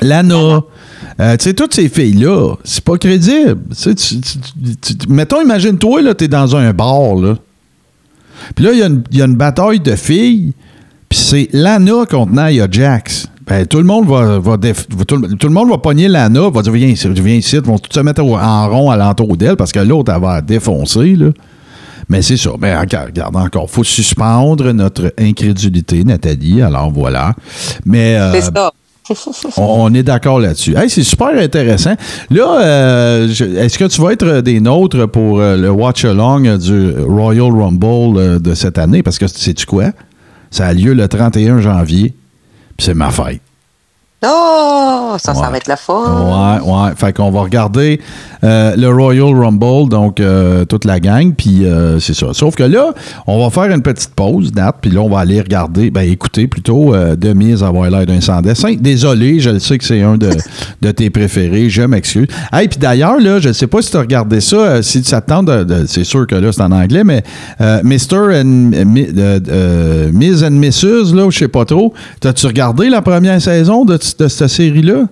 Lana. 0.00 0.60
Euh, 1.20 1.36
tu 1.36 1.44
sais, 1.44 1.52
toutes 1.52 1.74
ces 1.74 1.90
filles-là, 1.90 2.54
c'est 2.64 2.82
pas 2.84 2.96
crédible. 2.96 3.58
Tu 3.76 4.94
mettons, 5.10 5.42
imagine-toi, 5.42 6.00
là, 6.00 6.14
t'es 6.14 6.28
dans 6.28 6.56
un 6.56 6.72
bar, 6.72 7.16
là. 7.16 7.34
Puis 8.54 8.64
là, 8.64 8.72
il 8.72 8.78
y 8.78 8.82
a 8.82 8.86
une- 8.86 9.02
il 9.10 9.18
y, 9.18 9.20
a 9.20 9.26
une 9.26 9.36
bataille 9.36 9.80
de 9.80 9.94
filles, 9.94 10.54
puis 11.08 11.18
c'est 11.18 11.48
Lana 11.52 12.06
contre 12.08 12.32
Nia 12.32 12.66
Jax. 12.70 13.26
Ben, 13.48 13.66
tout 13.66 13.78
le 13.78 13.84
monde 13.84 14.06
va, 14.06 14.38
va 14.38 14.56
déf- 14.56 14.86
tout, 15.06 15.16
le- 15.16 15.28
tout 15.36 15.46
le 15.48 15.52
monde 15.54 15.70
va 15.70 15.78
pogner 15.78 16.06
Lana, 16.08 16.50
va 16.50 16.62
dire 16.62 16.72
viens 16.72 16.88
ici, 16.88 17.08
viens 17.08 17.34
ici, 17.36 17.56
ils 17.56 17.62
vont 17.62 17.78
tous 17.78 17.94
se 17.94 18.00
mettre 18.00 18.22
en 18.22 18.68
rond 18.68 18.90
alentour 18.90 19.36
d'elle 19.36 19.56
parce 19.56 19.72
que 19.72 19.80
l'autre, 19.80 20.12
elle 20.14 20.20
va 20.20 20.40
défoncer, 20.42 21.16
là. 21.16 21.28
Mais 22.10 22.22
c'est 22.22 22.36
ça. 22.38 22.50
Mais 22.60 22.74
regarde, 22.76 23.18
encore, 23.34 23.68
faut 23.70 23.84
suspendre 23.84 24.72
notre 24.72 25.12
incrédulité, 25.18 26.04
Nathalie. 26.04 26.62
Alors 26.62 26.90
voilà. 26.90 27.34
Mais 27.84 28.16
euh, 28.16 28.32
C'est 28.32 28.42
ça. 28.54 28.72
on, 29.58 29.62
on 29.90 29.94
est 29.94 30.02
d'accord 30.02 30.38
là-dessus. 30.40 30.74
Hey, 30.76 30.88
c'est 30.88 31.02
super 31.02 31.28
intéressant. 31.38 31.94
Là, 32.30 32.60
euh, 32.62 33.28
est-ce 33.28 33.78
que 33.78 33.84
tu 33.86 34.00
vas 34.00 34.12
être 34.12 34.40
des 34.40 34.60
nôtres 34.60 35.06
pour 35.08 35.40
euh, 35.40 35.56
le 35.56 35.70
watch-along 35.70 36.56
du 36.58 36.92
Royal 37.06 37.50
Rumble 37.52 38.40
de 38.40 38.54
cette 38.54 38.78
année? 38.78 39.02
Parce 39.02 39.18
que 39.18 39.26
sais-tu 39.26 39.66
quoi? 39.66 39.90
Ça 40.50 40.66
a 40.66 40.72
lieu 40.72 40.94
le 40.94 41.08
31 41.08 41.60
janvier, 41.60 42.14
c'est 42.78 42.94
ma 42.94 43.10
fête. 43.10 43.47
Oh, 44.26 45.14
ça, 45.18 45.32
ça 45.32 45.48
va 45.48 45.56
être 45.58 45.68
la 45.68 45.76
fun. 45.76 45.94
Ouais, 45.94 46.60
ouais. 46.72 46.90
Fait 46.96 47.12
qu'on 47.12 47.30
va 47.30 47.42
regarder 47.42 48.00
euh, 48.42 48.74
le 48.76 48.88
Royal 48.88 49.32
Rumble, 49.32 49.88
donc 49.88 50.18
euh, 50.18 50.64
toute 50.64 50.84
la 50.84 50.98
gang, 50.98 51.32
puis 51.34 51.64
euh, 51.64 52.00
c'est 52.00 52.14
ça. 52.14 52.26
Sauf 52.32 52.56
que 52.56 52.64
là, 52.64 52.92
on 53.28 53.40
va 53.40 53.50
faire 53.50 53.72
une 53.72 53.80
petite 53.82 54.10
pause, 54.16 54.52
Nat, 54.56 54.74
puis 54.80 54.90
là, 54.90 55.02
on 55.02 55.08
va 55.08 55.20
aller 55.20 55.40
regarder, 55.40 55.90
ben 55.92 56.02
écouter 56.02 56.48
plutôt 56.48 56.92
de 56.96 57.32
mise 57.32 57.62
avoir 57.62 57.88
l'air 57.90 58.06
d'un 58.06 58.20
sans 58.20 58.42
dessin. 58.42 58.74
Désolé, 58.80 59.38
je 59.38 59.50
le 59.50 59.58
sais 59.60 59.78
que 59.78 59.84
c'est 59.84 60.02
un 60.02 60.16
de, 60.16 60.30
de 60.82 60.90
tes 60.90 61.10
préférés, 61.10 61.70
je 61.70 61.82
m'excuse. 61.82 62.26
Hey, 62.52 62.66
puis 62.66 62.78
d'ailleurs, 62.80 63.20
là, 63.20 63.38
je 63.38 63.52
sais 63.52 63.68
pas 63.68 63.82
si 63.82 63.92
tu 63.92 63.98
as 63.98 64.00
regardé 64.00 64.40
ça, 64.40 64.82
si 64.82 65.04
ça 65.04 65.20
te 65.20 65.28
tente, 65.28 65.48
c'est 65.86 66.02
sûr 66.04 66.26
que 66.26 66.34
là, 66.34 66.50
c'est 66.50 66.62
en 66.62 66.72
anglais, 66.72 67.04
mais 67.04 67.22
Mr. 67.60 68.40
and 68.40 68.44
Mi- 68.84 69.12
Ms. 70.12 70.42
and 70.44 70.50
Mrs., 70.58 71.14
là, 71.14 71.30
je 71.30 71.38
sais 71.38 71.48
pas 71.48 71.64
trop, 71.64 71.94
t'as-tu 72.20 72.46
regardé 72.48 72.88
la 72.88 73.00
première 73.00 73.40
saison 73.40 73.84
de, 73.84 73.96
de 74.16 74.28
cette 74.28 74.48
série-là? 74.48 75.08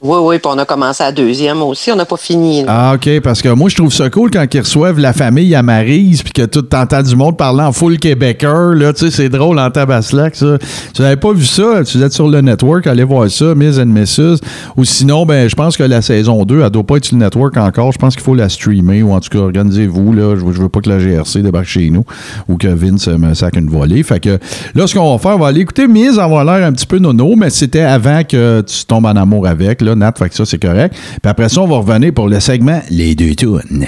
Oui, 0.00 0.18
oui, 0.22 0.38
puis 0.38 0.48
on 0.54 0.58
a 0.58 0.64
commencé 0.64 1.02
à 1.02 1.10
deuxième 1.10 1.60
aussi. 1.60 1.90
On 1.90 1.96
n'a 1.96 2.04
pas 2.04 2.16
fini. 2.16 2.64
Ah, 2.68 2.94
OK, 2.94 3.20
parce 3.20 3.42
que 3.42 3.48
moi, 3.48 3.68
je 3.68 3.74
trouve 3.74 3.92
ça 3.92 4.08
cool 4.08 4.30
quand 4.30 4.44
ils 4.54 4.60
reçoivent 4.60 5.00
la 5.00 5.12
famille 5.12 5.52
à 5.56 5.62
Maryse 5.64 6.22
puis 6.22 6.32
que 6.32 6.46
tout 6.46 6.62
t'entends 6.62 7.02
du 7.02 7.16
monde 7.16 7.36
parler 7.36 7.62
en 7.62 7.72
full 7.72 7.98
québécois. 7.98 8.76
Là, 8.76 8.92
tu 8.92 9.06
sais, 9.06 9.10
c'est 9.10 9.28
drôle 9.28 9.58
en 9.58 9.70
tabaslac, 9.70 10.36
ça. 10.36 10.56
Tu 10.94 11.02
n'avais 11.02 11.16
pas 11.16 11.32
vu 11.32 11.44
ça, 11.44 11.82
tu 11.84 12.00
êtes 12.00 12.12
sur 12.12 12.28
le 12.28 12.40
network, 12.40 12.86
allez 12.86 13.02
voir 13.02 13.28
ça, 13.28 13.56
Miss 13.56 13.78
and 13.78 13.86
Mrs. 13.86 14.36
Ou 14.76 14.84
sinon, 14.84 15.26
ben, 15.26 15.50
je 15.50 15.56
pense 15.56 15.76
que 15.76 15.82
la 15.82 16.00
saison 16.00 16.44
2, 16.44 16.62
elle 16.62 16.70
doit 16.70 16.84
pas 16.84 16.98
être 16.98 17.06
sur 17.06 17.16
le 17.16 17.24
network 17.24 17.56
encore. 17.56 17.90
Je 17.90 17.98
pense 17.98 18.14
qu'il 18.14 18.24
faut 18.24 18.36
la 18.36 18.48
streamer 18.48 19.02
ou 19.02 19.12
en 19.12 19.18
tout 19.18 19.30
cas, 19.30 19.38
organisez-vous, 19.38 20.12
là. 20.12 20.36
Je 20.36 20.44
veux, 20.44 20.52
je 20.52 20.62
veux 20.62 20.68
pas 20.68 20.80
que 20.80 20.90
la 20.90 21.00
GRC 21.00 21.42
débarque 21.42 21.66
chez 21.66 21.90
nous 21.90 22.04
ou 22.48 22.56
que 22.56 22.68
Vince 22.68 23.08
me 23.08 23.34
sac 23.34 23.56
une 23.56 23.68
volée. 23.68 24.04
Fait 24.04 24.20
que 24.20 24.38
là, 24.76 24.86
ce 24.86 24.94
qu'on 24.94 25.10
va 25.10 25.18
faire, 25.18 25.34
on 25.34 25.40
va 25.40 25.48
aller 25.48 25.62
écouter 25.62 25.88
Miss 25.88 26.18
avoir 26.18 26.44
l'air 26.44 26.64
un 26.64 26.72
petit 26.72 26.86
peu 26.86 26.98
nono, 26.98 27.34
mais 27.34 27.50
c'était 27.50 27.80
avant 27.80 28.22
que 28.22 28.60
tu 28.60 28.84
tombes 28.84 29.06
en 29.06 29.16
amour 29.16 29.48
avec, 29.48 29.80
Nat. 29.94 30.12
Fait 30.18 30.28
que 30.28 30.34
ça, 30.34 30.44
c'est 30.44 30.60
correct. 30.60 30.94
Puis 30.94 31.30
après 31.30 31.48
ça, 31.48 31.60
on 31.60 31.66
va 31.68 31.76
revenir 31.76 32.12
pour 32.12 32.28
le 32.28 32.40
segment 32.40 32.80
Les 32.90 33.14
deux 33.14 33.34
tunes. 33.34 33.86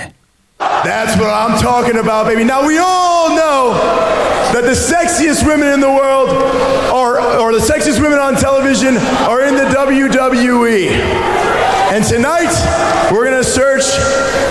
That's 0.84 1.16
what 1.16 1.28
I'm 1.28 1.58
talking 1.60 1.98
about, 1.98 2.26
baby. 2.26 2.44
Now 2.44 2.66
we 2.66 2.78
all 2.78 3.30
know 3.30 3.74
that 4.52 4.62
the 4.62 4.74
sexiest 4.74 5.44
women 5.46 5.68
in 5.72 5.80
the 5.80 5.88
world 5.90 6.30
are, 6.92 7.18
or 7.40 7.52
the 7.52 7.60
sexiest 7.60 8.00
women 8.00 8.18
on 8.18 8.34
television 8.36 8.96
are 9.28 9.42
in 9.42 9.54
the 9.56 9.64
WWE. 9.64 10.90
And 11.92 12.04
tonight, 12.04 12.52
we're 13.10 13.24
gonna 13.24 13.42
search 13.44 13.84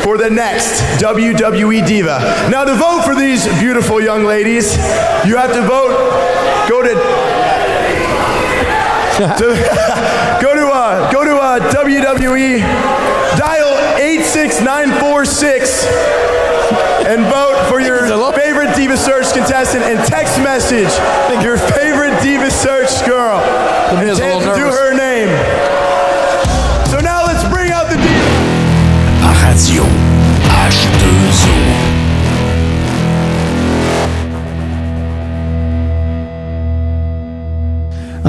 for 0.04 0.18
the 0.18 0.30
next 0.30 0.82
WWE 1.02 1.86
diva. 1.88 2.20
Now, 2.50 2.64
to 2.66 2.76
vote 2.76 3.04
for 3.06 3.16
these 3.16 3.48
beautiful 3.60 4.02
young 4.02 4.26
ladies, 4.26 4.76
you 5.26 5.38
have 5.38 5.54
to 5.54 5.62
vote. 5.62 5.96
Go 6.70 6.82
to 6.84 6.90
to- 9.20 10.40
go 10.42 10.54
to 10.56 10.60
to 10.60 10.69
WWE, 12.10 12.58
dial 13.38 13.98
eight 14.00 14.24
six 14.24 14.60
nine 14.62 14.90
four 15.00 15.26
six, 15.26 15.86
and 17.06 17.22
vote 17.26 17.68
for 17.70 17.80
your 17.80 18.08
favorite 18.34 18.76
Diva 18.76 18.98
Search 18.98 19.32
contestant 19.32 19.84
and 19.84 20.00
text 20.08 20.40
message 20.40 20.90
your 21.44 21.58
favorite 21.58 22.20
Diva 22.24 22.50
Search 22.50 23.06
girl. 23.06 23.38
And 23.94 24.10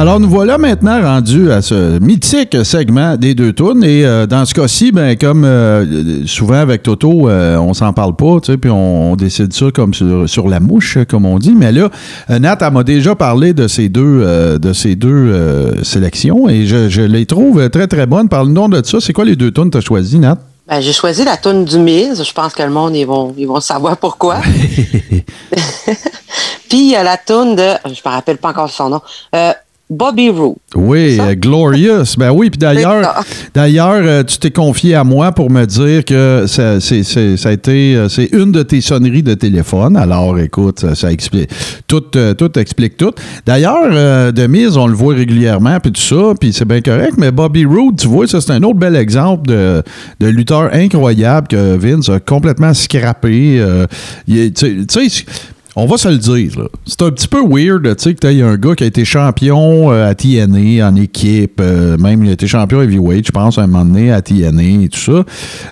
Alors, 0.01 0.19
nous 0.19 0.31
voilà 0.31 0.57
maintenant 0.57 0.99
rendus 1.03 1.53
à 1.53 1.61
ce 1.61 1.99
mythique 1.99 2.65
segment 2.65 3.19
des 3.19 3.35
deux 3.35 3.53
tournes. 3.53 3.85
Et 3.85 4.07
euh, 4.07 4.27
dans 4.27 4.47
ce 4.47 4.55
cas-ci, 4.55 4.93
ben, 4.93 5.15
comme 5.15 5.45
euh, 5.45 6.25
souvent 6.25 6.55
avec 6.55 6.83
Toto, 6.83 7.29
euh, 7.29 7.59
on 7.59 7.75
s'en 7.75 7.93
parle 7.93 8.17
pas, 8.17 8.41
tu 8.41 8.51
sais, 8.51 8.57
puis 8.57 8.71
on, 8.71 9.13
on 9.13 9.17
décide 9.17 9.53
ça 9.53 9.67
comme 9.75 9.93
sur, 9.93 10.27
sur 10.27 10.49
la 10.49 10.59
mouche, 10.59 10.97
comme 11.07 11.27
on 11.27 11.39
dit. 11.39 11.53
Mais 11.55 11.71
là, 11.71 11.91
euh, 12.31 12.39
Nat, 12.39 12.57
elle 12.63 12.73
m'a 12.73 12.83
déjà 12.83 13.15
parlé 13.15 13.53
de 13.53 13.69
ces 13.69 13.91
deux, 13.91 14.23
euh, 14.23 14.57
de 14.57 14.73
ces 14.73 14.97
deux 14.97 15.11
euh, 15.11 15.85
sélections 15.85 16.49
et 16.49 16.67
je, 16.67 16.89
je 16.89 17.03
les 17.03 17.27
trouve 17.27 17.69
très, 17.69 17.87
très 17.87 18.07
bonnes. 18.07 18.31
Parle-nous 18.31 18.69
de 18.69 18.83
ça. 18.83 19.03
C'est 19.03 19.13
quoi 19.13 19.27
les 19.27 19.37
deux 19.37 19.51
tournes 19.51 19.69
que 19.69 19.77
tu 19.77 19.85
as 19.85 19.87
choisies, 19.87 20.19
Nat? 20.19 20.39
Ben, 20.67 20.81
j'ai 20.81 20.95
choisi 20.95 21.27
la 21.27 21.37
toune 21.37 21.67
du 21.67 21.79
Miz. 21.79 22.25
Je 22.25 22.33
pense 22.33 22.55
que 22.55 22.63
le 22.63 22.71
monde, 22.71 22.97
ils 22.97 23.05
vont, 23.05 23.35
ils 23.37 23.47
vont 23.47 23.61
savoir 23.61 23.99
pourquoi. 23.99 24.37
Puis 26.71 26.79
il 26.79 26.91
y 26.91 26.97
a 26.97 27.03
la 27.03 27.19
toune 27.19 27.55
de, 27.55 27.75
je 27.85 28.01
me 28.03 28.11
rappelle 28.11 28.39
pas 28.39 28.49
encore 28.49 28.71
son 28.71 28.89
nom, 28.89 29.03
euh, 29.35 29.53
Bobby 29.91 30.31
Roode. 30.31 30.55
Oui, 30.77 31.19
euh, 31.21 31.35
Glorious. 31.35 32.15
Ben 32.17 32.31
oui, 32.31 32.49
puis 32.49 32.59
d'ailleurs, 32.59 33.25
d'ailleurs, 33.53 34.01
euh, 34.05 34.23
tu 34.23 34.39
t'es 34.39 34.53
confié 34.53 34.95
à 34.95 35.03
moi 35.03 35.33
pour 35.33 35.51
me 35.51 35.65
dire 35.65 36.05
que 36.05 36.45
ça, 36.47 36.79
c'est, 36.81 37.03
c'est- 37.03 37.37
ça 37.37 37.49
a 37.49 37.53
été, 37.53 37.97
euh, 37.97 38.09
c'est 38.09 38.29
une 38.33 38.53
de 38.53 38.63
tes 38.63 38.81
sonneries 38.81 39.25
de 39.25 39.35
téléphone. 39.35 39.97
Alors, 39.97 40.39
écoute, 40.39 40.79
ça, 40.79 40.95
ça 40.95 41.11
explique 41.11 41.51
tout, 41.89 42.03
tout 42.39 42.59
explique 42.59 42.97
tout. 42.97 43.11
D'ailleurs, 43.45 44.33
de 44.33 44.47
mise, 44.47 44.77
on 44.77 44.87
le 44.87 44.95
voit 44.95 45.15
régulièrement, 45.15 45.81
puis 45.81 45.91
tout 45.91 46.01
ça, 46.01 46.35
puis 46.39 46.53
c'est 46.53 46.65
bien 46.65 46.81
correct. 46.83 47.15
Mais 47.19 47.33
Bobby 47.33 47.65
Roode, 47.65 47.97
tu 47.99 48.07
vois, 48.07 48.29
ça 48.29 48.41
c'est 48.41 48.53
un 48.53 48.63
autre 48.63 48.79
bel 48.79 48.95
exemple 48.95 49.49
de, 49.49 49.83
de 50.21 50.27
lutteur 50.29 50.71
incroyable 50.73 51.49
que 51.49 51.77
Vince 51.77 52.09
a 52.09 52.21
complètement 52.21 52.75
scrappé. 52.75 53.57
euh, 53.59 53.87
tu 54.29 54.53
sais. 54.89 55.25
On 55.77 55.87
va 55.87 55.97
se 55.97 56.09
le 56.09 56.19
dire. 56.19 56.69
C'est 56.85 57.03
un 57.03 57.11
petit 57.11 57.29
peu 57.29 57.43
weird, 57.47 57.97
tu 57.97 58.15
que 58.15 58.19
t'aies 58.19 58.43
un 58.43 58.57
gars 58.57 58.75
qui 58.75 58.83
a 58.83 58.87
été 58.89 59.05
champion 59.05 59.93
euh, 59.93 60.09
à 60.09 60.15
TNA 60.17 60.87
en 60.89 60.97
équipe, 60.97 61.61
euh, 61.61 61.97
même 61.97 62.25
il 62.25 62.31
a 62.31 62.33
été 62.33 62.49
champion 62.49 62.83
heavyweight, 62.83 63.27
je 63.27 63.31
pense, 63.31 63.57
à 63.57 63.63
un 63.63 63.67
moment 63.69 63.85
donné 63.85 64.11
à 64.11 64.21
TNA 64.21 64.85
et 64.85 64.89
tout 64.89 64.99
ça. 64.99 65.25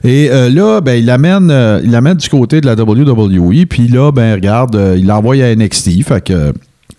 Et 0.04 0.30
euh, 0.30 0.50
là, 0.50 0.80
ben, 0.80 0.94
il 0.94 1.06
l'amène, 1.06 1.50
euh, 1.50 1.80
il 1.82 2.16
du 2.16 2.28
côté 2.28 2.60
de 2.60 2.66
la 2.66 2.74
WWE, 2.74 3.66
puis 3.68 3.88
là, 3.88 4.12
ben, 4.12 4.34
regarde, 4.34 4.80
il 4.96 5.06
l'envoie 5.06 5.42
à 5.42 5.54
NXT, 5.54 6.04
fait 6.04 6.24
que 6.24 6.52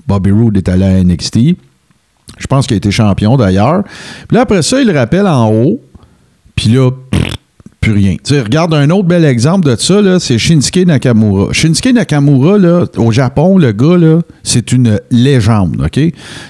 Bobby 0.06 0.32
Roode 0.32 0.58
est 0.58 0.68
allé 0.68 0.84
à 0.84 1.04
NXT. 1.04 1.56
Je 2.38 2.48
pense 2.48 2.68
qu'il 2.68 2.76
a 2.76 2.78
été 2.78 2.92
champion 2.92 3.38
d'ailleurs. 3.38 3.84
Puis 4.28 4.36
là, 4.36 4.42
après 4.42 4.62
ça, 4.62 4.82
il 4.82 4.88
le 4.88 4.94
rappelle 4.94 5.28
en 5.28 5.50
haut, 5.52 5.80
puis 6.56 6.70
là, 6.70 6.92
plus 7.80 7.94
rien. 7.94 8.16
Tu 8.22 8.40
regarde 8.40 8.74
un 8.74 8.90
autre 8.90 9.08
bel 9.08 9.24
exemple 9.24 9.70
de 9.70 9.76
ça, 9.78 10.20
c'est 10.20 10.38
Shinsuke 10.38 10.86
Nakamura. 10.86 11.54
Shinsuke 11.54 11.94
Nakamura, 11.94 12.58
là, 12.58 12.86
au 12.98 13.12
Japon, 13.12 13.58
le 13.58 13.72
gars, 13.72 13.98
là, 13.98 14.22
c'est 14.44 14.72
une 14.72 15.00
légende, 15.12 15.82
OK? 15.86 16.00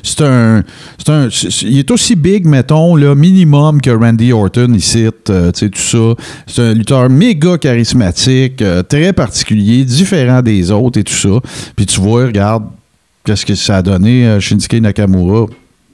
C'est 0.02 0.22
un. 0.22 0.64
un 1.08 1.28
il 1.62 1.78
est 1.78 1.92
aussi 1.92 2.16
big, 2.16 2.46
mettons, 2.46 2.96
là, 2.96 3.14
minimum 3.14 3.80
que 3.80 3.92
Randy 3.92 4.34
Orton 4.34 4.74
ici, 4.74 5.08
euh, 5.30 5.52
tu 5.52 5.60
sais, 5.60 5.70
tout 5.70 5.80
ça. 5.80 6.24
C'est 6.48 6.62
un 6.62 6.74
lutteur 6.74 7.10
méga 7.10 7.58
charismatique, 7.58 8.62
euh, 8.62 8.82
très 8.82 9.14
particulier, 9.14 9.86
différent 9.86 10.42
des 10.42 10.72
autres 10.72 11.00
et 11.00 11.04
tout 11.04 11.14
ça. 11.14 11.40
Puis 11.76 11.86
tu 11.86 12.02
vois, 12.02 12.26
regarde, 12.26 12.64
qu'est-ce 13.24 13.46
que 13.46 13.56
ça 13.56 13.78
a 13.78 13.82
donné, 13.84 14.26
euh, 14.26 14.40
Shinsuke 14.40 14.82
Nakamura? 14.82 15.46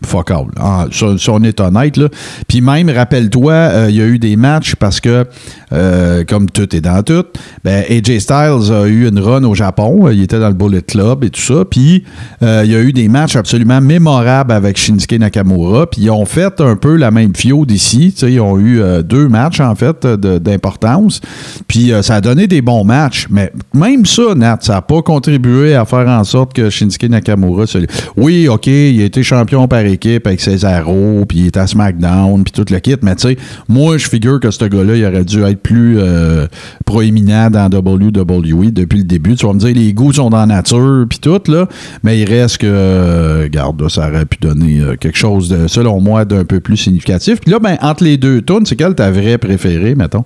Fuck 0.04 0.30
all. 0.30 0.46
Ah, 0.60 0.86
ça, 0.92 1.18
ça, 1.18 1.32
on 1.32 1.42
est 1.42 1.60
honnête. 1.60 1.98
Là. 1.98 2.10
Puis 2.48 2.62
même, 2.62 2.90
rappelle-toi, 2.90 3.54
euh, 3.54 3.88
il 3.90 3.96
y 3.96 4.02
a 4.02 4.06
eu 4.06 4.20
des 4.20 4.36
matchs 4.36 4.76
parce 4.76 5.00
que, 5.00 5.26
euh, 5.74 6.24
comme 6.26 6.48
tout 6.50 6.76
est 6.76 6.82
dans 6.82 7.02
tout, 7.02 7.24
ben, 7.64 7.84
AJ 7.90 8.20
Styles 8.20 8.72
a 8.72 8.86
eu 8.88 9.08
une 9.08 9.20
run 9.20 9.44
au 9.46 9.56
Japon. 9.56 10.08
Il 10.12 10.22
était 10.22 10.38
dans 10.40 10.50
le 10.50 10.54
Bullet 10.54 10.82
Club 10.84 11.24
et 11.24 11.30
tout 11.32 11.42
ça. 11.42 11.64
Puis 11.66 12.04
euh, 12.44 12.62
il 12.66 12.72
y 12.72 12.76
a 12.76 12.82
eu 12.82 12.94
des 12.94 13.08
matchs 13.08 13.36
absolument 13.36 13.82
mémorables 13.82 14.52
avec 14.52 14.78
Shinsuke 14.78 15.14
Nakamura. 15.18 15.88
Puis 15.90 16.02
ils 16.04 16.12
ont 16.12 16.26
fait 16.26 16.62
un 16.62 16.76
peu 16.76 16.98
la 16.98 17.10
même 17.10 17.36
fio 17.36 17.66
d'ici. 17.66 18.14
Ils 18.22 18.40
ont 18.42 18.60
eu 18.60 18.82
euh, 18.82 19.02
deux 19.02 19.28
matchs, 19.28 19.60
en 19.60 19.74
fait, 19.74 20.06
d'importance. 20.06 21.20
Puis 21.68 21.92
euh, 21.92 22.02
ça 22.04 22.16
a 22.16 22.22
donné 22.22 22.46
des 22.48 22.62
bons 22.62 22.84
matchs. 22.84 23.26
Mais 23.32 23.52
même 23.74 24.06
ça, 24.06 24.36
Nat, 24.36 24.58
ça 24.62 24.74
n'a 24.74 24.82
pas 24.84 25.02
contribué 25.02 25.74
à 25.74 25.86
faire 25.86 26.08
en 26.08 26.24
sorte 26.26 26.54
que 26.54 26.70
Shinsuke 26.70 27.10
Nakamura... 27.10 27.66
se- 27.66 27.80
Oui, 28.18 28.48
OK, 28.48 28.68
il 28.68 29.02
a 29.02 29.06
été 29.06 29.24
champion 29.24 29.68
par 29.68 29.85
équipe 29.94 30.28
avec 30.28 30.42
Cesaro, 30.42 31.26
puis 31.28 31.40
il 31.40 31.46
est 31.48 31.58
à 31.58 31.68
SmackDown, 31.68 32.44
puis 32.44 32.52
tout 32.52 32.66
le 32.72 32.80
kit. 32.80 32.96
Mais 33.02 33.16
tu 33.16 33.30
sais, 33.30 33.38
moi, 33.68 33.98
je 33.98 34.08
figure 34.08 34.40
que 34.40 34.52
ce 34.52 34.66
gars-là, 34.66 34.96
il 34.96 35.06
aurait 35.06 35.24
dû 35.26 35.44
être 35.44 35.62
plus 35.62 35.98
euh, 36.00 36.48
proéminent 36.86 37.50
dans 37.50 37.66
WWE 37.66 38.72
depuis 38.72 39.00
le 39.00 39.04
début. 39.04 39.36
Tu 39.36 39.46
vas 39.46 39.54
me 39.54 39.60
dire, 39.60 39.76
les 39.76 39.94
goûts 39.94 40.14
sont 40.14 40.30
dans 40.30 40.40
la 40.40 40.46
nature, 40.46 41.06
puis 41.10 41.20
tout, 41.20 41.42
là. 41.48 41.68
Mais 42.04 42.20
il 42.20 42.30
reste 42.30 42.60
que, 42.60 42.68
euh, 42.68 43.44
regarde, 43.44 43.82
là, 43.82 43.90
ça 43.90 44.10
aurait 44.10 44.26
pu 44.26 44.38
donner 44.40 44.80
euh, 44.80 44.96
quelque 44.96 45.18
chose, 45.18 45.50
de, 45.50 45.68
selon 45.68 46.00
moi, 46.00 46.26
d'un 46.26 46.44
peu 46.44 46.60
plus 46.60 46.78
significatif. 46.78 47.40
Puis 47.40 47.52
là, 47.52 47.60
ben, 47.60 47.78
entre 47.82 48.04
les 48.04 48.18
deux 48.18 48.42
tunes, 48.42 48.66
c'est 48.66 48.76
quelle 48.76 48.96
ta 48.96 49.12
vraie 49.12 49.38
préférée, 49.38 49.96
mettons? 49.96 50.26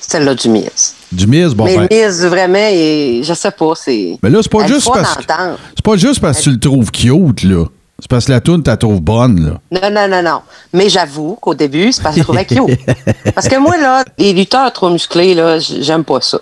Celle-là 0.00 0.34
du 0.34 0.48
Miz. 0.48 0.94
Du 1.10 1.26
Miz, 1.26 1.54
bon, 1.54 1.64
Mais 1.64 1.76
ben. 1.76 1.88
Miz, 1.90 2.24
vraiment, 2.26 2.68
et, 2.70 3.22
je 3.24 3.34
sais 3.34 3.50
pas, 3.50 3.72
c'est. 3.74 4.18
Mais 4.22 4.30
là, 4.30 4.38
c'est 4.42 4.52
pas 4.52 4.66
juste 4.66 4.88
parce 4.92 5.16
que. 5.16 5.82
pas 5.82 5.96
juste 5.96 6.20
parce 6.20 6.38
que 6.38 6.42
tu 6.44 6.50
le 6.50 6.60
trouves 6.60 6.90
cute, 6.90 7.42
là. 7.42 7.64
C'est 7.98 8.10
parce 8.10 8.26
que 8.26 8.32
la 8.32 8.40
toune, 8.42 8.62
tu 8.62 8.68
la 8.68 8.76
trouves 8.76 9.00
bonne, 9.00 9.40
là. 9.40 9.80
Non, 9.80 9.90
non, 9.90 10.08
non, 10.08 10.22
non. 10.22 10.40
Mais 10.74 10.90
j'avoue 10.90 11.36
qu'au 11.40 11.54
début, 11.54 11.92
c'est 11.92 12.02
parce 12.02 12.14
que 12.14 12.20
je 12.20 12.24
trouvais 12.24 12.44
cute. 12.44 12.78
parce 13.34 13.48
que 13.48 13.56
moi, 13.56 13.78
là, 13.78 14.04
les 14.18 14.34
lutteurs 14.34 14.70
trop 14.72 14.90
musclés, 14.90 15.34
là, 15.34 15.58
j'aime 15.58 16.04
pas 16.04 16.20
ça. 16.20 16.38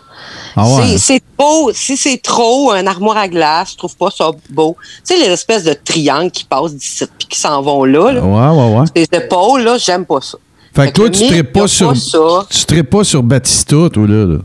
Ah 0.56 0.66
ouais? 0.68 0.98
C'est- 0.98 1.22
beau. 1.38 1.72
Si 1.72 1.96
c'est 1.96 2.20
trop 2.22 2.72
un 2.72 2.86
armoire 2.86 3.16
à 3.16 3.28
glace, 3.28 3.72
je 3.72 3.76
trouve 3.76 3.96
pas 3.96 4.10
ça 4.10 4.30
beau. 4.50 4.76
Tu 5.06 5.14
sais, 5.14 5.16
les 5.20 5.32
espèces 5.32 5.64
de 5.64 5.74
triangles 5.74 6.30
qui 6.30 6.44
passent 6.44 6.74
d'ici 6.74 7.04
puis 7.18 7.28
qui 7.28 7.38
s'en 7.38 7.60
vont 7.62 7.84
là, 7.84 8.12
là. 8.12 8.20
Ouais, 8.20 8.56
ouais, 8.56 8.78
ouais. 8.78 8.86
Les 8.94 9.18
épaules, 9.18 9.62
là, 9.62 9.78
j'aime 9.78 10.06
pas 10.06 10.20
ça. 10.20 10.38
Fait 10.74 10.88
que 10.88 10.92
toi, 10.92 11.10
tu 11.10 11.24
a 11.38 11.44
pas 11.44 11.68
sur. 11.68 11.96
ça. 11.96 12.46
Tu 12.50 12.84
pas 12.84 13.04
sur 13.04 13.22
Batista, 13.22 13.76
toi, 13.92 14.06
là. 14.06 14.26
là. 14.26 14.38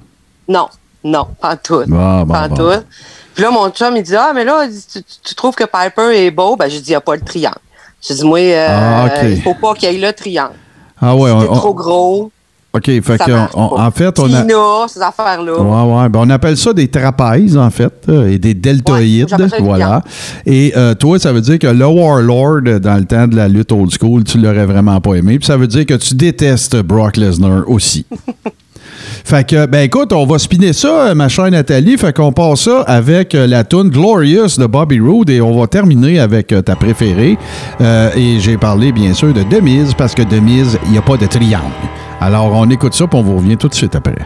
Non, 0.47 0.67
non, 1.03 1.27
pas 1.39 1.53
en 1.53 1.57
tout. 1.57 1.83
Bon, 1.87 2.21
bon, 2.23 2.33
pas 2.33 2.45
en 2.45 2.49
bon. 2.49 2.55
tout. 2.55 2.85
Puis 3.39 3.45
là, 3.45 3.51
mon 3.51 3.69
chum, 3.69 3.95
il 3.95 4.03
dit 4.03 4.17
Ah, 4.17 4.33
mais 4.35 4.43
là, 4.43 4.65
tu, 5.23 5.33
trouves 5.33 5.55
que 5.55 5.63
Piper 5.63 6.11
est 6.25 6.29
beau? 6.29 6.57
Ben, 6.57 6.67
j'ai 6.69 6.79
dit 6.81 6.87
Il 6.89 6.91
n'y 6.91 6.95
a 6.95 6.99
pas 6.99 7.15
le 7.15 7.21
triangle. 7.21 7.55
J'ai 8.05 8.13
dit 8.15 8.25
Moi, 8.25 8.39
euh, 8.39 8.67
Ah, 8.69 9.25
il 9.29 9.41
faut 9.41 9.53
pas 9.53 9.73
qu'il 9.75 9.89
y 9.89 9.95
ait 9.95 10.05
le 10.07 10.11
triangle. 10.11 10.55
Ah 11.01 11.15
ouais, 11.15 11.29
C'est 11.29 11.47
on- 11.49 11.55
trop 11.55 11.69
on- 11.69 11.73
gros. 11.73 12.31
OK, 12.73 12.83
fait 12.85 13.01
que, 13.17 13.31
on- 13.55 13.79
en 13.79 13.91
fait, 13.91 14.19
on 14.19 14.25
a. 14.33 14.41
Tina, 14.41 14.87
ces 14.89 15.01
affaires-là. 15.01 15.53
Ouais, 15.57 16.01
ouais. 16.01 16.09
Ben, 16.09 16.19
on 16.21 16.29
appelle 16.29 16.57
ça 16.57 16.73
des 16.73 16.89
trapèzes, 16.89 17.55
en 17.55 17.69
fait, 17.69 17.93
euh, 18.09 18.29
et 18.29 18.37
des 18.37 18.53
deltoïdes. 18.53 19.33
voilà. 19.61 20.03
Et 20.45 20.73
euh, 20.75 20.93
toi, 20.95 21.17
ça 21.17 21.31
veut 21.31 21.39
dire 21.41 21.59
que 21.59 21.67
le 21.67 21.85
Warlord, 21.87 22.59
euh, 22.67 22.79
dans 22.79 22.95
le 22.97 23.05
temps 23.05 23.25
de 23.25 23.37
la 23.37 23.47
lutte 23.47 23.71
old 23.71 23.89
school, 23.97 24.25
tu 24.25 24.37
l'aurais 24.37 24.65
vraiment 24.65 24.99
pas 24.99 25.13
aimé. 25.13 25.39
Puis 25.39 25.47
ça 25.47 25.55
veut 25.55 25.67
dire 25.67 25.85
que 25.85 25.93
tu 25.93 26.13
détestes 26.13 26.75
Brock 26.81 27.15
Lesnar 27.15 27.63
aussi. 27.69 28.05
Fait 29.23 29.47
que, 29.47 29.65
ben 29.65 29.81
écoute, 29.81 30.13
on 30.13 30.25
va 30.25 30.39
spinner 30.39 30.73
ça, 30.73 31.13
ma 31.15 31.27
chère 31.27 31.51
Nathalie. 31.51 31.97
Fait 31.97 32.13
qu'on 32.13 32.31
passe 32.31 32.61
ça 32.61 32.81
avec 32.81 33.35
euh, 33.35 33.47
la 33.47 33.63
tune 33.63 33.89
Glorious 33.89 34.57
de 34.57 34.65
Bobby 34.65 34.99
Roode 34.99 35.29
et 35.29 35.41
on 35.41 35.59
va 35.59 35.67
terminer 35.67 36.19
avec 36.19 36.51
euh, 36.51 36.61
ta 36.61 36.75
préférée. 36.75 37.37
Euh, 37.81 38.09
et 38.15 38.39
j'ai 38.39 38.57
parlé, 38.57 38.91
bien 38.91 39.13
sûr, 39.13 39.33
de 39.33 39.43
Demise 39.43 39.93
parce 39.93 40.15
que 40.15 40.23
Demise, 40.23 40.77
il 40.85 40.91
n'y 40.91 40.97
a 40.97 41.01
pas 41.01 41.17
de 41.17 41.25
triangle. 41.25 41.65
Alors, 42.21 42.51
on 42.53 42.69
écoute 42.69 42.93
ça, 42.93 43.07
puis 43.07 43.19
on 43.19 43.23
vous 43.23 43.37
revient 43.37 43.57
tout 43.57 43.67
de 43.67 43.75
suite 43.75 43.95
après. 43.95 44.17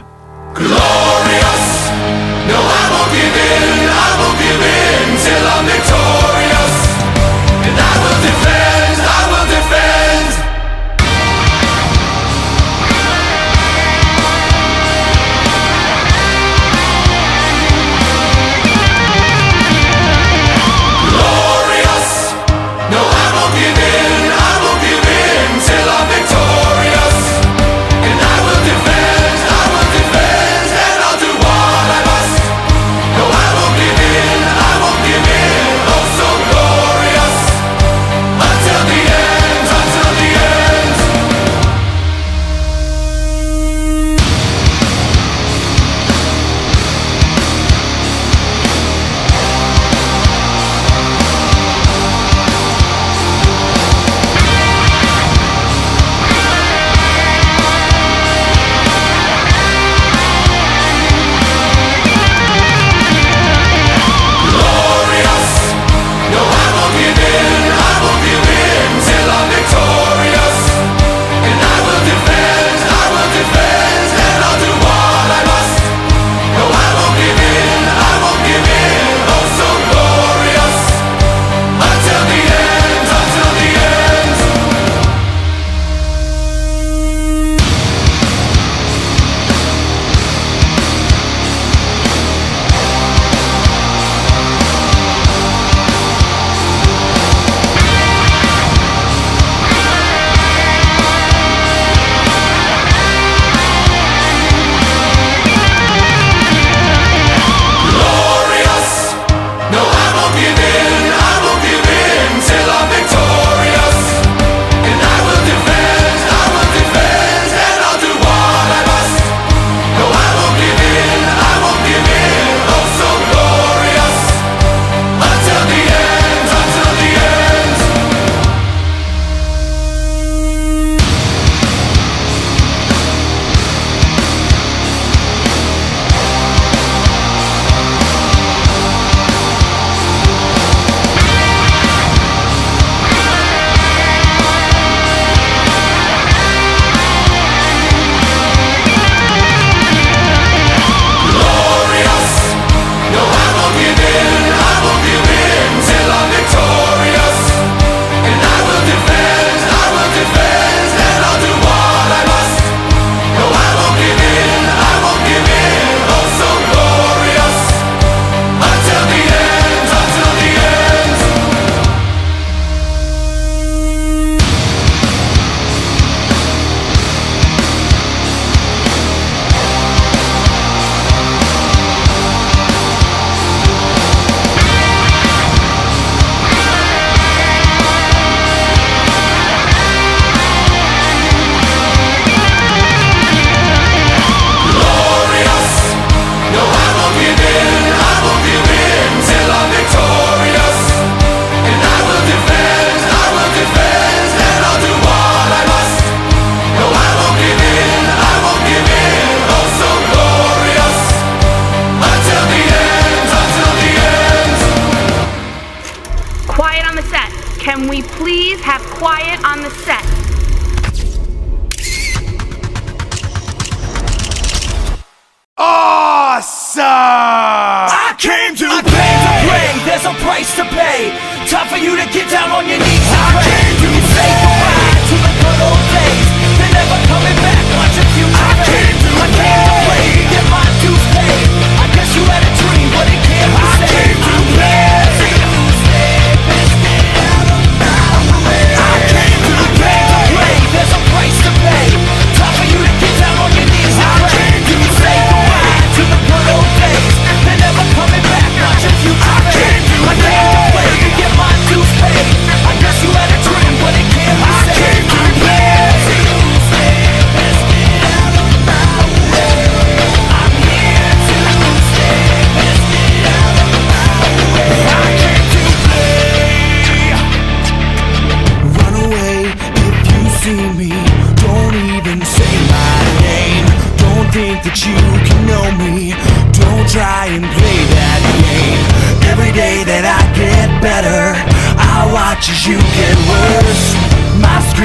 awesome! 226.44 226.84
I 226.84 228.16
came 228.20 228.56
to 228.60 228.68
I 228.68 228.82
pay. 228.84 228.91
came 228.91 229.20
to 229.24 229.34
play. 229.48 229.70
There's 229.88 230.06
a 230.06 230.14
price 230.20 230.52
to 230.60 230.66
pay. 230.76 231.16
Tough 231.48 231.70
for 231.70 231.78
you 231.78 231.96
to 231.96 232.06
get 232.12 232.30
down 232.30 232.52
on 232.52 232.68
your 232.68 232.80
knees. 232.80 233.10
I 233.16 233.32
pray. 233.32 233.48
came 233.48 233.76
to 233.80 233.89
play. 234.12 234.53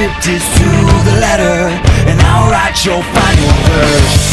script 0.08 0.28
is 0.28 0.42
to 0.58 0.64
the 1.10 1.20
letter, 1.20 1.68
and 2.08 2.20
I'll 2.22 2.50
write 2.50 2.84
your 2.84 3.02
final 3.02 3.52
verse. 3.68 4.27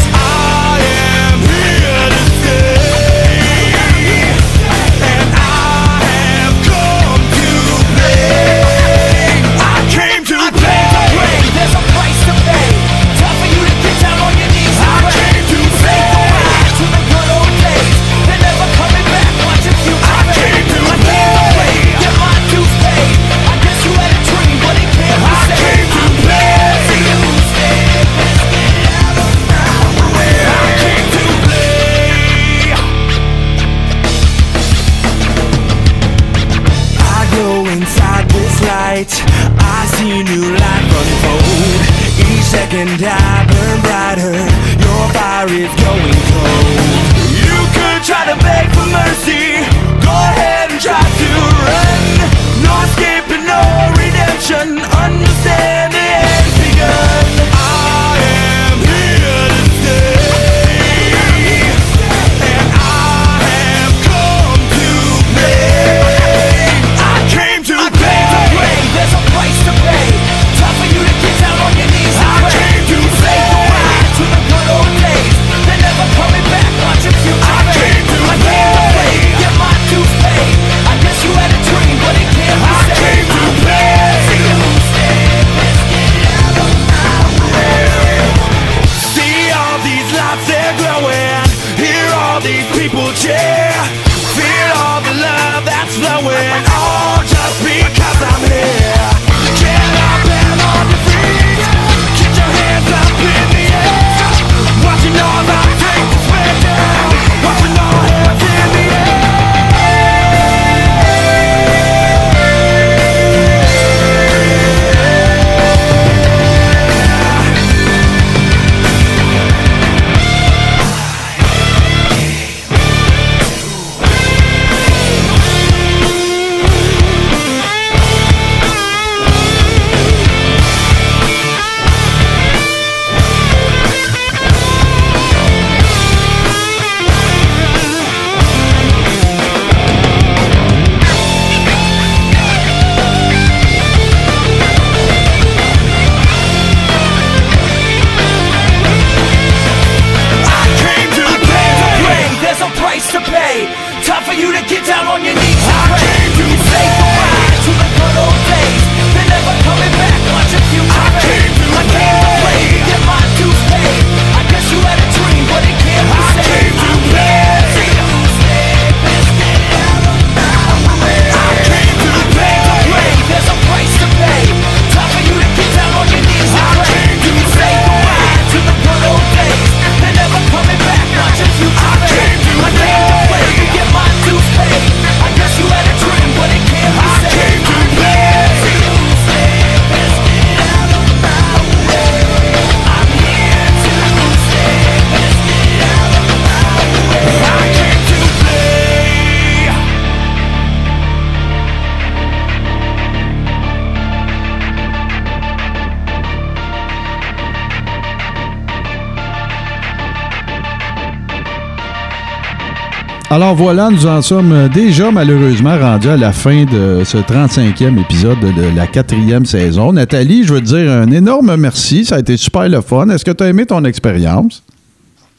Alors 213.35 213.53
voilà, 213.53 213.89
nous 213.89 214.07
en 214.07 214.21
sommes 214.21 214.69
déjà 214.73 215.11
malheureusement 215.11 215.77
rendus 215.77 216.07
à 216.07 216.15
la 216.15 216.31
fin 216.31 216.63
de 216.63 217.03
ce 217.03 217.17
35e 217.17 217.99
épisode 217.99 218.39
de 218.39 218.73
la 218.73 218.87
quatrième 218.87 219.45
saison. 219.45 219.91
Nathalie, 219.91 220.45
je 220.45 220.53
veux 220.53 220.61
te 220.61 220.67
dire 220.67 220.89
un 220.89 221.11
énorme 221.11 221.53
merci. 221.57 222.05
Ça 222.05 222.15
a 222.15 222.19
été 222.19 222.37
super 222.37 222.69
le 222.69 222.79
fun. 222.79 223.09
Est-ce 223.09 223.25
que 223.25 223.31
tu 223.31 223.43
as 223.43 223.49
aimé 223.49 223.65
ton 223.65 223.83
expérience? 223.83 224.63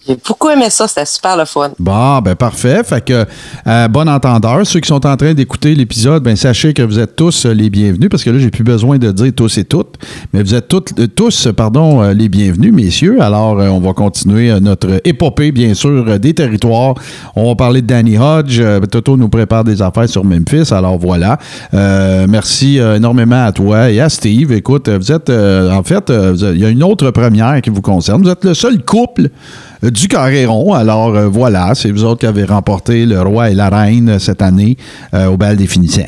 J'ai 0.06 0.16
beaucoup 0.24 0.48
aimé 0.50 0.70
ça, 0.70 0.86
c'était 0.86 1.04
super 1.04 1.36
le 1.36 1.44
fun. 1.44 1.70
Bon, 1.80 2.20
ben 2.20 2.36
parfait. 2.36 2.82
Fait 2.84 3.04
que, 3.04 3.24
euh, 3.66 3.88
bon 3.88 4.08
entendeur, 4.08 4.64
ceux 4.64 4.78
qui 4.78 4.86
sont 4.86 5.04
en 5.04 5.16
train 5.16 5.34
d'écouter 5.34 5.74
l'épisode, 5.74 6.22
ben 6.22 6.36
sachez 6.36 6.72
que 6.74 6.82
vous 6.82 7.00
êtes 7.00 7.16
tous 7.16 7.44
euh, 7.44 7.52
les 7.52 7.70
bienvenus, 7.70 8.08
parce 8.08 8.22
que 8.22 8.30
là, 8.30 8.38
j'ai 8.38 8.50
plus 8.50 8.62
besoin 8.62 8.98
de 8.98 9.10
dire 9.10 9.32
tous 9.34 9.58
et 9.58 9.64
toutes, 9.64 9.96
mais 10.32 10.44
vous 10.44 10.54
êtes 10.54 10.68
toutes, 10.68 10.96
euh, 11.00 11.08
tous, 11.08 11.48
pardon, 11.56 12.02
les 12.10 12.28
bienvenus, 12.28 12.72
messieurs. 12.72 13.20
Alors, 13.20 13.56
on 13.56 13.80
va 13.80 13.94
continuer 13.94 14.60
notre 14.60 15.00
épopée, 15.04 15.50
bien 15.50 15.74
sûr, 15.74 16.20
des 16.20 16.34
territoires. 16.34 16.94
On 17.34 17.48
va 17.48 17.56
parler 17.56 17.82
de 17.82 17.88
Danny 17.88 18.16
Hodge. 18.16 18.62
Toto 18.90 19.16
nous 19.16 19.28
prépare 19.28 19.64
des 19.64 19.82
affaires 19.82 20.08
sur 20.08 20.24
Memphis. 20.24 20.72
Alors, 20.72 20.98
voilà. 20.98 21.38
Merci 21.72 22.78
énormément 22.78 23.44
à 23.44 23.52
toi 23.52 23.90
et 23.90 24.00
à 24.00 24.08
Steve. 24.08 24.52
Écoute, 24.52 24.88
vous 24.88 25.12
êtes, 25.12 25.30
en 25.30 25.82
fait, 25.82 26.10
il 26.10 26.58
y 26.58 26.64
a 26.64 26.68
une 26.68 26.82
autre 26.82 27.10
première 27.10 27.60
qui 27.60 27.70
vous 27.70 27.82
concerne. 27.82 28.22
Vous 28.22 28.30
êtes 28.30 28.44
le 28.44 28.54
seul 28.54 28.84
couple 28.84 29.30
du 29.90 30.08
carré 30.08 30.46
rond. 30.46 30.72
Alors 30.72 31.14
euh, 31.14 31.28
voilà, 31.28 31.74
c'est 31.74 31.90
vous 31.90 32.04
autres 32.04 32.20
qui 32.20 32.26
avez 32.26 32.44
remporté 32.44 33.06
le 33.06 33.20
roi 33.22 33.50
et 33.50 33.54
la 33.54 33.68
reine 33.68 34.08
euh, 34.10 34.18
cette 34.18 34.42
année 34.42 34.76
euh, 35.14 35.26
au 35.26 35.36
bal 35.36 35.56
des 35.56 35.66
finissants. 35.66 36.02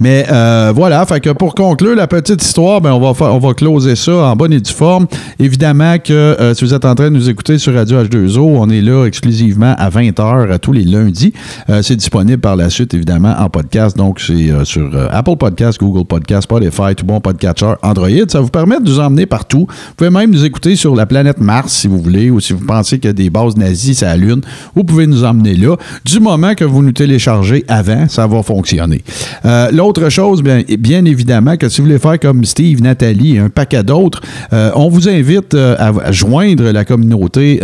Mais 0.00 0.26
euh, 0.30 0.72
voilà, 0.74 1.06
pour 1.38 1.54
conclure 1.54 1.94
la 1.94 2.06
petite 2.06 2.42
histoire, 2.42 2.80
ben 2.80 2.92
on 2.92 3.12
va 3.12 3.32
on 3.32 3.38
va 3.38 3.54
closer 3.54 3.96
ça 3.96 4.12
en 4.12 4.36
bonne 4.36 4.52
et 4.52 4.60
due 4.60 4.72
forme. 4.72 5.06
Évidemment 5.38 5.98
que 5.98 6.12
euh, 6.12 6.54
si 6.54 6.64
vous 6.64 6.74
êtes 6.74 6.84
en 6.84 6.94
train 6.94 7.10
de 7.10 7.16
nous 7.16 7.28
écouter 7.28 7.58
sur 7.58 7.74
Radio 7.74 8.02
H2O, 8.02 8.40
on 8.40 8.70
est 8.70 8.80
là 8.80 9.06
exclusivement 9.06 9.74
à 9.78 9.90
20h 9.90 10.58
tous 10.58 10.72
les 10.72 10.84
lundis. 10.84 11.32
Euh, 11.68 11.82
c'est 11.82 11.96
disponible 11.96 12.40
par 12.40 12.56
la 12.56 12.70
suite 12.70 12.94
évidemment 12.94 13.34
en 13.38 13.48
podcast. 13.48 13.96
Donc 13.96 14.20
c'est 14.20 14.50
euh, 14.50 14.64
sur 14.64 14.90
euh, 14.94 15.08
Apple 15.10 15.36
Podcast, 15.36 15.78
Google 15.78 16.04
Podcast, 16.04 16.44
Spotify, 16.44 16.94
tout 16.96 17.04
bon 17.06 17.20
podcatcher, 17.20 17.74
Android. 17.82 18.08
Ça 18.28 18.40
vous 18.40 18.48
permet 18.48 18.78
de 18.78 18.84
nous 18.84 19.00
emmener 19.00 19.26
partout. 19.26 19.66
Vous 19.68 19.94
pouvez 19.96 20.10
même 20.10 20.30
nous 20.30 20.44
écouter 20.44 20.76
sur 20.76 20.94
la 20.94 21.06
planète 21.06 21.38
Mars 21.38 21.72
si 21.72 21.88
vous 21.88 22.00
voulez, 22.00 22.30
ou 22.30 22.40
si 22.40 22.52
vous 22.52 22.64
pensez 22.64 22.98
qu'il 22.98 23.08
y 23.08 23.10
a 23.10 23.14
des 23.14 23.21
bases 23.30 23.56
nazies 23.56 23.94
sur 23.94 24.06
la 24.06 24.16
Lune, 24.16 24.42
vous 24.74 24.84
pouvez 24.84 25.06
nous 25.06 25.24
emmener 25.24 25.54
là. 25.54 25.76
Du 26.04 26.20
moment 26.20 26.54
que 26.54 26.64
vous 26.64 26.82
nous 26.82 26.92
téléchargez 26.92 27.64
avant, 27.68 28.08
ça 28.08 28.26
va 28.26 28.42
fonctionner. 28.42 29.02
Euh, 29.44 29.70
L'autre 29.72 30.08
chose, 30.08 30.42
bien, 30.42 31.04
évidemment, 31.04 31.56
que 31.56 31.68
si 31.68 31.80
vous 31.80 31.86
voulez 31.86 31.98
faire 31.98 32.18
comme 32.18 32.44
Steve, 32.44 32.82
Nathalie 32.82 33.36
et 33.36 33.38
un 33.38 33.48
paquet 33.48 33.82
d'autres, 33.82 34.20
euh, 34.52 34.70
on 34.74 34.88
vous 34.88 35.08
invite 35.08 35.54
euh, 35.54 35.76
à, 35.78 36.12
joindre 36.12 36.70
la 36.70 36.84
communauté 36.84 37.60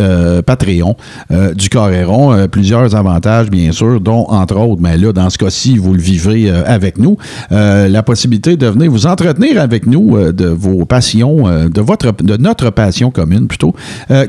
Patreon 0.46 0.96
du 1.54 1.68
Coréron. 1.68 2.48
Plusieurs 2.48 2.94
avantages, 2.94 3.50
bien 3.50 3.72
sûr, 3.72 4.00
dont, 4.00 4.26
entre 4.28 4.56
autres, 4.56 4.80
mais 4.80 4.96
là, 4.96 5.12
dans 5.12 5.30
ce 5.30 5.38
cas-ci, 5.38 5.76
vous 5.76 5.94
le 5.94 6.00
vivrez 6.00 6.50
avec 6.50 6.98
nous. 6.98 7.16
La 7.50 8.02
possibilité 8.02 8.56
de 8.56 8.66
venir 8.66 8.90
vous 8.90 9.06
entretenir 9.06 9.60
avec 9.60 9.86
nous 9.86 10.32
de 10.32 10.46
vos 10.46 10.84
passions, 10.84 11.44
de, 11.68 11.80
votre, 11.80 12.12
de 12.22 12.36
notre 12.36 12.70
passion 12.70 13.10
commune 13.10 13.46
plutôt, 13.46 13.74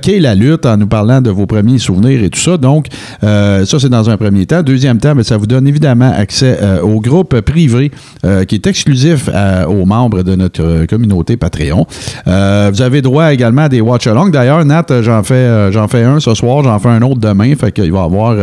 qui 0.01 0.11
est 0.11 0.19
la 0.19 0.35
lutte, 0.35 0.65
en 0.65 0.77
nous 0.77 0.87
parlant 0.87 1.08
de 1.21 1.29
vos 1.31 1.45
premiers 1.45 1.79
souvenirs 1.79 2.23
et 2.23 2.29
tout 2.29 2.39
ça. 2.39 2.57
Donc, 2.57 2.87
euh, 3.23 3.65
ça, 3.65 3.79
c'est 3.79 3.89
dans 3.89 4.09
un 4.09 4.17
premier 4.17 4.45
temps. 4.45 4.61
Deuxième 4.61 4.99
temps, 4.99 5.15
ben, 5.15 5.23
ça 5.23 5.37
vous 5.37 5.47
donne 5.47 5.67
évidemment 5.67 6.11
accès 6.15 6.57
euh, 6.61 6.81
au 6.81 7.01
groupe 7.01 7.41
privé 7.41 7.91
euh, 8.25 8.45
qui 8.45 8.55
est 8.55 8.67
exclusif 8.67 9.29
aux 9.67 9.85
membres 9.85 10.23
de 10.23 10.35
notre 10.35 10.85
communauté 10.85 11.37
Patreon. 11.37 11.85
Vous 12.25 12.81
avez 12.81 13.01
droit 13.01 13.33
également 13.33 13.63
à 13.63 13.69
des 13.69 13.81
watch-alongs. 13.81 14.29
D'ailleurs, 14.29 14.63
Nat, 14.65 14.85
j'en 15.01 15.23
fais, 15.23 15.71
fais 15.89 16.03
un 16.03 16.19
ce 16.19 16.33
soir, 16.33 16.63
j'en 16.63 16.77
fais 16.79 16.89
un 16.89 17.01
autre 17.01 17.19
demain. 17.19 17.55
Fait 17.55 17.71
qu'il 17.71 17.91
va 17.91 18.01
y 18.01 18.03
avoir 18.03 18.35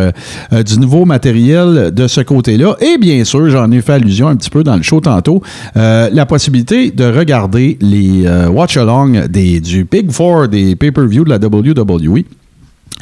du 0.52 0.78
nouveau 0.78 1.04
matériel 1.04 1.92
de 1.94 2.06
ce 2.08 2.20
côté-là. 2.20 2.76
Et 2.80 2.98
bien 2.98 3.22
sûr, 3.24 3.48
j'en 3.50 3.70
ai 3.70 3.80
fait 3.80 3.94
allusion 3.94 4.28
un 4.28 4.36
petit 4.36 4.50
peu 4.50 4.64
dans 4.64 4.76
le 4.76 4.82
show 4.82 5.00
tantôt, 5.00 5.42
la 5.74 6.26
possibilité 6.26 6.90
de 6.90 7.04
regarder 7.04 7.78
les 7.80 8.26
watch-alongs 8.48 9.28
du 9.28 9.84
Big 9.90 10.10
Four 10.10 10.48
des 10.48 10.76
pay-per-view 10.76 11.24
de 11.24 11.30
la 11.30 11.38
WWE 11.38 12.24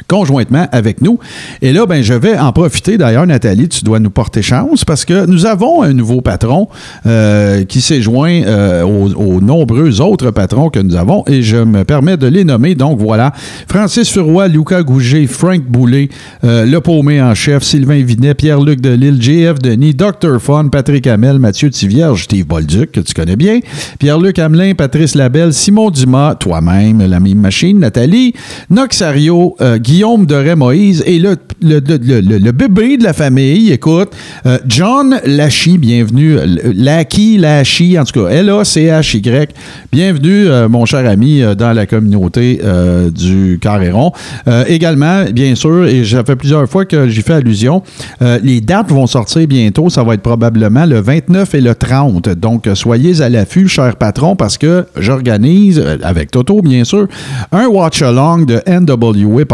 conjointement 0.07 0.67
avec 0.71 1.01
nous. 1.01 1.19
Et 1.61 1.73
là, 1.73 1.85
ben, 1.85 2.03
je 2.03 2.13
vais 2.13 2.37
en 2.37 2.51
profiter. 2.51 2.97
D'ailleurs, 2.97 3.25
Nathalie, 3.25 3.69
tu 3.69 3.83
dois 3.83 3.99
nous 3.99 4.09
porter 4.09 4.41
chance 4.41 4.85
parce 4.85 5.05
que 5.05 5.25
nous 5.25 5.45
avons 5.45 5.81
un 5.81 5.93
nouveau 5.93 6.21
patron 6.21 6.67
euh, 7.05 7.63
qui 7.63 7.81
s'est 7.81 8.01
joint 8.01 8.43
euh, 8.43 8.83
aux, 8.83 9.41
nombreux 9.41 10.01
autres 10.01 10.31
patrons 10.31 10.69
que 10.69 10.79
nous 10.79 10.95
avons 10.95 11.23
et 11.27 11.41
je 11.41 11.57
me 11.57 11.83
permets 11.83 12.17
de 12.17 12.27
les 12.27 12.43
nommer. 12.43 12.75
Donc 12.75 12.99
voilà, 12.99 13.33
Francis 13.67 14.09
Furoy, 14.11 14.47
Lucas 14.47 14.83
Gouget, 14.83 15.27
Frank 15.27 15.61
Boulet, 15.63 16.09
euh, 16.43 16.65
Le 16.65 16.79
Paumé 16.81 17.21
en 17.21 17.33
chef, 17.33 17.63
Sylvain 17.63 18.03
Vinet, 18.03 18.35
Pierre-Luc 18.35 18.81
Delille, 18.81 19.21
JF 19.21 19.59
Denis, 19.59 19.93
Dr. 19.93 20.39
Fun, 20.39 20.67
Patrick 20.67 21.07
Hamel, 21.07 21.39
Mathieu 21.39 21.69
Tivierge, 21.69 22.25
Steve 22.25 22.45
Bolduc, 22.45 22.91
que 22.91 22.99
tu 22.99 23.13
connais 23.13 23.35
bien, 23.35 23.59
Pierre-Luc 23.99 24.37
Hamelin, 24.39 24.73
Patrice 24.75 25.15
Labelle, 25.15 25.53
Simon 25.53 25.89
Dumas, 25.89 26.35
toi-même, 26.35 27.05
la 27.05 27.19
machine, 27.19 27.79
Nathalie, 27.79 28.33
Noxario, 28.69 29.55
euh, 29.75 29.77
Guillaume 29.77 30.25
Doré 30.25 30.55
Moïse 30.55 31.03
et 31.05 31.19
le, 31.19 31.35
le, 31.61 32.51
bébé 32.51 32.97
de 32.97 33.03
la 33.03 33.13
famille, 33.13 33.71
écoute, 33.71 34.09
euh, 34.45 34.57
John 34.67 35.19
Lachy, 35.25 35.77
bienvenue, 35.77 36.37
euh, 36.37 36.73
Lacky, 36.75 37.37
Lachy, 37.37 37.97
en 37.99 38.03
tout 38.03 38.23
cas, 38.23 38.29
L-A-C-H-Y, 38.29 39.49
bienvenue, 39.91 40.47
euh, 40.47 40.69
mon 40.69 40.85
cher 40.85 41.07
ami, 41.09 41.41
euh, 41.41 41.55
dans 41.55 41.73
la 41.73 41.85
communauté 41.85 42.59
euh, 42.63 43.09
du 43.09 43.59
Carréron. 43.61 44.11
Euh, 44.47 44.63
également, 44.67 45.25
bien 45.31 45.55
sûr, 45.55 45.85
et 45.85 46.03
ça 46.05 46.23
fait 46.23 46.35
plusieurs 46.35 46.67
fois 46.69 46.85
que 46.85 47.07
j'y 47.07 47.21
fais 47.21 47.33
allusion, 47.33 47.83
euh, 48.21 48.39
les 48.43 48.61
dates 48.61 48.89
vont 48.89 49.07
sortir 49.07 49.47
bientôt, 49.47 49.89
ça 49.89 50.03
va 50.03 50.13
être 50.13 50.21
probablement 50.21 50.85
le 50.85 50.99
29 50.99 51.55
et 51.55 51.61
le 51.61 51.75
30, 51.75 52.29
donc 52.29 52.67
euh, 52.67 52.75
soyez 52.75 53.21
à 53.21 53.29
l'affût, 53.29 53.67
cher 53.67 53.95
patron, 53.95 54.35
parce 54.35 54.57
que 54.57 54.85
j'organise, 54.97 55.79
euh, 55.79 55.97
avec 56.03 56.31
Toto, 56.31 56.61
bien 56.61 56.83
sûr, 56.83 57.07
un 57.51 57.67
watch-along 57.67 58.45
de 58.45 58.61
NWA 58.67 59.45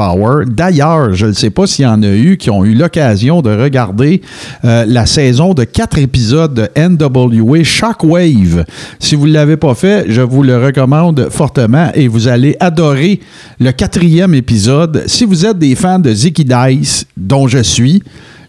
D'ailleurs, 0.46 1.14
je 1.14 1.28
ne 1.28 1.34
sais 1.34 1.50
pas 1.50 1.68
s'il 1.68 1.86
y 1.86 1.88
en 1.88 2.02
a 2.04 2.08
eu 2.08 2.38
qui 2.38 2.50
ont 2.50 2.64
eu 2.66 2.74
l'occasion 2.74 3.42
de 3.42 3.50
regarder 3.50 4.22
euh, 4.66 4.86
la 4.88 5.06
saison 5.06 5.54
de 5.54 5.64
quatre 5.64 5.98
épisodes 5.98 6.54
de 6.54 6.70
NWA 6.78 7.64
Shockwave. 7.64 8.66
Si 9.00 9.16
vous 9.16 9.28
ne 9.28 9.34
l'avez 9.34 9.58
pas 9.58 9.76
fait, 9.76 10.06
je 10.08 10.22
vous 10.22 10.44
le 10.44 10.58
recommande 10.58 11.30
fortement 11.30 11.90
et 11.94 12.08
vous 12.08 12.28
allez 12.28 12.56
adorer 12.60 13.20
le 13.60 13.72
quatrième 13.72 14.34
épisode. 14.34 15.04
Si 15.08 15.26
vous 15.26 15.46
êtes 15.46 15.58
des 15.58 15.76
fans 15.76 16.00
de 16.00 16.14
Zicky 16.14 16.46
Dice, 16.46 17.06
dont 17.18 17.48
je 17.48 17.60
suis, 17.60 18.02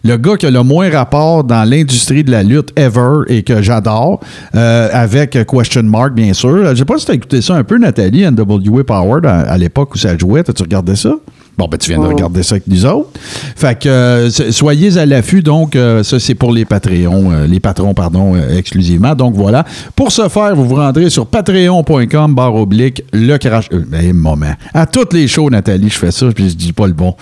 le 0.05 0.17
gars 0.17 0.35
qui 0.35 0.45
a 0.45 0.51
le 0.51 0.63
moins 0.63 0.89
rapport 0.89 1.45
dans 1.45 1.63
l'industrie 1.63 2.25
de 2.25 2.31
la 2.31 2.43
lutte 2.43 2.77
ever 2.77 3.21
et 3.27 3.43
que 3.43 3.61
j'adore, 3.61 4.19
euh, 4.53 4.89
avec 4.91 5.37
Question 5.47 5.83
Mark, 5.83 6.13
bien 6.13 6.33
sûr. 6.33 6.71
Je 6.71 6.75
sais 6.75 6.85
pas 6.85 6.97
si 6.97 7.05
tu 7.05 7.11
as 7.11 7.15
écouté 7.15 7.41
ça 7.41 7.55
un 7.55 7.63
peu, 7.63 7.77
Nathalie, 7.77 8.25
NWA 8.29 8.83
Power, 8.83 9.21
à, 9.25 9.57
l'époque 9.57 9.95
où 9.95 9.97
ça 9.97 10.17
jouait. 10.17 10.41
As-tu 10.41 10.63
regardé 10.63 10.97
ça? 10.97 11.15
Bon, 11.57 11.67
ben, 11.69 11.77
tu 11.77 11.91
viens 11.91 12.01
de 12.01 12.07
regarder 12.07 12.41
ça 12.41 12.55
avec 12.55 12.67
nous 12.67 12.85
autres. 12.85 13.09
Fait 13.55 13.77
que 13.79 13.87
euh, 13.87 14.29
so- 14.31 14.51
soyez 14.51 14.97
à 14.97 15.05
l'affût. 15.05 15.41
Donc, 15.43 15.75
euh, 15.75 16.01
ça, 16.01 16.19
c'est 16.19 16.33
pour 16.33 16.51
les 16.51 16.65
Patreons, 16.65 17.31
euh, 17.31 17.45
les 17.45 17.59
patrons, 17.59 17.93
pardon, 17.93 18.33
exclusivement. 18.57 19.13
Donc, 19.13 19.35
voilà. 19.35 19.63
Pour 19.95 20.11
ce 20.11 20.27
faire, 20.29 20.55
vous 20.55 20.65
vous 20.65 20.75
rendrez 20.75 21.09
sur 21.11 21.27
patreon.com, 21.27 22.33
barre 22.33 22.55
oblique, 22.55 23.03
le 23.13 23.37
crash. 23.37 23.69
Ben, 23.69 24.13
moment. 24.13 24.53
À 24.73 24.85
toutes 24.87 25.13
les 25.13 25.27
shows, 25.27 25.49
Nathalie, 25.51 25.89
je 25.89 25.97
fais 25.99 26.11
ça, 26.11 26.25
puis 26.33 26.49
je 26.49 26.55
dis 26.55 26.73
pas 26.73 26.87
le 26.87 26.93
bon. 26.93 27.15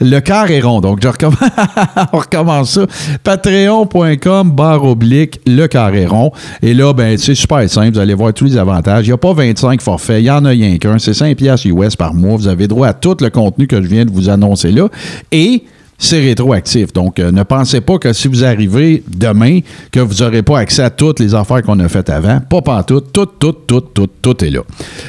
Le 0.00 0.20
quart 0.20 0.50
est 0.50 0.60
rond. 0.60 0.80
Donc, 0.80 0.98
je 1.02 1.08
recommence, 1.08 1.38
on 2.12 2.18
recommence 2.18 2.70
ça. 2.72 2.86
Patreon.com, 3.24 4.50
barre 4.52 4.84
oblique, 4.84 5.40
le 5.46 5.66
carré 5.66 6.06
rond. 6.06 6.30
Et 6.62 6.74
là, 6.74 6.92
ben, 6.92 7.16
c'est 7.18 7.34
super 7.34 7.68
simple. 7.68 7.92
Vous 7.94 7.98
allez 8.00 8.14
voir 8.14 8.32
tous 8.34 8.44
les 8.44 8.56
avantages. 8.56 9.06
Il 9.06 9.10
n'y 9.10 9.14
a 9.14 9.18
pas 9.18 9.32
25 9.32 9.80
forfaits. 9.80 10.20
Il 10.20 10.26
y 10.26 10.30
en 10.30 10.44
a 10.44 10.50
rien 10.50 10.76
qu'un. 10.78 10.98
C'est 10.98 11.14
5 11.14 11.36
piastres 11.36 11.66
US 11.68 11.96
par 11.96 12.14
mois. 12.14 12.36
Vous 12.36 12.48
avez 12.48 12.68
droit 12.68 12.86
à 12.88 12.92
tout 12.92 13.16
le 13.20 13.30
contenu 13.30 13.66
que 13.66 13.76
je 13.82 13.88
viens 13.88 14.04
de 14.04 14.10
vous 14.10 14.28
annoncer 14.28 14.70
là. 14.70 14.88
Et 15.32 15.64
c'est 15.98 16.20
rétroactif. 16.20 16.92
Donc, 16.92 17.18
euh, 17.18 17.32
ne 17.32 17.42
pensez 17.42 17.80
pas 17.80 17.98
que 17.98 18.12
si 18.12 18.28
vous 18.28 18.44
arrivez 18.44 19.02
demain, 19.08 19.60
que 19.90 19.98
vous 19.98 20.22
n'aurez 20.22 20.42
pas 20.42 20.60
accès 20.60 20.82
à 20.82 20.90
toutes 20.90 21.18
les 21.18 21.34
affaires 21.34 21.62
qu'on 21.62 21.78
a 21.80 21.88
faites 21.88 22.08
avant. 22.08 22.40
Pas 22.40 22.62
pantoute. 22.62 23.12
Tout, 23.12 23.26
tout, 23.26 23.52
tout, 23.66 23.80
tout, 23.80 24.08
tout 24.22 24.44
est 24.44 24.50
là. 24.50 24.60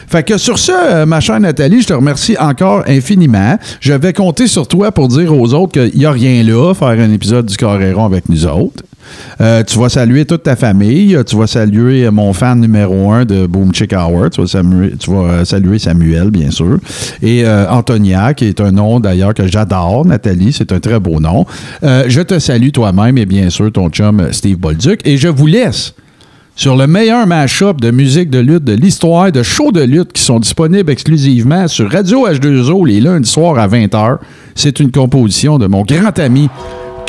Fait 0.07 0.23
que 0.23 0.37
sur 0.37 0.57
ce, 0.57 0.71
euh, 0.71 1.05
ma 1.05 1.19
chère 1.19 1.39
Nathalie, 1.39 1.81
je 1.81 1.87
te 1.87 1.93
remercie 1.93 2.35
encore 2.39 2.83
infiniment. 2.87 3.57
Je 3.79 3.93
vais 3.93 4.13
compter 4.13 4.47
sur 4.47 4.67
toi 4.67 4.91
pour 4.91 5.07
dire 5.09 5.31
aux 5.33 5.53
autres 5.53 5.73
qu'il 5.73 5.99
n'y 5.99 6.05
a 6.05 6.11
rien 6.11 6.43
là, 6.43 6.73
faire 6.73 6.87
un 6.87 7.13
épisode 7.13 7.45
du 7.45 7.55
Coréron 7.55 8.05
avec 8.05 8.27
nous 8.27 8.47
autres. 8.47 8.83
Euh, 9.41 9.63
tu 9.63 9.79
vas 9.79 9.89
saluer 9.89 10.25
toute 10.25 10.43
ta 10.43 10.55
famille. 10.55 11.17
Tu 11.25 11.35
vas 11.35 11.47
saluer 11.47 12.09
mon 12.11 12.33
fan 12.33 12.59
numéro 12.59 13.11
un 13.11 13.25
de 13.25 13.45
Boom 13.47 13.73
Chick 13.73 13.93
Hour. 13.93 14.29
Tu 14.29 14.41
vas, 14.41 14.59
euh, 14.59 15.45
saluer 15.45 15.79
Samuel, 15.79 16.29
bien 16.29 16.51
sûr. 16.51 16.77
Et 17.21 17.45
euh, 17.45 17.69
Antonia, 17.69 18.33
qui 18.33 18.45
est 18.45 18.61
un 18.61 18.71
nom 18.71 18.99
d'ailleurs 18.99 19.33
que 19.33 19.47
j'adore. 19.47 20.05
Nathalie, 20.05 20.53
c'est 20.53 20.71
un 20.71 20.79
très 20.79 20.99
beau 20.99 21.19
nom. 21.19 21.45
Euh, 21.83 22.05
je 22.07 22.21
te 22.21 22.39
salue 22.39 22.69
toi-même 22.69 23.17
et 23.17 23.25
bien 23.25 23.49
sûr 23.49 23.71
ton 23.71 23.89
chum 23.89 24.19
euh, 24.19 24.31
Steve 24.31 24.57
Bolduc. 24.57 25.01
Et 25.05 25.17
je 25.17 25.27
vous 25.27 25.47
laisse 25.47 25.93
sur 26.55 26.75
le 26.75 26.87
meilleur 26.87 27.25
mash-up 27.25 27.79
de 27.79 27.89
musique 27.89 28.29
de 28.29 28.39
lutte 28.39 28.65
de 28.65 28.73
l'histoire, 28.73 29.31
de 29.31 29.43
shows 29.43 29.71
de 29.71 29.81
lutte 29.81 30.11
qui 30.11 30.21
sont 30.21 30.39
disponibles 30.39 30.91
exclusivement 30.91 31.67
sur 31.69 31.89
Radio 31.89 32.27
H2O 32.27 32.85
les 32.85 32.99
lundis 32.99 33.29
soirs 33.29 33.57
à 33.57 33.67
20h. 33.67 34.17
C'est 34.55 34.79
une 34.81 34.91
composition 34.91 35.57
de 35.57 35.67
mon 35.67 35.83
grand 35.83 36.17
ami 36.19 36.49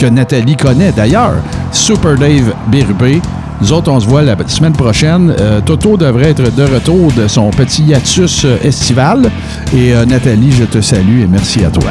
que 0.01 0.07
Nathalie 0.07 0.57
connaît 0.57 0.93
d'ailleurs, 0.93 1.35
Super 1.73 2.17
Dave 2.17 2.55
Bérubé. 2.69 3.21
Nous 3.61 3.71
autres, 3.71 3.93
on 3.93 4.01
se 4.01 4.07
voit 4.07 4.23
la 4.23 4.35
semaine 4.49 4.73
prochaine. 4.73 5.35
Euh, 5.39 5.61
Toto 5.61 5.99
devrait 5.99 6.31
être 6.31 6.55
de 6.55 6.63
retour 6.63 7.13
de 7.13 7.29
son 7.29 7.51
petit 7.51 7.83
hiatus 7.83 8.47
euh, 8.47 8.57
estival. 8.65 9.31
Et 9.75 9.93
euh, 9.93 10.07
Nathalie, 10.07 10.53
je 10.53 10.65
te 10.65 10.81
salue 10.81 11.21
et 11.21 11.27
merci 11.27 11.63
à 11.67 11.71
toi. 11.71 11.91